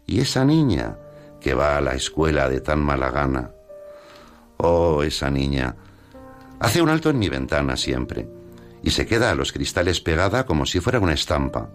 y 0.06 0.20
esa 0.20 0.44
niña 0.44 0.98
que 1.42 1.54
va 1.54 1.78
a 1.78 1.82
la 1.82 1.96
escuela 1.96 2.48
de 2.48 2.62
tan 2.62 2.80
mala 2.80 3.10
gana. 3.10 3.52
Oh, 4.58 5.04
esa 5.04 5.30
niña. 5.30 5.76
Hace 6.60 6.82
un 6.82 6.89
alto 6.89 7.10
en 7.10 7.20
mi 7.20 7.28
ventana 7.28 7.76
siempre, 7.76 8.30
y 8.84 8.92
se 8.92 9.06
queda 9.06 9.32
a 9.32 9.36
los 9.36 9.52
cristales 9.52 10.00
pegada 10.00 10.46
como 10.46 10.66
si 10.66 10.80
fuera 10.80 11.00
una 11.00 11.14
estampa. 11.14 11.70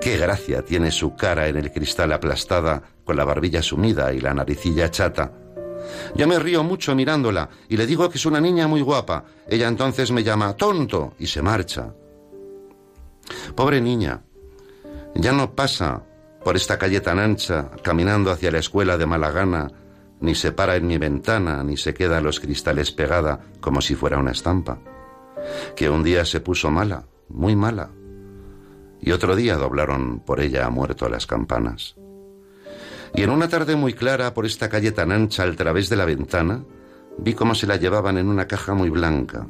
Qué 0.00 0.16
gracia 0.16 0.64
tiene 0.64 0.90
su 0.90 1.16
cara 1.16 1.48
en 1.48 1.56
el 1.56 1.72
cristal 1.72 2.12
aplastada, 2.12 2.82
con 3.04 3.16
la 3.16 3.24
barbilla 3.24 3.62
sumida 3.62 4.12
y 4.12 4.20
la 4.20 4.34
naricilla 4.34 4.90
chata. 4.90 5.32
Yo 6.14 6.26
me 6.26 6.38
río 6.38 6.62
mucho 6.62 6.94
mirándola 6.94 7.48
y 7.68 7.76
le 7.76 7.86
digo 7.86 8.08
que 8.08 8.18
es 8.18 8.26
una 8.26 8.40
niña 8.40 8.68
muy 8.68 8.80
guapa. 8.80 9.24
Ella 9.48 9.68
entonces 9.68 10.10
me 10.10 10.22
llama 10.22 10.56
tonto 10.56 11.14
y 11.18 11.26
se 11.26 11.42
marcha. 11.42 11.92
Pobre 13.54 13.80
niña, 13.80 14.22
ya 15.14 15.32
no 15.32 15.54
pasa 15.54 16.04
por 16.46 16.54
esta 16.54 16.78
calle 16.78 17.00
tan 17.00 17.18
ancha, 17.18 17.72
caminando 17.82 18.30
hacia 18.30 18.52
la 18.52 18.60
escuela 18.60 18.96
de 18.96 19.04
Malagana, 19.04 19.66
ni 20.20 20.36
se 20.36 20.52
para 20.52 20.76
en 20.76 20.86
mi 20.86 20.96
ventana, 20.96 21.64
ni 21.64 21.76
se 21.76 21.92
queda 21.92 22.20
los 22.20 22.38
cristales 22.38 22.92
pegada 22.92 23.40
como 23.60 23.80
si 23.80 23.96
fuera 23.96 24.18
una 24.18 24.30
estampa. 24.30 24.78
Que 25.74 25.90
un 25.90 26.04
día 26.04 26.24
se 26.24 26.38
puso 26.38 26.70
mala, 26.70 27.02
muy 27.28 27.56
mala, 27.56 27.90
y 29.00 29.10
otro 29.10 29.34
día 29.34 29.56
doblaron 29.56 30.20
por 30.20 30.38
ella 30.38 30.66
a 30.66 30.70
muerto 30.70 31.08
las 31.08 31.26
campanas. 31.26 31.96
Y 33.12 33.24
en 33.24 33.30
una 33.30 33.48
tarde 33.48 33.74
muy 33.74 33.94
clara, 33.94 34.32
por 34.32 34.46
esta 34.46 34.68
calle 34.68 34.92
tan 34.92 35.10
ancha 35.10 35.42
al 35.42 35.56
través 35.56 35.88
de 35.88 35.96
la 35.96 36.04
ventana, 36.04 36.62
vi 37.18 37.34
cómo 37.34 37.56
se 37.56 37.66
la 37.66 37.74
llevaban 37.74 38.18
en 38.18 38.28
una 38.28 38.46
caja 38.46 38.72
muy 38.72 38.88
blanca. 38.88 39.48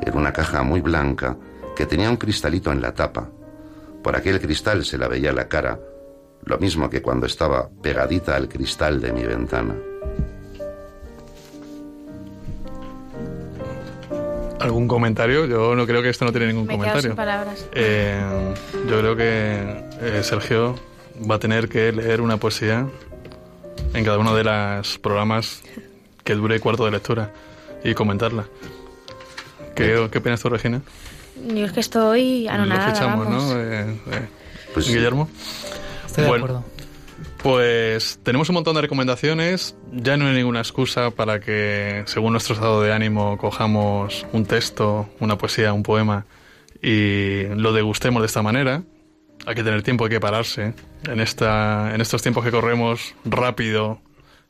En 0.00 0.16
una 0.16 0.32
caja 0.32 0.64
muy 0.64 0.80
blanca 0.80 1.36
que 1.76 1.86
tenía 1.86 2.10
un 2.10 2.16
cristalito 2.16 2.72
en 2.72 2.82
la 2.82 2.92
tapa. 2.92 3.30
Por 4.02 4.16
aquel 4.16 4.40
cristal 4.40 4.84
se 4.84 4.98
la 4.98 5.06
veía 5.06 5.32
la 5.32 5.46
cara, 5.46 5.78
lo 6.44 6.58
mismo 6.58 6.90
que 6.90 7.00
cuando 7.02 7.26
estaba 7.26 7.68
pegadita 7.82 8.36
al 8.36 8.48
cristal 8.48 9.00
de 9.00 9.12
mi 9.12 9.22
ventana. 9.24 9.74
¿Algún 14.60 14.86
comentario? 14.86 15.46
Yo 15.46 15.74
no 15.74 15.86
creo 15.86 16.02
que 16.02 16.08
esto 16.10 16.24
no 16.24 16.30
tiene 16.30 16.48
ningún 16.48 16.66
Me 16.66 16.74
comentario. 16.74 17.02
sin 17.02 17.16
palabras. 17.16 17.66
Eh, 17.72 18.20
yo 18.88 18.98
creo 19.00 19.16
que 19.16 19.84
eh, 20.00 20.20
Sergio 20.22 20.76
va 21.28 21.34
a 21.36 21.38
tener 21.40 21.68
que 21.68 21.90
leer 21.90 22.20
una 22.20 22.36
poesía 22.36 22.86
en 23.92 24.04
cada 24.04 24.18
uno 24.18 24.34
de 24.36 24.44
los 24.44 24.98
programas 24.98 25.62
que 26.22 26.34
dure 26.34 26.60
cuarto 26.60 26.84
de 26.84 26.92
lectura 26.92 27.32
y 27.82 27.94
comentarla. 27.94 28.46
¿Qué, 29.74 30.08
qué 30.12 30.18
opinas 30.18 30.40
tú, 30.40 30.48
Regina? 30.48 30.80
Yo 31.44 31.64
es 31.64 31.72
que 31.72 31.80
estoy 31.80 32.46
anonadada, 32.46 32.88
Lo 32.90 32.94
fichamos, 32.94 33.26
vamos. 33.26 33.44
¿no? 33.44 33.60
Eh, 33.60 33.96
eh, 34.12 34.28
Pues 34.74 34.86
sí. 34.86 34.92
Estoy 36.12 36.24
de 36.24 36.30
acuerdo. 36.30 36.64
Pues 37.42 38.20
tenemos 38.22 38.50
un 38.50 38.54
montón 38.54 38.74
de 38.74 38.82
recomendaciones. 38.82 39.74
Ya 39.92 40.18
no 40.18 40.26
hay 40.26 40.34
ninguna 40.34 40.60
excusa 40.60 41.10
para 41.10 41.40
que, 41.40 42.02
según 42.06 42.32
nuestro 42.32 42.54
estado 42.54 42.82
de 42.82 42.92
ánimo, 42.92 43.38
cojamos 43.38 44.26
un 44.32 44.44
texto, 44.44 45.08
una 45.20 45.38
poesía, 45.38 45.72
un 45.72 45.82
poema 45.82 46.26
y 46.82 47.44
lo 47.54 47.72
degustemos 47.72 48.20
de 48.20 48.26
esta 48.26 48.42
manera. 48.42 48.82
Hay 49.46 49.54
que 49.54 49.64
tener 49.64 49.82
tiempo, 49.82 50.04
hay 50.04 50.10
que 50.10 50.20
pararse. 50.20 50.74
En, 51.08 51.20
esta, 51.20 51.94
en 51.94 52.02
estos 52.02 52.20
tiempos 52.20 52.44
que 52.44 52.50
corremos 52.50 53.14
rápido, 53.24 54.02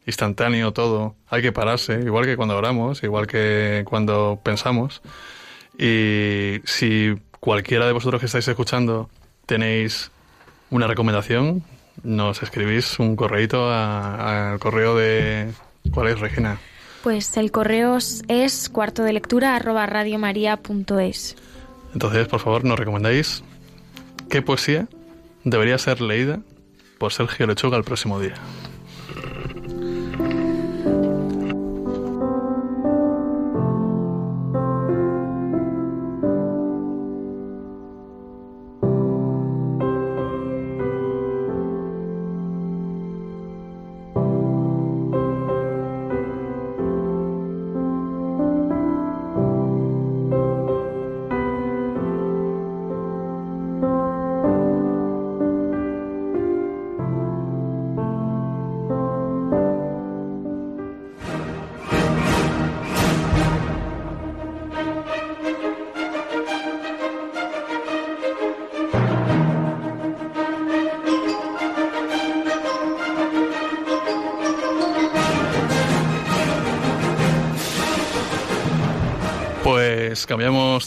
instantáneo, 0.04 0.72
todo, 0.72 1.14
hay 1.28 1.42
que 1.42 1.52
pararse. 1.52 2.00
Igual 2.04 2.26
que 2.26 2.36
cuando 2.36 2.56
oramos, 2.56 3.04
igual 3.04 3.28
que 3.28 3.84
cuando 3.86 4.40
pensamos. 4.42 5.00
Y 5.78 6.60
si 6.64 7.14
cualquiera 7.38 7.86
de 7.86 7.92
vosotros 7.92 8.18
que 8.18 8.26
estáis 8.26 8.48
escuchando 8.48 9.08
tenéis 9.46 10.10
una 10.72 10.86
recomendación, 10.86 11.62
nos 12.02 12.42
escribís 12.42 12.98
un 12.98 13.14
correíto 13.14 13.70
al 13.70 14.58
correo 14.58 14.96
de... 14.96 15.52
¿Cuál 15.92 16.08
es, 16.08 16.18
Regina? 16.18 16.58
Pues 17.02 17.36
el 17.36 17.50
correo 17.50 17.98
es 18.28 18.68
cuarto 18.70 19.02
de 19.02 19.12
lectura 19.12 19.54
arroba 19.54 19.86
radiomaria.es. 19.86 21.36
Entonces, 21.92 22.26
por 22.26 22.40
favor, 22.40 22.64
nos 22.64 22.78
recomendáis 22.78 23.44
qué 24.30 24.40
poesía 24.40 24.88
debería 25.44 25.76
ser 25.76 26.00
leída 26.00 26.40
por 26.98 27.12
Sergio 27.12 27.46
Lechuga 27.46 27.76
el 27.76 27.84
próximo 27.84 28.18
día. 28.18 28.34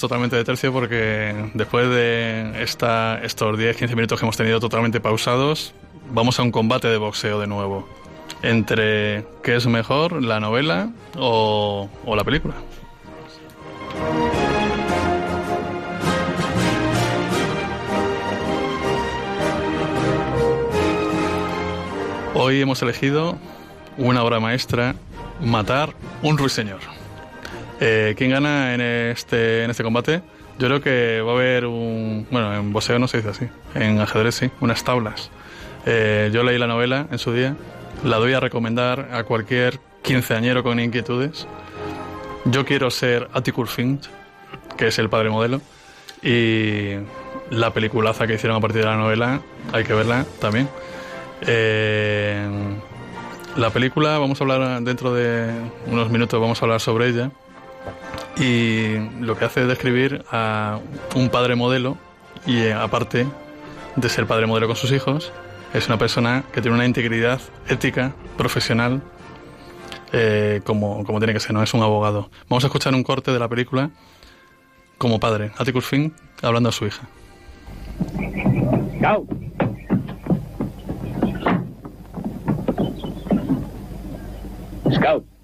Totalmente 0.06 0.36
de 0.36 0.44
tercio 0.44 0.72
porque 0.72 1.50
después 1.56 1.90
de 1.90 2.62
esta, 2.62 3.20
estos 3.24 3.58
10-15 3.58 3.96
minutos 3.96 4.20
que 4.20 4.26
hemos 4.26 4.38
tenido 4.38 4.60
totalmente 4.60 5.00
pausados, 5.00 5.74
vamos 6.12 6.40
a 6.40 6.44
un 6.44 6.52
combate 6.52 6.88
de 6.88 6.98
boxeo 6.98 7.40
de 7.40 7.48
nuevo. 7.48 7.90
Entre 8.44 9.26
qué 9.42 9.56
es 9.56 9.66
mejor, 9.66 10.22
la 10.22 10.40
novela 10.40 10.92
o, 11.18 11.90
o 12.06 12.16
la 12.16 12.24
película. 12.24 12.54
Hoy 22.36 22.62
hemos 22.62 22.80
elegido 22.84 23.40
una 23.98 24.24
obra 24.24 24.40
maestra, 24.40 24.94
Matar 25.42 25.94
un 26.22 26.38
ruiseñor. 26.38 26.95
Eh, 27.80 28.16
¿Quién 28.18 28.32
gana 28.32 28.74
en 28.74 28.82
este, 28.82 29.64
en 29.64 29.72
este 29.72 29.84
combate? 29.84 30.22
Yo 30.58 30.68
creo 30.68 30.82
que 30.82 31.22
va 31.22 31.34
a 31.34 31.36
haber 31.36 31.66
un... 31.66 32.26
Bueno, 32.32 32.54
en 32.56 32.72
boxeo 32.72 32.98
no 33.00 33.08
se 33.08 33.18
dice 33.18 33.30
así. 33.30 33.48
En 33.74 34.00
ajedrez 34.00 34.36
sí, 34.36 34.50
unas 34.62 34.84
tablas. 34.84 35.30
Eh, 35.86 36.30
yo 36.34 36.44
leí 36.44 36.58
la 36.58 36.68
novela 36.68 37.08
en 37.12 37.20
su 37.20 37.34
día. 37.34 37.56
La 38.04 38.18
doy 38.18 38.34
a 38.34 38.40
recomendar 38.40 39.10
a 39.12 39.24
cualquier 39.24 39.80
quinceañero 40.02 40.64
con 40.64 40.80
inquietudes. 40.80 41.48
Yo 42.46 42.66
quiero 42.66 42.90
ser 42.92 43.28
Atticus 43.34 43.72
Finch, 43.72 44.10
que 44.78 44.88
es 44.88 45.00
el 45.00 45.10
padre 45.10 45.30
modelo. 45.30 45.60
Y 46.24 46.94
la 47.50 47.72
peliculaza 47.74 48.26
que 48.26 48.36
hicieron 48.36 48.58
a 48.58 48.62
partir 48.62 48.82
de 48.82 48.88
la 48.88 48.96
novela, 48.96 49.42
hay 49.74 49.84
que 49.84 49.94
verla 49.94 50.26
también. 50.40 50.70
Eh, 51.42 52.48
La 53.58 53.70
película, 53.70 54.18
vamos 54.20 54.40
a 54.40 54.44
hablar 54.44 54.82
dentro 54.84 55.14
de 55.14 55.50
unos 55.88 56.10
minutos, 56.10 56.40
vamos 56.42 56.62
a 56.62 56.66
hablar 56.66 56.82
sobre 56.82 57.08
ella. 57.08 57.32
Y 58.38 58.98
lo 59.22 59.38
que 59.38 59.46
hace 59.46 59.62
es 59.62 59.68
describir 59.68 60.26
a 60.32 60.80
un 61.16 61.30
padre 61.30 61.56
modelo 61.56 61.98
y 62.46 62.58
eh, 62.58 62.74
aparte 62.74 63.26
de 63.96 64.10
ser 64.10 64.28
padre 64.28 64.46
modelo 64.46 64.68
con 64.68 64.76
sus 64.76 64.92
hijos, 64.92 65.32
es 65.74 65.88
una 65.88 65.98
persona 65.98 66.44
que 66.52 66.62
tiene 66.62 66.76
una 66.76 66.86
integridad 66.86 67.40
ética, 67.68 68.14
profesional, 68.38 69.02
eh, 70.12 70.62
como, 70.66 71.04
como 71.04 71.20
tiene 71.20 71.34
que 71.34 71.40
ser, 71.40 71.54
no 71.54 71.64
es 71.64 71.74
un 71.74 71.82
abogado. 71.82 72.30
Vamos 72.50 72.64
a 72.64 72.68
escuchar 72.68 72.94
un 72.94 73.04
corte 73.04 73.32
de 73.32 73.40
la 73.40 73.48
película 73.48 73.90
como 74.98 75.20
padre, 75.20 75.52
Atticus 75.58 75.86
Finn, 75.86 76.14
hablando 76.42 76.70
a 76.70 76.72
su 76.72 76.86
hija. 76.86 77.08
Scout. 78.98 79.30
Scout. 84.94 85.35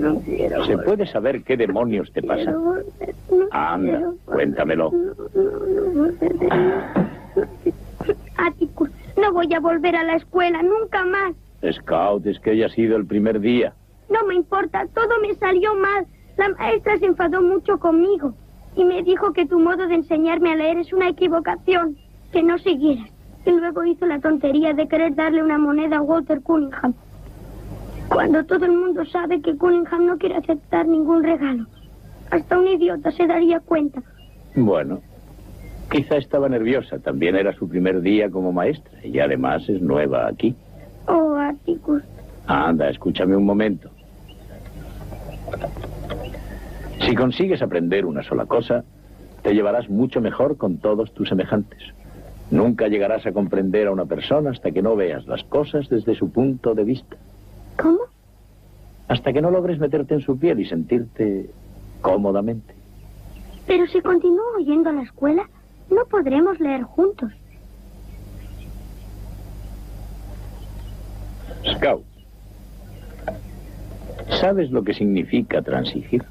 No 0.00 0.18
quiero. 0.20 0.64
¿Se 0.64 0.78
puede 0.78 1.06
saber 1.06 1.42
qué 1.42 1.58
demonios 1.58 2.10
te 2.12 2.22
pasa? 2.22 2.54
Anda, 3.50 4.12
cuéntamelo. 4.24 4.90
Atticus, 8.38 8.90
no 9.20 9.32
voy 9.34 9.52
a 9.52 9.60
volver 9.60 9.94
a 9.96 10.04
la 10.04 10.16
escuela 10.16 10.62
nunca 10.62 11.04
más. 11.04 11.34
Scout, 11.70 12.26
es 12.26 12.40
que 12.40 12.52
hoy 12.52 12.62
ha 12.62 12.70
sido 12.70 12.96
el 12.96 13.04
primer 13.04 13.40
día. 13.40 13.74
No 14.08 14.24
me 14.24 14.34
importa, 14.34 14.86
todo 14.94 15.20
me 15.20 15.34
salió 15.34 15.74
mal. 15.74 16.06
La 16.38 16.48
maestra 16.48 16.98
se 16.98 17.04
enfadó 17.04 17.42
mucho 17.42 17.78
conmigo 17.78 18.32
y 18.76 18.84
me 18.84 19.02
dijo 19.02 19.34
que 19.34 19.44
tu 19.44 19.60
modo 19.60 19.86
de 19.86 19.96
enseñarme 19.96 20.52
a 20.52 20.56
leer 20.56 20.78
es 20.78 20.94
una 20.94 21.10
equivocación, 21.10 21.98
que 22.32 22.42
no 22.42 22.56
siguieras. 22.56 23.10
Y 23.44 23.50
luego 23.50 23.84
hizo 23.84 24.06
la 24.06 24.18
tontería 24.18 24.72
de 24.72 24.88
querer 24.88 25.14
darle 25.14 25.42
una 25.42 25.58
moneda 25.58 25.98
a 25.98 26.02
Walter 26.02 26.40
Cunningham. 26.40 26.94
Cuando 28.10 28.44
todo 28.44 28.64
el 28.64 28.72
mundo 28.72 29.04
sabe 29.06 29.40
que 29.40 29.56
Cunningham 29.56 30.04
no 30.04 30.18
quiere 30.18 30.36
aceptar 30.36 30.86
ningún 30.86 31.22
regalo. 31.22 31.66
Hasta 32.30 32.58
un 32.58 32.66
idiota 32.66 33.12
se 33.12 33.24
daría 33.24 33.60
cuenta. 33.60 34.02
Bueno, 34.56 35.00
quizá 35.92 36.16
estaba 36.16 36.48
nerviosa. 36.48 36.98
También 36.98 37.36
era 37.36 37.52
su 37.54 37.68
primer 37.68 38.00
día 38.00 38.28
como 38.28 38.52
maestra 38.52 38.98
y 39.04 39.20
además 39.20 39.62
es 39.68 39.80
nueva 39.80 40.26
aquí. 40.26 40.56
Oh, 41.06 41.36
Atticus. 41.36 42.02
Anda, 42.48 42.90
escúchame 42.90 43.36
un 43.36 43.44
momento. 43.44 43.90
Si 47.06 47.14
consigues 47.14 47.62
aprender 47.62 48.04
una 48.04 48.24
sola 48.24 48.44
cosa, 48.46 48.82
te 49.42 49.54
llevarás 49.54 49.88
mucho 49.88 50.20
mejor 50.20 50.56
con 50.56 50.78
todos 50.78 51.12
tus 51.14 51.28
semejantes. 51.28 51.78
Nunca 52.50 52.88
llegarás 52.88 53.24
a 53.26 53.32
comprender 53.32 53.86
a 53.86 53.92
una 53.92 54.06
persona 54.06 54.50
hasta 54.50 54.72
que 54.72 54.82
no 54.82 54.96
veas 54.96 55.28
las 55.28 55.44
cosas 55.44 55.88
desde 55.88 56.16
su 56.16 56.32
punto 56.32 56.74
de 56.74 56.82
vista. 56.82 57.16
¿Cómo? 57.80 58.00
Hasta 59.08 59.32
que 59.32 59.40
no 59.40 59.50
logres 59.50 59.78
meterte 59.78 60.14
en 60.14 60.20
su 60.20 60.38
piel 60.38 60.60
y 60.60 60.66
sentirte 60.66 61.50
cómodamente. 62.00 62.74
Pero 63.66 63.86
si 63.86 64.00
continúo 64.00 64.58
yendo 64.64 64.90
a 64.90 64.92
la 64.92 65.02
escuela, 65.02 65.48
no 65.90 66.04
podremos 66.06 66.58
leer 66.60 66.82
juntos. 66.82 67.32
Scout, 71.76 72.04
¿sabes 74.40 74.70
lo 74.70 74.82
que 74.82 74.94
significa 74.94 75.60
transigir? 75.62 76.24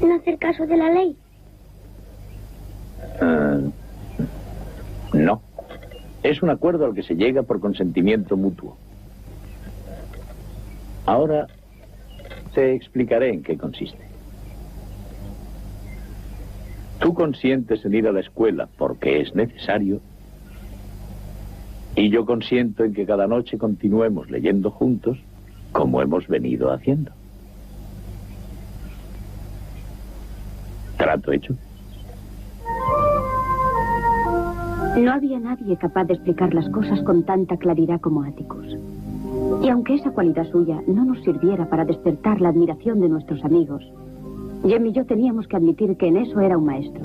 No 0.00 0.14
hacer 0.14 0.38
caso 0.38 0.66
de 0.66 0.76
la 0.76 0.90
ley. 0.90 1.16
Ah, 3.20 3.58
no. 5.12 5.42
Es 6.22 6.42
un 6.42 6.50
acuerdo 6.50 6.84
al 6.84 6.94
que 6.94 7.02
se 7.02 7.14
llega 7.14 7.42
por 7.42 7.60
consentimiento 7.60 8.36
mutuo. 8.36 8.76
Ahora 11.08 11.46
te 12.52 12.74
explicaré 12.74 13.30
en 13.30 13.42
qué 13.42 13.56
consiste. 13.56 14.04
Tú 17.00 17.14
consientes 17.14 17.82
en 17.86 17.94
ir 17.94 18.06
a 18.08 18.12
la 18.12 18.20
escuela 18.20 18.68
porque 18.76 19.22
es 19.22 19.34
necesario 19.34 20.02
y 21.96 22.10
yo 22.10 22.26
consiento 22.26 22.84
en 22.84 22.92
que 22.92 23.06
cada 23.06 23.26
noche 23.26 23.56
continuemos 23.56 24.28
leyendo 24.30 24.70
juntos 24.70 25.16
como 25.72 26.02
hemos 26.02 26.28
venido 26.28 26.70
haciendo. 26.70 27.10
¿Trato 30.98 31.32
hecho? 31.32 31.54
No 34.98 35.10
había 35.10 35.40
nadie 35.40 35.74
capaz 35.78 36.04
de 36.04 36.12
explicar 36.12 36.52
las 36.52 36.68
cosas 36.68 37.00
con 37.02 37.22
tanta 37.22 37.56
claridad 37.56 37.98
como 37.98 38.24
Atticus. 38.24 38.76
Y 39.62 39.68
aunque 39.68 39.94
esa 39.94 40.10
cualidad 40.10 40.50
suya 40.50 40.80
no 40.86 41.04
nos 41.04 41.22
sirviera 41.24 41.68
para 41.68 41.84
despertar 41.84 42.40
la 42.40 42.50
admiración 42.50 43.00
de 43.00 43.08
nuestros 43.08 43.44
amigos, 43.44 43.82
Jem 44.64 44.86
y 44.86 44.92
yo 44.92 45.04
teníamos 45.06 45.46
que 45.46 45.56
admitir 45.56 45.96
que 45.96 46.06
en 46.06 46.16
eso 46.18 46.40
era 46.40 46.58
un 46.58 46.64
maestro. 46.64 47.02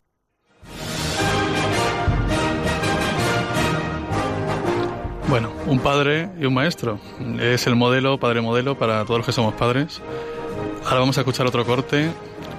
Bueno, 5.30 5.50
un 5.68 5.80
padre 5.80 6.30
y 6.39 6.46
un 6.46 6.54
maestro. 6.54 7.00
Es 7.39 7.66
el 7.66 7.76
modelo, 7.76 8.20
padre 8.20 8.41
modelo 8.41 8.78
para 8.78 9.04
todos 9.06 9.20
los 9.20 9.26
que 9.26 9.32
somos 9.32 9.54
padres. 9.56 10.02
Ahora 10.86 11.00
vamos 11.00 11.18
a 11.18 11.22
escuchar 11.22 11.48
otro 11.48 11.66
corte 11.66 12.12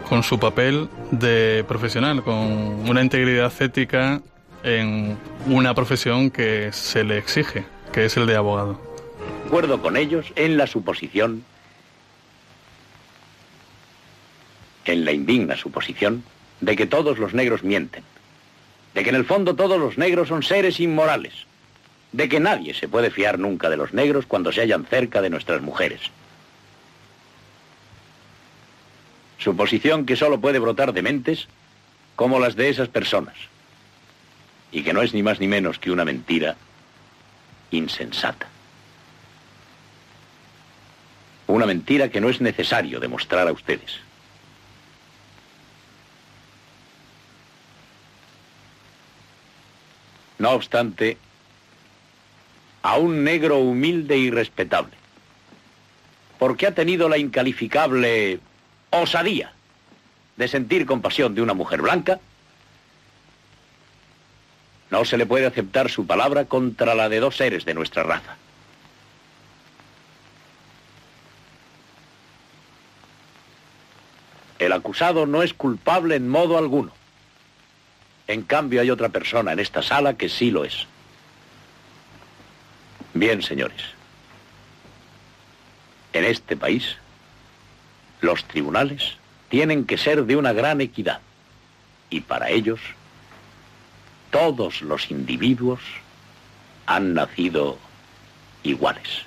con 0.09 0.23
su 0.23 0.39
papel 0.39 0.89
de 1.11 1.65
profesional, 1.69 2.23
con 2.23 2.35
una 2.89 3.03
integridad 3.03 3.53
ética 3.61 4.23
en 4.65 5.17
una 5.47 5.75
profesión 5.75 6.31
que 6.31 6.73
se 6.73 7.05
le 7.05 7.19
exige, 7.19 7.65
que 7.93 8.07
es 8.07 8.17
el 8.17 8.27
de 8.27 8.37
abogado. 8.37 8.94
Acuerdo 9.47 9.81
con 9.81 9.97
ellos 9.97 10.27
en 10.37 10.57
la 10.57 10.67
suposición, 10.67 11.45
en 14.87 15.05
la 15.05 15.13
indigna 15.13 15.57
suposición, 15.57 16.25
de 16.61 16.77
que 16.77 16.87
todos 16.87 17.19
los 17.19 17.35
negros 17.35 17.63
mienten, 17.63 18.05
de 18.95 19.03
que 19.03 19.11
en 19.11 19.17
el 19.17 19.25
fondo 19.25 19.55
todos 19.55 19.79
los 19.79 19.99
negros 19.99 20.29
son 20.29 20.43
seres 20.43 20.81
inmorales, 20.81 21.35
de 22.13 22.29
que 22.29 22.41
nadie 22.41 22.75
se 22.75 22.89
puede 22.89 23.11
fiar 23.11 23.39
nunca 23.39 23.69
de 23.69 23.77
los 23.77 23.93
negros 23.93 24.25
cuando 24.27 24.51
se 24.53 24.63
hallan 24.63 24.87
cerca 24.87 25.21
de 25.21 25.31
nuestras 25.31 25.61
mujeres. 25.61 26.01
Suposición 29.39 30.07
que 30.07 30.17
solo 30.17 30.41
puede 30.41 30.59
brotar 30.59 30.93
de 30.93 31.03
mentes 31.03 31.49
como 32.17 32.39
las 32.39 32.57
de 32.57 32.71
esas 32.71 32.89
personas, 32.89 33.35
y 34.73 34.83
que 34.83 34.93
no 34.93 35.03
es 35.03 35.13
ni 35.13 35.23
más 35.23 35.39
ni 35.39 35.49
menos 35.49 35.79
que 35.79 35.91
una 35.91 36.05
mentira 36.05 36.57
insensata. 37.71 38.54
Una 41.47 41.67
mentira 41.67 42.09
que 42.09 42.21
no 42.21 42.29
es 42.29 42.41
necesario 42.41 43.01
demostrar 43.01 43.47
a 43.49 43.53
ustedes. 43.53 44.01
No 50.39 50.51
obstante, 50.51 51.17
a 52.83 52.99
un 52.99 53.25
negro 53.25 53.59
humilde 53.59 54.19
y 54.19 54.31
respetable, 54.31 54.93
porque 56.39 56.67
ha 56.67 56.75
tenido 56.75 57.09
la 57.09 57.19
incalificable 57.19 58.41
osadía 58.91 59.53
de 60.37 60.49
sentir 60.49 60.85
compasión 60.85 61.35
de 61.35 61.43
una 61.43 61.55
mujer 61.55 61.81
blanca, 61.81 62.21
no 64.91 65.05
se 65.05 65.17
le 65.17 65.27
puede 65.27 65.47
aceptar 65.47 65.91
su 65.91 66.07
palabra 66.07 66.45
contra 66.45 66.95
la 66.95 67.09
de 67.09 67.21
dos 67.21 67.37
seres 67.37 67.65
de 67.65 67.75
nuestra 67.75 68.03
raza. 68.03 68.37
El 74.65 74.73
acusado 74.73 75.27
no 75.27 75.43
es 75.43 75.53
culpable 75.53 76.17
en 76.17 76.27
modo 76.27 76.57
alguno. 76.57 76.91
En 78.27 78.41
cambio 78.41 78.81
hay 78.81 78.89
otra 78.89 79.11
persona 79.11 79.53
en 79.53 79.61
esta 79.61 79.83
sala 79.83 80.15
que 80.15 80.31
sí 80.31 80.51
lo 80.51 80.65
es. 80.65 80.87
Bien, 83.13 83.43
señores. 83.43 83.83
En 86.15 86.25
este 86.25 86.57
país, 86.57 86.97
los 88.23 88.43
tribunales 88.45 89.19
tienen 89.51 89.85
que 89.85 89.99
ser 89.99 90.25
de 90.25 90.35
una 90.35 90.55
gran 90.55 90.81
equidad. 90.81 91.21
Y 92.09 92.23
para 92.23 92.49
ellos, 92.49 92.81
todos 94.31 94.81
los 94.81 95.11
individuos 95.11 95.81
han 96.87 97.13
nacido 97.13 97.77
iguales. 98.63 99.27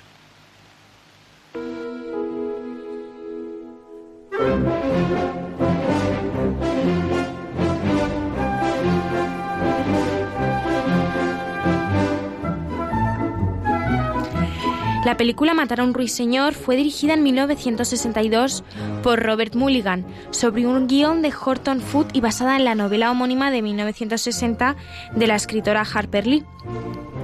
La 15.08 15.16
película 15.16 15.54
Matar 15.54 15.80
a 15.80 15.84
un 15.84 15.94
ruiseñor 15.94 16.52
fue 16.52 16.76
dirigida 16.76 17.14
en 17.14 17.22
1962 17.22 18.62
por 19.02 19.22
Robert 19.22 19.54
Mulligan 19.54 20.04
sobre 20.32 20.66
un 20.66 20.86
guion 20.86 21.22
de 21.22 21.32
Horton 21.32 21.80
Foote 21.80 22.18
y 22.18 22.20
basada 22.20 22.56
en 22.56 22.66
la 22.66 22.74
novela 22.74 23.10
homónima 23.10 23.50
de 23.50 23.62
1960 23.62 24.76
de 25.16 25.26
la 25.26 25.34
escritora 25.34 25.80
Harper 25.80 26.26
Lee. 26.26 26.44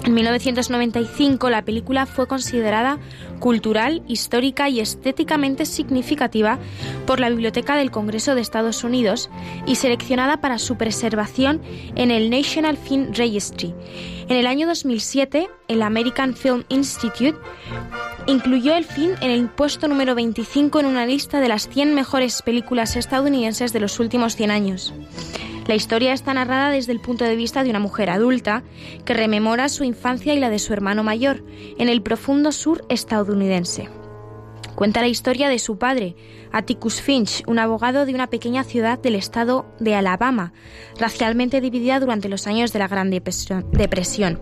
En 0.04 0.12
1995 0.12 1.48
la 1.48 1.64
película 1.64 2.04
fue 2.04 2.26
considerada 2.26 2.98
cultural, 3.40 4.02
histórica 4.06 4.68
y 4.68 4.80
estéticamente 4.80 5.64
significativa 5.64 6.58
por 7.06 7.20
la 7.20 7.30
Biblioteca 7.30 7.74
del 7.76 7.90
Congreso 7.90 8.34
de 8.34 8.42
Estados 8.42 8.84
Unidos 8.84 9.30
y 9.66 9.76
seleccionada 9.76 10.42
para 10.42 10.58
su 10.58 10.76
preservación 10.76 11.62
en 11.94 12.10
el 12.10 12.28
National 12.28 12.76
Film 12.76 13.14
Registry. 13.14 13.74
En 14.28 14.36
el 14.36 14.46
año 14.46 14.66
2007, 14.66 15.48
el 15.68 15.82
American 15.82 16.34
Film 16.34 16.64
Institute 16.68 17.38
incluyó 18.26 18.74
el 18.74 18.84
film 18.84 19.14
en 19.22 19.30
el 19.30 19.48
puesto 19.48 19.88
número 19.88 20.14
25 20.14 20.80
en 20.80 20.86
una 20.86 21.06
lista 21.06 21.40
de 21.40 21.48
las 21.48 21.68
100 21.68 21.94
mejores 21.94 22.42
películas 22.42 22.96
estadounidenses 22.96 23.72
de 23.72 23.80
los 23.80 23.98
últimos 24.00 24.36
100 24.36 24.50
años. 24.50 24.94
La 25.66 25.74
historia 25.74 26.12
está 26.12 26.34
narrada 26.34 26.68
desde 26.68 26.92
el 26.92 27.00
punto 27.00 27.24
de 27.24 27.36
vista 27.36 27.64
de 27.64 27.70
una 27.70 27.78
mujer 27.78 28.10
adulta 28.10 28.62
que 29.06 29.14
rememora 29.14 29.70
su 29.70 29.82
infancia 29.82 30.34
y 30.34 30.38
la 30.38 30.50
de 30.50 30.58
su 30.58 30.74
hermano 30.74 31.02
mayor 31.02 31.42
en 31.78 31.88
el 31.88 32.02
profundo 32.02 32.52
sur 32.52 32.84
estadounidense. 32.90 33.88
Cuenta 34.74 35.00
la 35.00 35.08
historia 35.08 35.48
de 35.48 35.58
su 35.58 35.78
padre, 35.78 36.16
Atticus 36.52 37.00
Finch, 37.00 37.42
un 37.46 37.58
abogado 37.58 38.04
de 38.04 38.14
una 38.14 38.26
pequeña 38.26 38.64
ciudad 38.64 38.98
del 38.98 39.14
estado 39.14 39.66
de 39.78 39.94
Alabama, 39.94 40.52
racialmente 40.98 41.60
dividida 41.60 41.98
durante 41.98 42.28
los 42.28 42.46
años 42.46 42.72
de 42.72 42.80
la 42.80 42.88
Gran 42.88 43.08
Depresión. 43.10 44.40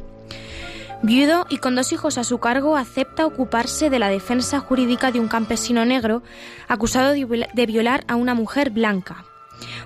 Viudo 1.02 1.46
y 1.50 1.58
con 1.58 1.74
dos 1.76 1.92
hijos 1.92 2.18
a 2.18 2.24
su 2.24 2.38
cargo, 2.38 2.76
acepta 2.76 3.26
ocuparse 3.26 3.90
de 3.90 3.98
la 3.98 4.08
defensa 4.08 4.58
jurídica 4.58 5.12
de 5.12 5.20
un 5.20 5.28
campesino 5.28 5.84
negro 5.84 6.22
acusado 6.66 7.12
de 7.12 7.66
violar 7.66 8.04
a 8.08 8.16
una 8.16 8.34
mujer 8.34 8.70
blanca. 8.70 9.24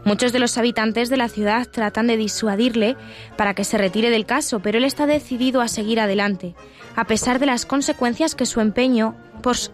Muchos 0.05 0.33
de 0.33 0.39
los 0.39 0.57
habitantes 0.59 1.09
de 1.09 1.17
la 1.17 1.29
ciudad 1.29 1.67
tratan 1.67 2.07
de 2.07 2.17
disuadirle 2.17 2.97
para 3.37 3.55
que 3.55 3.65
se 3.65 3.79
retire 3.79 4.11
del 4.11 4.27
caso, 4.27 4.61
pero 4.61 4.79
él 4.79 4.85
está 4.85 5.07
decidido 5.07 5.61
a 5.61 5.69
seguir 5.69 6.01
adelante, 6.01 6.55
a 6.95 7.07
pesar 7.07 7.39
de 7.39 7.47
las 7.47 7.67
consecuencias 7.67 8.35
que 8.35 8.47
su 8.47 8.61
empeño, 8.61 9.17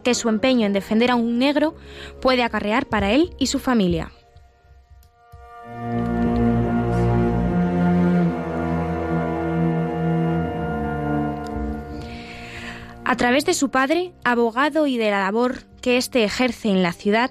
que 0.02 0.14
su 0.14 0.28
empeño 0.28 0.66
en 0.66 0.72
defender 0.72 1.10
a 1.10 1.16
un 1.16 1.38
negro 1.38 1.74
puede 2.20 2.42
acarrear 2.42 2.86
para 2.86 3.12
él 3.12 3.34
y 3.38 3.46
su 3.46 3.58
familia. 3.58 4.12
A 13.04 13.16
través 13.16 13.44
de 13.44 13.52
su 13.52 13.70
padre, 13.70 14.14
abogado 14.24 14.86
y 14.86 14.96
de 14.96 15.10
la 15.10 15.20
labor 15.20 15.64
que 15.82 15.98
éste 15.98 16.24
ejerce 16.24 16.70
en 16.70 16.82
la 16.82 16.94
ciudad, 16.94 17.30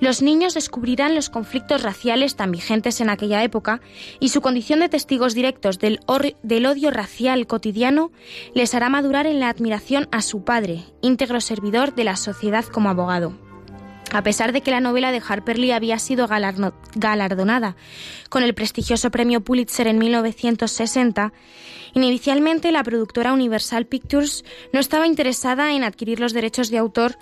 los 0.00 0.22
niños 0.22 0.54
descubrirán 0.54 1.14
los 1.14 1.30
conflictos 1.30 1.82
raciales 1.82 2.36
tan 2.36 2.52
vigentes 2.52 3.00
en 3.00 3.10
aquella 3.10 3.42
época 3.42 3.80
y 4.20 4.28
su 4.28 4.40
condición 4.40 4.80
de 4.80 4.88
testigos 4.88 5.34
directos 5.34 5.78
del, 5.78 6.00
odio 6.06 6.90
racial 6.90 7.46
cotidiano 7.46 8.12
les 8.54 8.74
hará 8.74 8.88
madurar 8.88 9.26
en 9.26 9.40
la 9.40 9.48
admiración 9.48 10.08
a 10.12 10.22
su 10.22 10.44
padre, 10.44 10.84
íntegro 11.02 11.40
servidor 11.40 11.94
de 11.94 12.04
la 12.04 12.16
sociedad 12.16 12.64
como 12.64 12.90
abogado. 12.90 13.32
A 14.12 14.22
pesar 14.22 14.52
de 14.52 14.62
que 14.62 14.70
la 14.70 14.80
novela 14.80 15.12
de 15.12 15.20
Harper 15.26 15.58
Lee 15.58 15.72
había 15.72 15.98
sido 15.98 16.26
galardonada 16.28 17.76
con 18.30 18.42
el 18.42 18.54
prestigioso 18.54 19.10
premio 19.10 19.42
Pulitzer 19.42 19.86
en 19.86 19.98
1960, 19.98 21.32
inicialmente 21.92 22.72
la 22.72 22.82
productora 22.84 23.34
Universal 23.34 23.86
Pictures 23.86 24.44
no 24.72 24.80
estaba 24.80 25.06
interesada 25.06 25.74
en 25.74 25.84
adquirir 25.84 26.20
los 26.20 26.32
derechos 26.32 26.70
de 26.70 26.78
autor 26.78 27.18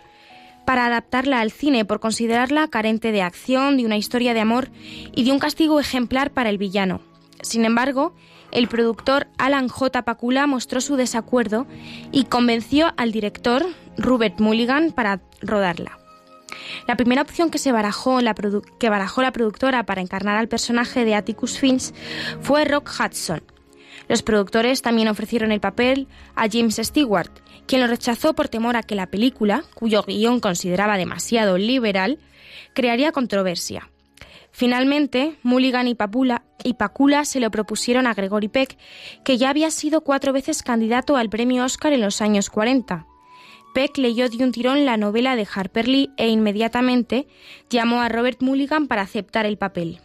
para 0.66 0.84
adaptarla 0.84 1.40
al 1.40 1.50
cine 1.50 1.86
por 1.86 2.00
considerarla 2.00 2.68
carente 2.68 3.12
de 3.12 3.22
acción, 3.22 3.78
de 3.78 3.86
una 3.86 3.96
historia 3.96 4.34
de 4.34 4.40
amor 4.40 4.68
y 5.14 5.24
de 5.24 5.32
un 5.32 5.38
castigo 5.38 5.80
ejemplar 5.80 6.32
para 6.32 6.50
el 6.50 6.58
villano. 6.58 7.00
Sin 7.40 7.64
embargo, 7.64 8.14
el 8.52 8.68
productor 8.68 9.28
Alan 9.38 9.68
J. 9.68 10.02
Pakula 10.02 10.46
mostró 10.46 10.80
su 10.80 10.96
desacuerdo 10.96 11.66
y 12.12 12.24
convenció 12.24 12.92
al 12.96 13.12
director 13.12 13.64
Robert 13.96 14.40
Mulligan 14.40 14.92
para 14.92 15.22
rodarla. 15.40 15.98
La 16.86 16.96
primera 16.96 17.22
opción 17.22 17.50
que, 17.50 17.58
se 17.58 17.72
barajó 17.72 18.20
la 18.20 18.34
que 18.34 18.90
barajó 18.90 19.22
la 19.22 19.32
productora 19.32 19.84
para 19.84 20.00
encarnar 20.00 20.36
al 20.36 20.48
personaje 20.48 21.04
de 21.04 21.14
Atticus 21.14 21.58
Finch 21.58 21.92
fue 22.40 22.64
Rock 22.64 22.90
Hudson. 22.90 23.42
Los 24.08 24.22
productores 24.22 24.82
también 24.82 25.08
ofrecieron 25.08 25.52
el 25.52 25.60
papel 25.60 26.06
a 26.34 26.48
James 26.50 26.76
Stewart, 26.76 27.30
quien 27.66 27.80
lo 27.80 27.88
rechazó 27.88 28.34
por 28.34 28.48
temor 28.48 28.76
a 28.76 28.82
que 28.82 28.94
la 28.94 29.08
película, 29.08 29.64
cuyo 29.74 30.02
guion 30.02 30.40
consideraba 30.40 30.96
demasiado 30.96 31.58
liberal, 31.58 32.18
crearía 32.72 33.12
controversia. 33.12 33.90
Finalmente, 34.52 35.36
Mulligan 35.42 35.88
y, 35.88 35.94
Papula, 35.94 36.42
y 36.64 36.74
Pacula 36.74 37.24
se 37.24 37.40
lo 37.40 37.50
propusieron 37.50 38.06
a 38.06 38.14
Gregory 38.14 38.48
Peck, 38.48 38.78
que 39.24 39.36
ya 39.36 39.50
había 39.50 39.70
sido 39.70 40.00
cuatro 40.00 40.32
veces 40.32 40.62
candidato 40.62 41.16
al 41.16 41.28
premio 41.28 41.64
Oscar 41.64 41.92
en 41.92 42.00
los 42.00 42.22
años 42.22 42.48
40. 42.48 43.06
Peck 43.74 43.98
leyó 43.98 44.30
de 44.30 44.42
un 44.42 44.52
tirón 44.52 44.86
la 44.86 44.96
novela 44.96 45.36
de 45.36 45.46
Harper 45.52 45.88
Lee 45.88 46.10
e 46.16 46.28
inmediatamente 46.28 47.26
llamó 47.68 48.00
a 48.00 48.08
Robert 48.08 48.40
Mulligan 48.40 48.86
para 48.86 49.02
aceptar 49.02 49.44
el 49.44 49.58
papel. 49.58 50.00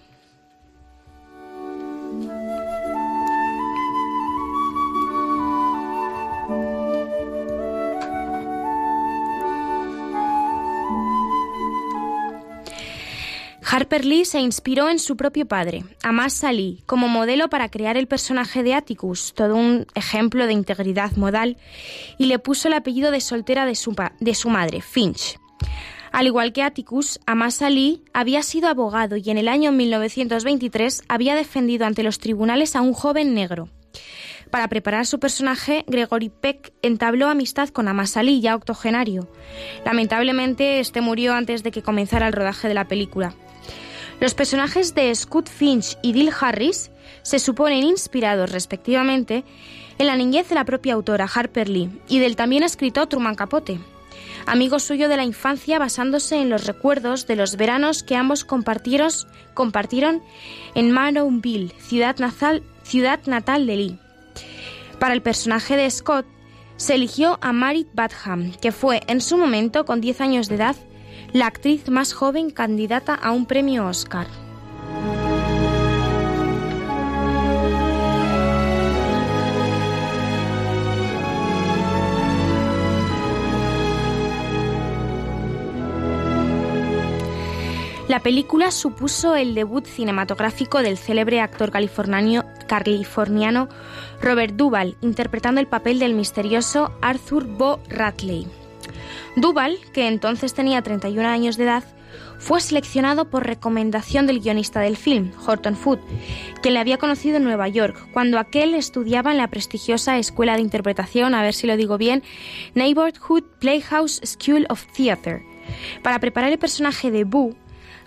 Harper 13.73 14.03
Lee 14.03 14.25
se 14.25 14.41
inspiró 14.41 14.89
en 14.89 14.99
su 14.99 15.15
propio 15.15 15.45
padre, 15.45 15.85
Amasa 16.03 16.51
Lee, 16.51 16.83
como 16.85 17.07
modelo 17.07 17.49
para 17.49 17.69
crear 17.69 17.95
el 17.95 18.05
personaje 18.05 18.63
de 18.63 18.73
Atticus, 18.73 19.33
todo 19.33 19.55
un 19.55 19.87
ejemplo 19.95 20.45
de 20.45 20.51
integridad 20.51 21.13
modal, 21.13 21.55
y 22.17 22.25
le 22.25 22.37
puso 22.37 22.67
el 22.67 22.73
apellido 22.73 23.11
de 23.11 23.21
soltera 23.21 23.65
de 23.65 23.75
su, 23.75 24.49
madre, 24.49 24.81
Finch. 24.81 25.39
Al 26.11 26.27
igual 26.27 26.51
que 26.51 26.63
Atticus, 26.63 27.21
Amasa 27.25 27.69
Lee 27.69 28.03
había 28.11 28.43
sido 28.43 28.67
abogado 28.67 29.15
y 29.15 29.29
en 29.29 29.37
el 29.37 29.47
año 29.47 29.71
1923 29.71 31.03
había 31.07 31.35
defendido 31.35 31.85
ante 31.85 32.03
los 32.03 32.19
tribunales 32.19 32.75
a 32.75 32.81
un 32.81 32.91
joven 32.91 33.33
negro. 33.33 33.69
Para 34.49 34.67
preparar 34.67 35.05
su 35.05 35.21
personaje, 35.21 35.85
Gregory 35.87 36.27
Peck 36.27 36.73
entabló 36.81 37.29
amistad 37.29 37.69
con 37.69 37.87
Amasa 37.87 38.21
Lee, 38.21 38.41
ya 38.41 38.53
octogenario. 38.53 39.29
Lamentablemente, 39.85 40.81
este 40.81 40.99
murió 40.99 41.33
antes 41.33 41.63
de 41.63 41.71
que 41.71 41.81
comenzara 41.81 42.27
el 42.27 42.33
rodaje 42.33 42.67
de 42.67 42.73
la 42.73 42.89
película. 42.89 43.33
Los 44.21 44.35
personajes 44.35 44.93
de 44.93 45.13
Scott 45.15 45.49
Finch 45.49 45.97
y 46.03 46.13
Dill 46.13 46.29
Harris 46.39 46.91
se 47.23 47.39
suponen 47.39 47.81
inspirados, 47.81 48.51
respectivamente, 48.51 49.43
en 49.97 50.05
la 50.05 50.15
niñez 50.15 50.47
de 50.47 50.53
la 50.53 50.63
propia 50.63 50.93
autora 50.93 51.25
Harper 51.25 51.67
Lee 51.67 51.89
y 52.07 52.19
del 52.19 52.35
también 52.35 52.61
escritor 52.61 53.07
Truman 53.07 53.33
Capote, 53.33 53.79
amigo 54.45 54.77
suyo 54.77 55.09
de 55.09 55.17
la 55.17 55.23
infancia 55.23 55.79
basándose 55.79 56.39
en 56.39 56.51
los 56.51 56.67
recuerdos 56.67 57.25
de 57.25 57.35
los 57.35 57.57
veranos 57.57 58.03
que 58.03 58.15
ambos 58.15 58.45
compartieron, 58.45 59.09
compartieron 59.55 60.21
en 60.75 60.91
Maroonville, 60.91 61.73
ciudad 61.79 62.19
natal, 62.19 62.61
ciudad 62.83 63.21
natal 63.25 63.65
de 63.65 63.75
Lee. 63.75 63.99
Para 64.99 65.15
el 65.15 65.23
personaje 65.23 65.75
de 65.75 65.89
Scott 65.89 66.27
se 66.77 66.93
eligió 66.93 67.39
a 67.41 67.53
Marit 67.53 67.87
Badham, 67.95 68.51
que 68.61 68.71
fue 68.71 69.01
en 69.07 69.19
su 69.19 69.35
momento, 69.35 69.83
con 69.83 69.99
10 69.99 70.21
años 70.21 70.47
de 70.47 70.55
edad, 70.57 70.75
la 71.33 71.45
actriz 71.45 71.89
más 71.89 72.13
joven 72.13 72.49
candidata 72.49 73.15
a 73.15 73.31
un 73.31 73.45
premio 73.45 73.85
Oscar. 73.87 74.27
La 88.09 88.19
película 88.19 88.71
supuso 88.71 89.37
el 89.37 89.55
debut 89.55 89.85
cinematográfico 89.85 90.81
del 90.81 90.97
célebre 90.97 91.39
actor 91.39 91.71
californiano, 91.71 93.69
Robert 94.21 94.55
Duvall, 94.55 94.97
interpretando 94.99 95.61
el 95.61 95.67
papel 95.67 95.99
del 95.99 96.13
misterioso 96.13 96.91
Arthur 97.01 97.45
Bo 97.45 97.79
Ratley. 97.87 98.60
Duval, 99.35 99.77
que 99.93 100.07
entonces 100.07 100.53
tenía 100.53 100.81
31 100.81 101.27
años 101.27 101.57
de 101.57 101.63
edad, 101.63 101.83
fue 102.37 102.59
seleccionado 102.59 103.29
por 103.29 103.45
recomendación 103.45 104.25
del 104.27 104.39
guionista 104.39 104.79
del 104.79 104.97
film, 104.97 105.31
Horton 105.45 105.75
Foote, 105.75 106.03
quien 106.61 106.73
le 106.73 106.79
había 106.79 106.97
conocido 106.97 107.37
en 107.37 107.43
Nueva 107.43 107.67
York, 107.67 108.09
cuando 108.13 108.39
aquel 108.39 108.73
estudiaba 108.73 109.31
en 109.31 109.37
la 109.37 109.47
prestigiosa 109.47 110.17
escuela 110.17 110.55
de 110.55 110.61
interpretación, 110.61 111.35
a 111.35 111.43
ver 111.43 111.53
si 111.53 111.67
lo 111.67 111.77
digo 111.77 111.97
bien, 111.97 112.23
Neighborhood 112.73 113.43
Playhouse 113.59 114.21
School 114.25 114.65
of 114.69 114.85
Theatre. 114.95 115.45
Para 116.01 116.19
preparar 116.19 116.51
el 116.51 116.59
personaje 116.59 117.11
de 117.11 117.23
Boo, 117.23 117.55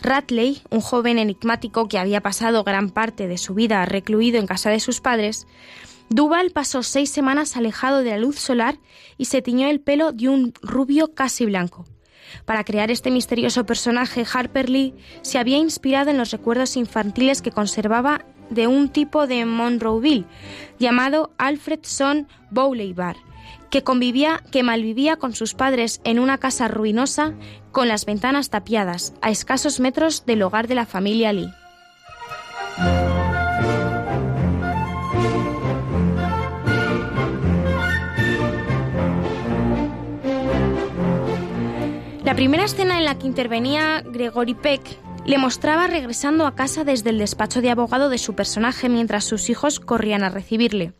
Ratley, 0.03 0.63
un 0.69 0.81
joven 0.81 1.19
enigmático 1.19 1.89
que 1.89 1.99
había 1.99 2.21
pasado 2.21 2.65
gran 2.65 2.91
parte 2.91 3.27
de 3.29 3.39
su 3.39 3.55
vida 3.55 3.87
recluido 3.87 4.39
en 4.39 4.47
casa 4.47 4.69
de 4.69 4.81
sus 4.81 5.01
padres, 5.01 5.47
Duval 6.15 6.53
pasó 6.53 6.85
seis 6.85 7.11
semanas 7.11 7.57
alejado 7.57 8.05
de 8.05 8.11
la 8.11 8.19
luz 8.19 8.39
solar 8.39 8.79
y 9.19 9.25
se 9.25 9.43
tiñó 9.43 9.67
el 9.67 9.81
pelo 9.81 10.13
de 10.13 10.29
un 10.29 10.55
rubio 10.63 11.13
casi 11.13 11.45
blanco. 11.45 11.87
Para 12.45 12.63
crear 12.63 12.93
este 12.93 13.11
misterioso 13.11 13.67
personaje, 13.67 14.25
Harper 14.33 14.71
Lee 14.71 14.95
se 15.23 15.39
había 15.39 15.59
inspirado 15.59 16.11
en 16.11 16.17
los 16.17 16.31
recuerdos 16.31 16.77
infantiles 16.77 17.43
que 17.43 17.51
conservaba 17.51 18.25
de 18.49 18.69
un 18.69 18.91
tipo 18.91 19.27
de 19.27 19.45
Monroeville 19.45 20.27
llamado 20.79 21.33
Alfred 21.37 21.81
Son 21.83 22.29
Bar, 22.53 23.17
que 23.69 23.83
convivía, 23.83 24.41
que 24.53 24.63
malvivía 24.63 25.17
con 25.17 25.35
sus 25.35 25.55
padres 25.55 26.01
en 26.05 26.21
una 26.21 26.39
casa 26.39 26.69
ruinosa 26.69 27.35
con 27.73 27.89
las 27.89 28.07
ventanas 28.07 28.51
tapiadas, 28.51 29.15
a 29.21 29.31
escasos 29.31 29.81
metros 29.81 30.25
del 30.27 30.43
hogar 30.43 30.69
de 30.69 30.77
la 30.77 30.87
familia 30.87 31.33
Lee. 31.33 31.51
La 42.25 42.35
primera 42.35 42.65
escena 42.65 42.97
en 42.97 43.05
la 43.05 43.19
que 43.19 43.27
intervenía 43.27 44.03
Gregory 44.03 44.55
Peck 44.55 44.81
le 45.27 45.37
mostraba 45.37 45.87
regresando 45.87 46.47
a 46.47 46.55
casa 46.55 46.83
desde 46.83 47.11
el 47.11 47.19
despacho 47.19 47.61
de 47.61 47.71
abogado 47.71 48.09
de 48.09 48.17
su 48.17 48.35
personaje 48.35 48.89
mientras 48.89 49.25
sus 49.25 49.51
hijos 49.51 49.79
corrían 49.79 50.23
a 50.23 50.31
recibirle. 50.31 50.95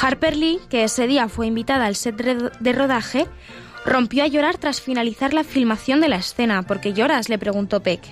Harper 0.00 0.36
Lee, 0.36 0.58
que 0.68 0.82
ese 0.82 1.06
día 1.06 1.28
fue 1.28 1.46
invitada 1.46 1.86
al 1.86 1.94
set 1.94 2.16
de 2.16 2.72
rodaje, 2.72 3.26
rompió 3.84 4.24
a 4.24 4.26
llorar 4.26 4.58
tras 4.58 4.80
finalizar 4.80 5.32
la 5.32 5.44
filmación 5.44 6.00
de 6.00 6.08
la 6.08 6.16
escena. 6.16 6.64
¿Por 6.64 6.80
qué 6.80 6.92
lloras? 6.92 7.28
le 7.28 7.38
preguntó 7.38 7.80
Peck. 7.80 8.02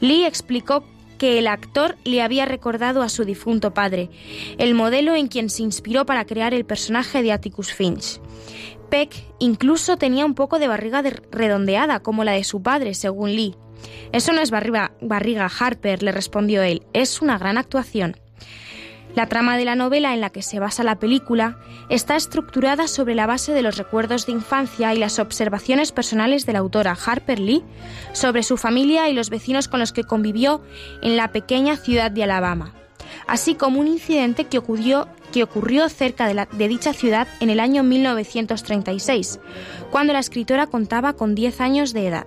Lee 0.00 0.24
explicó 0.24 0.84
que 1.18 1.38
el 1.38 1.46
actor 1.48 1.96
le 2.04 2.22
había 2.22 2.44
recordado 2.44 3.02
a 3.02 3.08
su 3.08 3.24
difunto 3.24 3.72
padre, 3.74 4.10
el 4.58 4.74
modelo 4.74 5.16
en 5.16 5.28
quien 5.28 5.50
se 5.50 5.62
inspiró 5.62 6.06
para 6.06 6.26
crear 6.26 6.54
el 6.54 6.64
personaje 6.64 7.22
de 7.22 7.32
Atticus 7.32 7.72
Finch. 7.72 8.20
Peck 8.88 9.24
incluso 9.38 9.96
tenía 9.96 10.24
un 10.24 10.34
poco 10.34 10.58
de 10.58 10.68
barriga 10.68 11.02
redondeada, 11.30 12.00
como 12.00 12.24
la 12.24 12.32
de 12.32 12.44
su 12.44 12.62
padre, 12.62 12.94
según 12.94 13.34
Lee. 13.34 13.56
Eso 14.12 14.32
no 14.32 14.40
es 14.40 14.50
barriga, 14.50 14.92
barriga 15.00 15.50
Harper, 15.58 16.02
le 16.02 16.12
respondió 16.12 16.62
él, 16.62 16.82
es 16.92 17.20
una 17.20 17.38
gran 17.38 17.58
actuación. 17.58 18.16
La 19.16 19.28
trama 19.28 19.56
de 19.56 19.64
la 19.64 19.76
novela 19.76 20.12
en 20.12 20.20
la 20.20 20.28
que 20.28 20.42
se 20.42 20.60
basa 20.60 20.84
la 20.84 20.98
película 20.98 21.58
está 21.88 22.16
estructurada 22.16 22.86
sobre 22.86 23.14
la 23.14 23.26
base 23.26 23.54
de 23.54 23.62
los 23.62 23.78
recuerdos 23.78 24.26
de 24.26 24.32
infancia 24.32 24.92
y 24.92 24.98
las 24.98 25.18
observaciones 25.18 25.90
personales 25.90 26.44
de 26.44 26.52
la 26.52 26.58
autora 26.58 26.94
Harper 26.94 27.38
Lee 27.38 27.64
sobre 28.12 28.42
su 28.42 28.58
familia 28.58 29.08
y 29.08 29.14
los 29.14 29.30
vecinos 29.30 29.68
con 29.68 29.80
los 29.80 29.94
que 29.94 30.04
convivió 30.04 30.60
en 31.00 31.16
la 31.16 31.32
pequeña 31.32 31.78
ciudad 31.78 32.10
de 32.10 32.24
Alabama, 32.24 32.74
así 33.26 33.54
como 33.54 33.80
un 33.80 33.86
incidente 33.86 34.44
que 34.44 34.58
ocurrió 34.58 35.08
que 35.36 35.42
ocurrió 35.42 35.86
cerca 35.90 36.32
de, 36.32 36.68
dicha 36.68 36.94
ciudad 36.94 37.28
en 37.40 37.50
el 37.50 37.60
año 37.60 37.82
1936, 37.82 39.38
cuando 39.90 40.14
la 40.14 40.18
escritora 40.18 40.66
contaba 40.66 41.12
con 41.12 41.34
10 41.34 41.60
años 41.60 41.92
de 41.92 42.06
edad. 42.06 42.26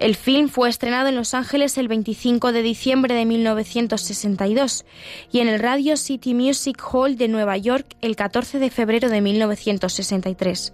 El 0.00 0.16
film 0.16 0.48
fue 0.48 0.68
estrenado 0.68 1.10
en 1.10 1.14
Los 1.14 1.32
Ángeles 1.32 1.78
el 1.78 1.86
25 1.86 2.50
de 2.50 2.62
diciembre 2.62 3.14
de 3.14 3.24
1962 3.24 4.84
y 5.30 5.38
en 5.38 5.46
el 5.46 5.60
Radio 5.60 5.96
City 5.96 6.34
Music 6.34 6.82
Hall 6.92 7.16
de 7.16 7.28
Nueva 7.28 7.56
York 7.56 7.94
el 8.00 8.16
14 8.16 8.58
de 8.58 8.70
febrero 8.70 9.08
de 9.08 9.20
1963. 9.20 10.72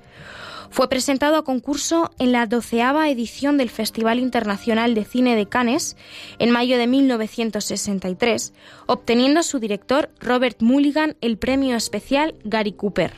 Fue 0.70 0.88
presentado 0.88 1.36
a 1.36 1.44
concurso 1.44 2.10
en 2.18 2.32
la 2.32 2.46
doceava 2.46 3.08
edición 3.08 3.56
del 3.56 3.70
Festival 3.70 4.18
Internacional 4.18 4.94
de 4.94 5.04
Cine 5.04 5.34
de 5.34 5.46
Cannes 5.46 5.96
en 6.38 6.50
mayo 6.50 6.78
de 6.78 6.86
1963, 6.86 8.52
obteniendo 8.86 9.42
su 9.42 9.58
director 9.58 10.10
Robert 10.20 10.60
Mulligan 10.60 11.16
el 11.20 11.38
premio 11.38 11.76
especial 11.76 12.34
Gary 12.44 12.72
Cooper. 12.72 13.14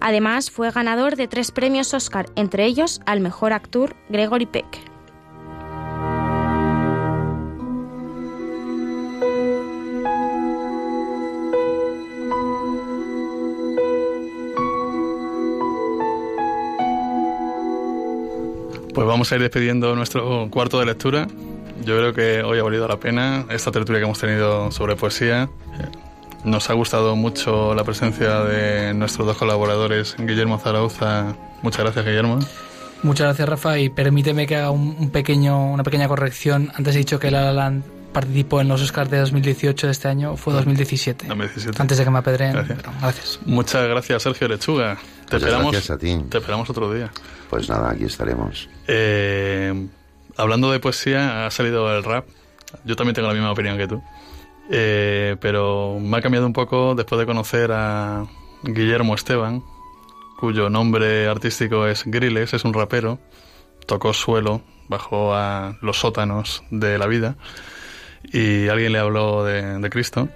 Además, 0.00 0.50
fue 0.50 0.70
ganador 0.72 1.16
de 1.16 1.28
tres 1.28 1.52
premios 1.52 1.94
Oscar, 1.94 2.26
entre 2.34 2.66
ellos 2.66 3.00
al 3.06 3.20
mejor 3.20 3.52
actor 3.52 3.94
Gregory 4.08 4.46
Peck. 4.46 4.91
Pues 18.94 19.06
vamos 19.06 19.32
a 19.32 19.36
ir 19.36 19.40
despidiendo 19.40 19.94
nuestro 19.96 20.48
cuarto 20.50 20.78
de 20.78 20.86
lectura. 20.86 21.26
Yo 21.84 21.96
creo 21.96 22.12
que 22.12 22.42
hoy 22.42 22.58
ha 22.58 22.62
valido 22.62 22.86
la 22.86 22.98
pena 22.98 23.46
esta 23.48 23.70
tertulia 23.70 24.00
que 24.00 24.04
hemos 24.04 24.18
tenido 24.18 24.70
sobre 24.70 24.96
poesía. 24.96 25.48
Nos 26.44 26.68
ha 26.68 26.74
gustado 26.74 27.16
mucho 27.16 27.74
la 27.74 27.84
presencia 27.84 28.40
de 28.40 28.92
nuestros 28.92 29.26
dos 29.26 29.36
colaboradores, 29.36 30.14
Guillermo 30.18 30.58
Zarauza. 30.58 31.34
Muchas 31.62 31.80
gracias, 31.80 32.04
Guillermo. 32.04 32.40
Muchas 33.02 33.28
gracias, 33.28 33.48
Rafa. 33.48 33.78
Y 33.78 33.88
permíteme 33.88 34.46
que 34.46 34.56
haga 34.56 34.70
un, 34.70 35.10
pequeño, 35.10 35.72
una 35.72 35.84
pequeña 35.84 36.06
corrección. 36.06 36.70
Antes 36.74 36.94
he 36.94 36.98
dicho 36.98 37.18
que 37.18 37.30
La 37.30 37.52
La 37.52 37.72
participó 38.12 38.60
en 38.60 38.68
los 38.68 38.82
Oscars 38.82 39.10
de 39.10 39.18
2018 39.18 39.86
de 39.86 39.90
este 39.90 40.08
año, 40.08 40.36
fue 40.36 40.52
2017. 40.52 41.26
2017. 41.26 41.82
Antes 41.82 41.98
de 41.98 42.04
que 42.04 42.10
me 42.10 42.18
apedreen. 42.18 42.52
Gracias. 43.00 43.40
Muchas 43.44 43.88
gracias, 43.88 44.22
Sergio 44.22 44.48
Lechuga. 44.48 44.98
Te 45.28 45.36
esperamos, 45.36 45.72
gracias 45.72 45.90
a 45.90 45.98
ti. 45.98 46.16
Te 46.28 46.38
esperamos 46.38 46.68
otro 46.70 46.92
día. 46.92 47.10
Pues 47.50 47.68
nada, 47.68 47.90
aquí 47.90 48.04
estaremos. 48.04 48.68
Eh, 48.86 49.88
hablando 50.36 50.70
de 50.70 50.80
poesía, 50.80 51.46
ha 51.46 51.50
salido 51.50 51.94
el 51.96 52.04
rap. 52.04 52.26
Yo 52.84 52.96
también 52.96 53.14
tengo 53.14 53.28
la 53.28 53.34
misma 53.34 53.52
opinión 53.52 53.76
que 53.76 53.88
tú. 53.88 54.02
Eh, 54.70 55.36
pero 55.40 55.98
me 56.00 56.18
ha 56.18 56.22
cambiado 56.22 56.46
un 56.46 56.52
poco 56.52 56.94
después 56.94 57.18
de 57.18 57.26
conocer 57.26 57.72
a 57.72 58.26
Guillermo 58.62 59.14
Esteban, 59.14 59.62
cuyo 60.38 60.70
nombre 60.70 61.28
artístico 61.28 61.86
es 61.86 62.04
Grilles, 62.06 62.54
es 62.54 62.64
un 62.64 62.72
rapero. 62.72 63.18
Tocó 63.86 64.14
suelo, 64.14 64.62
bajó 64.88 65.34
a 65.34 65.76
los 65.80 65.98
sótanos 65.98 66.62
de 66.70 66.98
la 66.98 67.06
vida 67.06 67.36
y 68.24 68.68
alguien 68.68 68.92
le 68.92 68.98
habló 68.98 69.44
de, 69.44 69.88
Cristo 69.90 70.28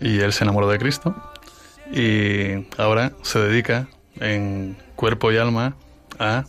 y 0.00 0.20
él 0.20 0.32
se 0.32 0.44
enamoró 0.44 0.68
de 0.68 0.78
Cristo 0.78 1.14
y 1.92 2.66
ahora 2.78 3.12
se 3.22 3.38
dedica 3.38 3.88
en 4.20 4.76
cuerpo 4.96 5.32
y 5.32 5.36
alma 5.36 5.76
a 6.18 6.44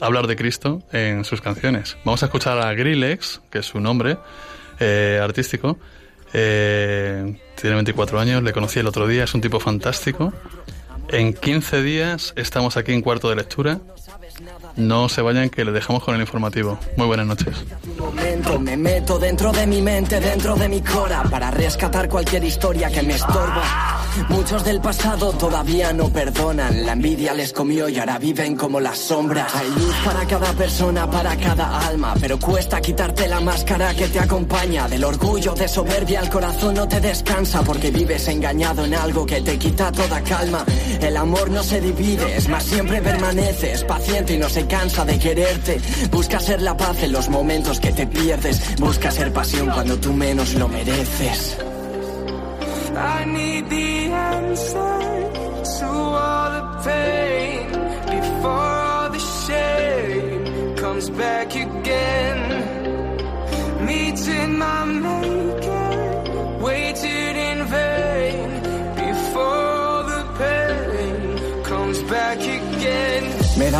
hablar 0.00 0.26
de 0.26 0.36
Cristo 0.36 0.82
en 0.92 1.24
sus 1.24 1.40
canciones. 1.40 1.96
Vamos 2.04 2.22
a 2.22 2.26
escuchar 2.26 2.58
a 2.58 2.72
Grillex, 2.72 3.42
que 3.50 3.58
es 3.58 3.66
su 3.66 3.80
nombre 3.80 4.18
eh, 4.78 5.20
artístico. 5.22 5.78
Eh, 6.32 7.38
tiene 7.60 7.76
24 7.76 8.20
años, 8.20 8.42
le 8.42 8.52
conocí 8.52 8.78
el 8.78 8.86
otro 8.86 9.06
día, 9.06 9.24
es 9.24 9.34
un 9.34 9.40
tipo 9.40 9.60
fantástico. 9.60 10.32
En 11.08 11.34
15 11.34 11.82
días 11.82 12.32
estamos 12.36 12.76
aquí 12.76 12.92
en 12.92 13.02
cuarto 13.02 13.28
de 13.28 13.36
lectura 13.36 13.80
no 14.80 15.08
se 15.08 15.22
vayan 15.22 15.50
que 15.50 15.64
le 15.64 15.72
dejamos 15.72 16.02
con 16.02 16.14
el 16.14 16.20
informativo. 16.20 16.78
Muy 16.96 17.06
buenas 17.06 17.26
noches. 17.26 17.64
Momento, 17.98 18.58
me 18.58 18.76
meto 18.76 19.18
dentro 19.18 19.52
de 19.52 19.66
mi 19.66 19.80
mente, 19.80 20.20
dentro 20.20 20.56
de 20.56 20.68
mi 20.68 20.80
cora, 20.80 21.22
para 21.24 21.50
rescatar 21.50 22.08
cualquier 22.08 22.44
historia 22.44 22.90
que 22.90 23.02
me 23.02 23.14
estorba. 23.14 24.00
Muchos 24.28 24.64
del 24.64 24.80
pasado 24.80 25.32
todavía 25.32 25.92
no 25.92 26.08
perdonan. 26.08 26.84
La 26.84 26.92
envidia 26.92 27.34
les 27.34 27.52
comió 27.52 27.88
y 27.88 27.98
ahora 27.98 28.18
viven 28.18 28.56
como 28.56 28.80
las 28.80 28.98
sombras. 28.98 29.54
Hay 29.54 29.68
luz 29.68 29.94
para 30.04 30.26
cada 30.26 30.52
persona, 30.52 31.10
para 31.10 31.36
cada 31.36 31.86
alma, 31.86 32.14
pero 32.20 32.38
cuesta 32.38 32.80
quitarte 32.80 33.28
la 33.28 33.40
máscara 33.40 33.94
que 33.94 34.08
te 34.08 34.18
acompaña. 34.18 34.88
Del 34.88 35.04
orgullo, 35.04 35.54
de 35.54 35.68
soberbia, 35.68 36.20
el 36.20 36.30
corazón 36.30 36.74
no 36.74 36.88
te 36.88 37.00
descansa 37.00 37.62
porque 37.62 37.90
vives 37.90 38.26
engañado 38.28 38.84
en 38.84 38.94
algo 38.94 39.24
que 39.26 39.40
te 39.40 39.58
quita 39.58 39.92
toda 39.92 40.20
calma. 40.22 40.64
El 41.00 41.16
amor 41.16 41.50
no 41.50 41.62
se 41.62 41.80
divide, 41.80 42.36
es 42.36 42.48
más, 42.48 42.64
siempre 42.64 43.00
permaneces 43.00 43.84
paciente 43.84 44.34
y 44.34 44.38
no 44.38 44.48
se 44.48 44.66
cansa 44.70 45.04
de 45.04 45.18
quererte. 45.18 45.80
Busca 46.10 46.38
ser 46.38 46.62
la 46.62 46.76
paz 46.76 47.02
en 47.02 47.12
los 47.12 47.28
momentos 47.28 47.80
que 47.80 47.92
te 47.92 48.06
pierdes. 48.06 48.76
Busca 48.78 49.10
ser 49.10 49.32
pasión 49.32 49.68
cuando 49.68 49.98
tú 49.98 50.12
menos 50.12 50.54
lo 50.54 50.68
mereces. 50.68 51.58
I 52.92 53.24
need 53.24 53.68
the 53.68 54.12
answer 54.12 55.30
to 55.78 55.86
all 55.86 56.50
the 56.58 56.64
pain 56.84 57.70
before 58.06 58.50
all 58.50 59.10
the 59.10 59.18
shame 59.46 60.76
comes 60.76 61.10
back 61.10 61.54
again. 61.54 62.40
Meeting 63.86 64.58
my 64.58 64.84
maker, 64.84 65.59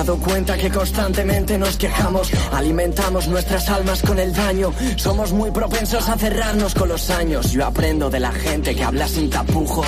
dado 0.01 0.16
dado 0.16 0.24
cuenta 0.24 0.57
que 0.57 0.70
constantemente 0.70 1.59
nos 1.59 1.76
quejamos, 1.76 2.30
alimentamos 2.53 3.28
nuestras 3.28 3.68
almas 3.68 4.01
con 4.01 4.18
el 4.18 4.32
daño. 4.32 4.72
Somos 4.96 5.32
muy 5.32 5.51
propensos 5.51 6.09
a 6.09 6.16
cerrarnos 6.16 6.74
con 6.74 6.88
los 6.88 7.11
años. 7.11 7.53
Yo 7.53 7.66
aprendo 7.66 8.09
de 8.09 8.18
la 8.18 8.32
gente 8.32 8.74
que 8.74 8.82
habla 8.82 9.07
sin 9.07 9.28
tapujos. 9.28 9.86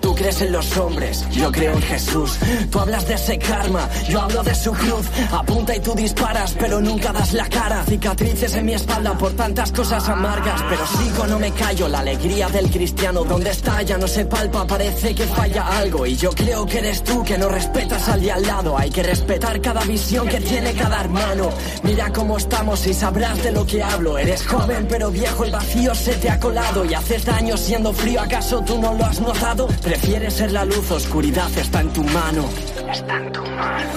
Tú 0.00 0.14
crees 0.14 0.40
en 0.40 0.52
los 0.52 0.74
hombres, 0.78 1.26
yo 1.32 1.52
creo 1.52 1.74
en 1.74 1.82
Jesús. 1.82 2.38
Tú 2.70 2.80
hablas 2.80 3.06
de 3.06 3.14
ese 3.14 3.38
karma, 3.38 3.90
yo 4.08 4.22
hablo 4.22 4.42
de 4.42 4.54
su 4.54 4.72
cruz. 4.72 5.06
Apunta 5.30 5.76
y 5.76 5.80
tú 5.80 5.94
disparas, 5.94 6.56
pero 6.58 6.80
nunca 6.80 7.12
das 7.12 7.34
la 7.34 7.46
cara. 7.48 7.84
Cicatrices 7.84 8.54
en 8.54 8.64
mi 8.64 8.72
espalda 8.72 9.12
por 9.18 9.32
tantas 9.32 9.70
cosas 9.70 10.08
amargas, 10.08 10.62
pero 10.70 10.86
sigo, 10.86 11.26
no 11.26 11.38
me 11.38 11.50
callo. 11.52 11.88
La 11.88 11.98
alegría 11.98 12.48
del 12.48 12.70
cristiano, 12.70 13.22
¿dónde 13.24 13.50
está? 13.50 13.82
Ya 13.82 13.98
no 13.98 14.08
se 14.08 14.24
palpa, 14.24 14.66
parece 14.66 15.14
que 15.14 15.26
falla 15.26 15.78
algo. 15.78 16.06
Y 16.06 16.16
yo 16.16 16.30
creo 16.30 16.64
que 16.64 16.78
eres 16.78 17.04
tú 17.04 17.22
que 17.22 17.36
no 17.36 17.50
respetas 17.50 18.08
al 18.08 18.22
de 18.22 18.32
al 18.32 18.42
lado. 18.42 18.78
Hay 18.78 18.88
que 18.88 19.02
respetar 19.02 19.41
cada 19.60 19.80
visión 19.84 20.28
que 20.28 20.40
tiene 20.40 20.72
cada 20.72 21.00
hermano. 21.00 21.50
Mira 21.82 22.12
cómo 22.12 22.36
estamos 22.36 22.86
y 22.86 22.94
sabrás 22.94 23.42
de 23.42 23.52
lo 23.52 23.66
que 23.66 23.82
hablo. 23.82 24.16
Eres 24.16 24.46
joven 24.46 24.86
pero 24.88 25.10
viejo, 25.10 25.44
el 25.44 25.50
vacío 25.50 25.94
se 25.94 26.14
te 26.14 26.30
ha 26.30 26.38
colado 26.38 26.84
y 26.84 26.94
haces 26.94 27.24
daño 27.24 27.56
siendo 27.56 27.92
frío. 27.92 28.20
¿Acaso 28.20 28.62
tú 28.62 28.78
no 28.78 28.94
lo 28.94 29.04
has 29.04 29.20
notado? 29.20 29.66
Prefieres 29.82 30.34
ser 30.34 30.52
la 30.52 30.64
luz, 30.64 30.90
oscuridad 30.90 31.50
está 31.58 31.80
en 31.80 31.92
tu 31.92 32.04
mano. 32.04 32.48
Está 32.90 33.16
en 33.16 33.32
tu 33.32 33.42
mano. 33.42 33.92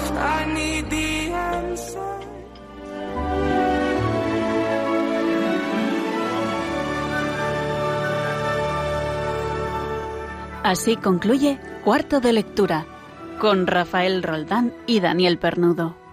Así 10.63 10.95
concluye 10.95 11.59
Cuarto 11.83 12.19
de 12.19 12.33
Lectura 12.33 12.87
con 13.39 13.67
Rafael 13.67 14.23
Roldán 14.23 14.73
y 14.87 14.99
Daniel 14.99 15.37
Pernudo. 15.37 16.04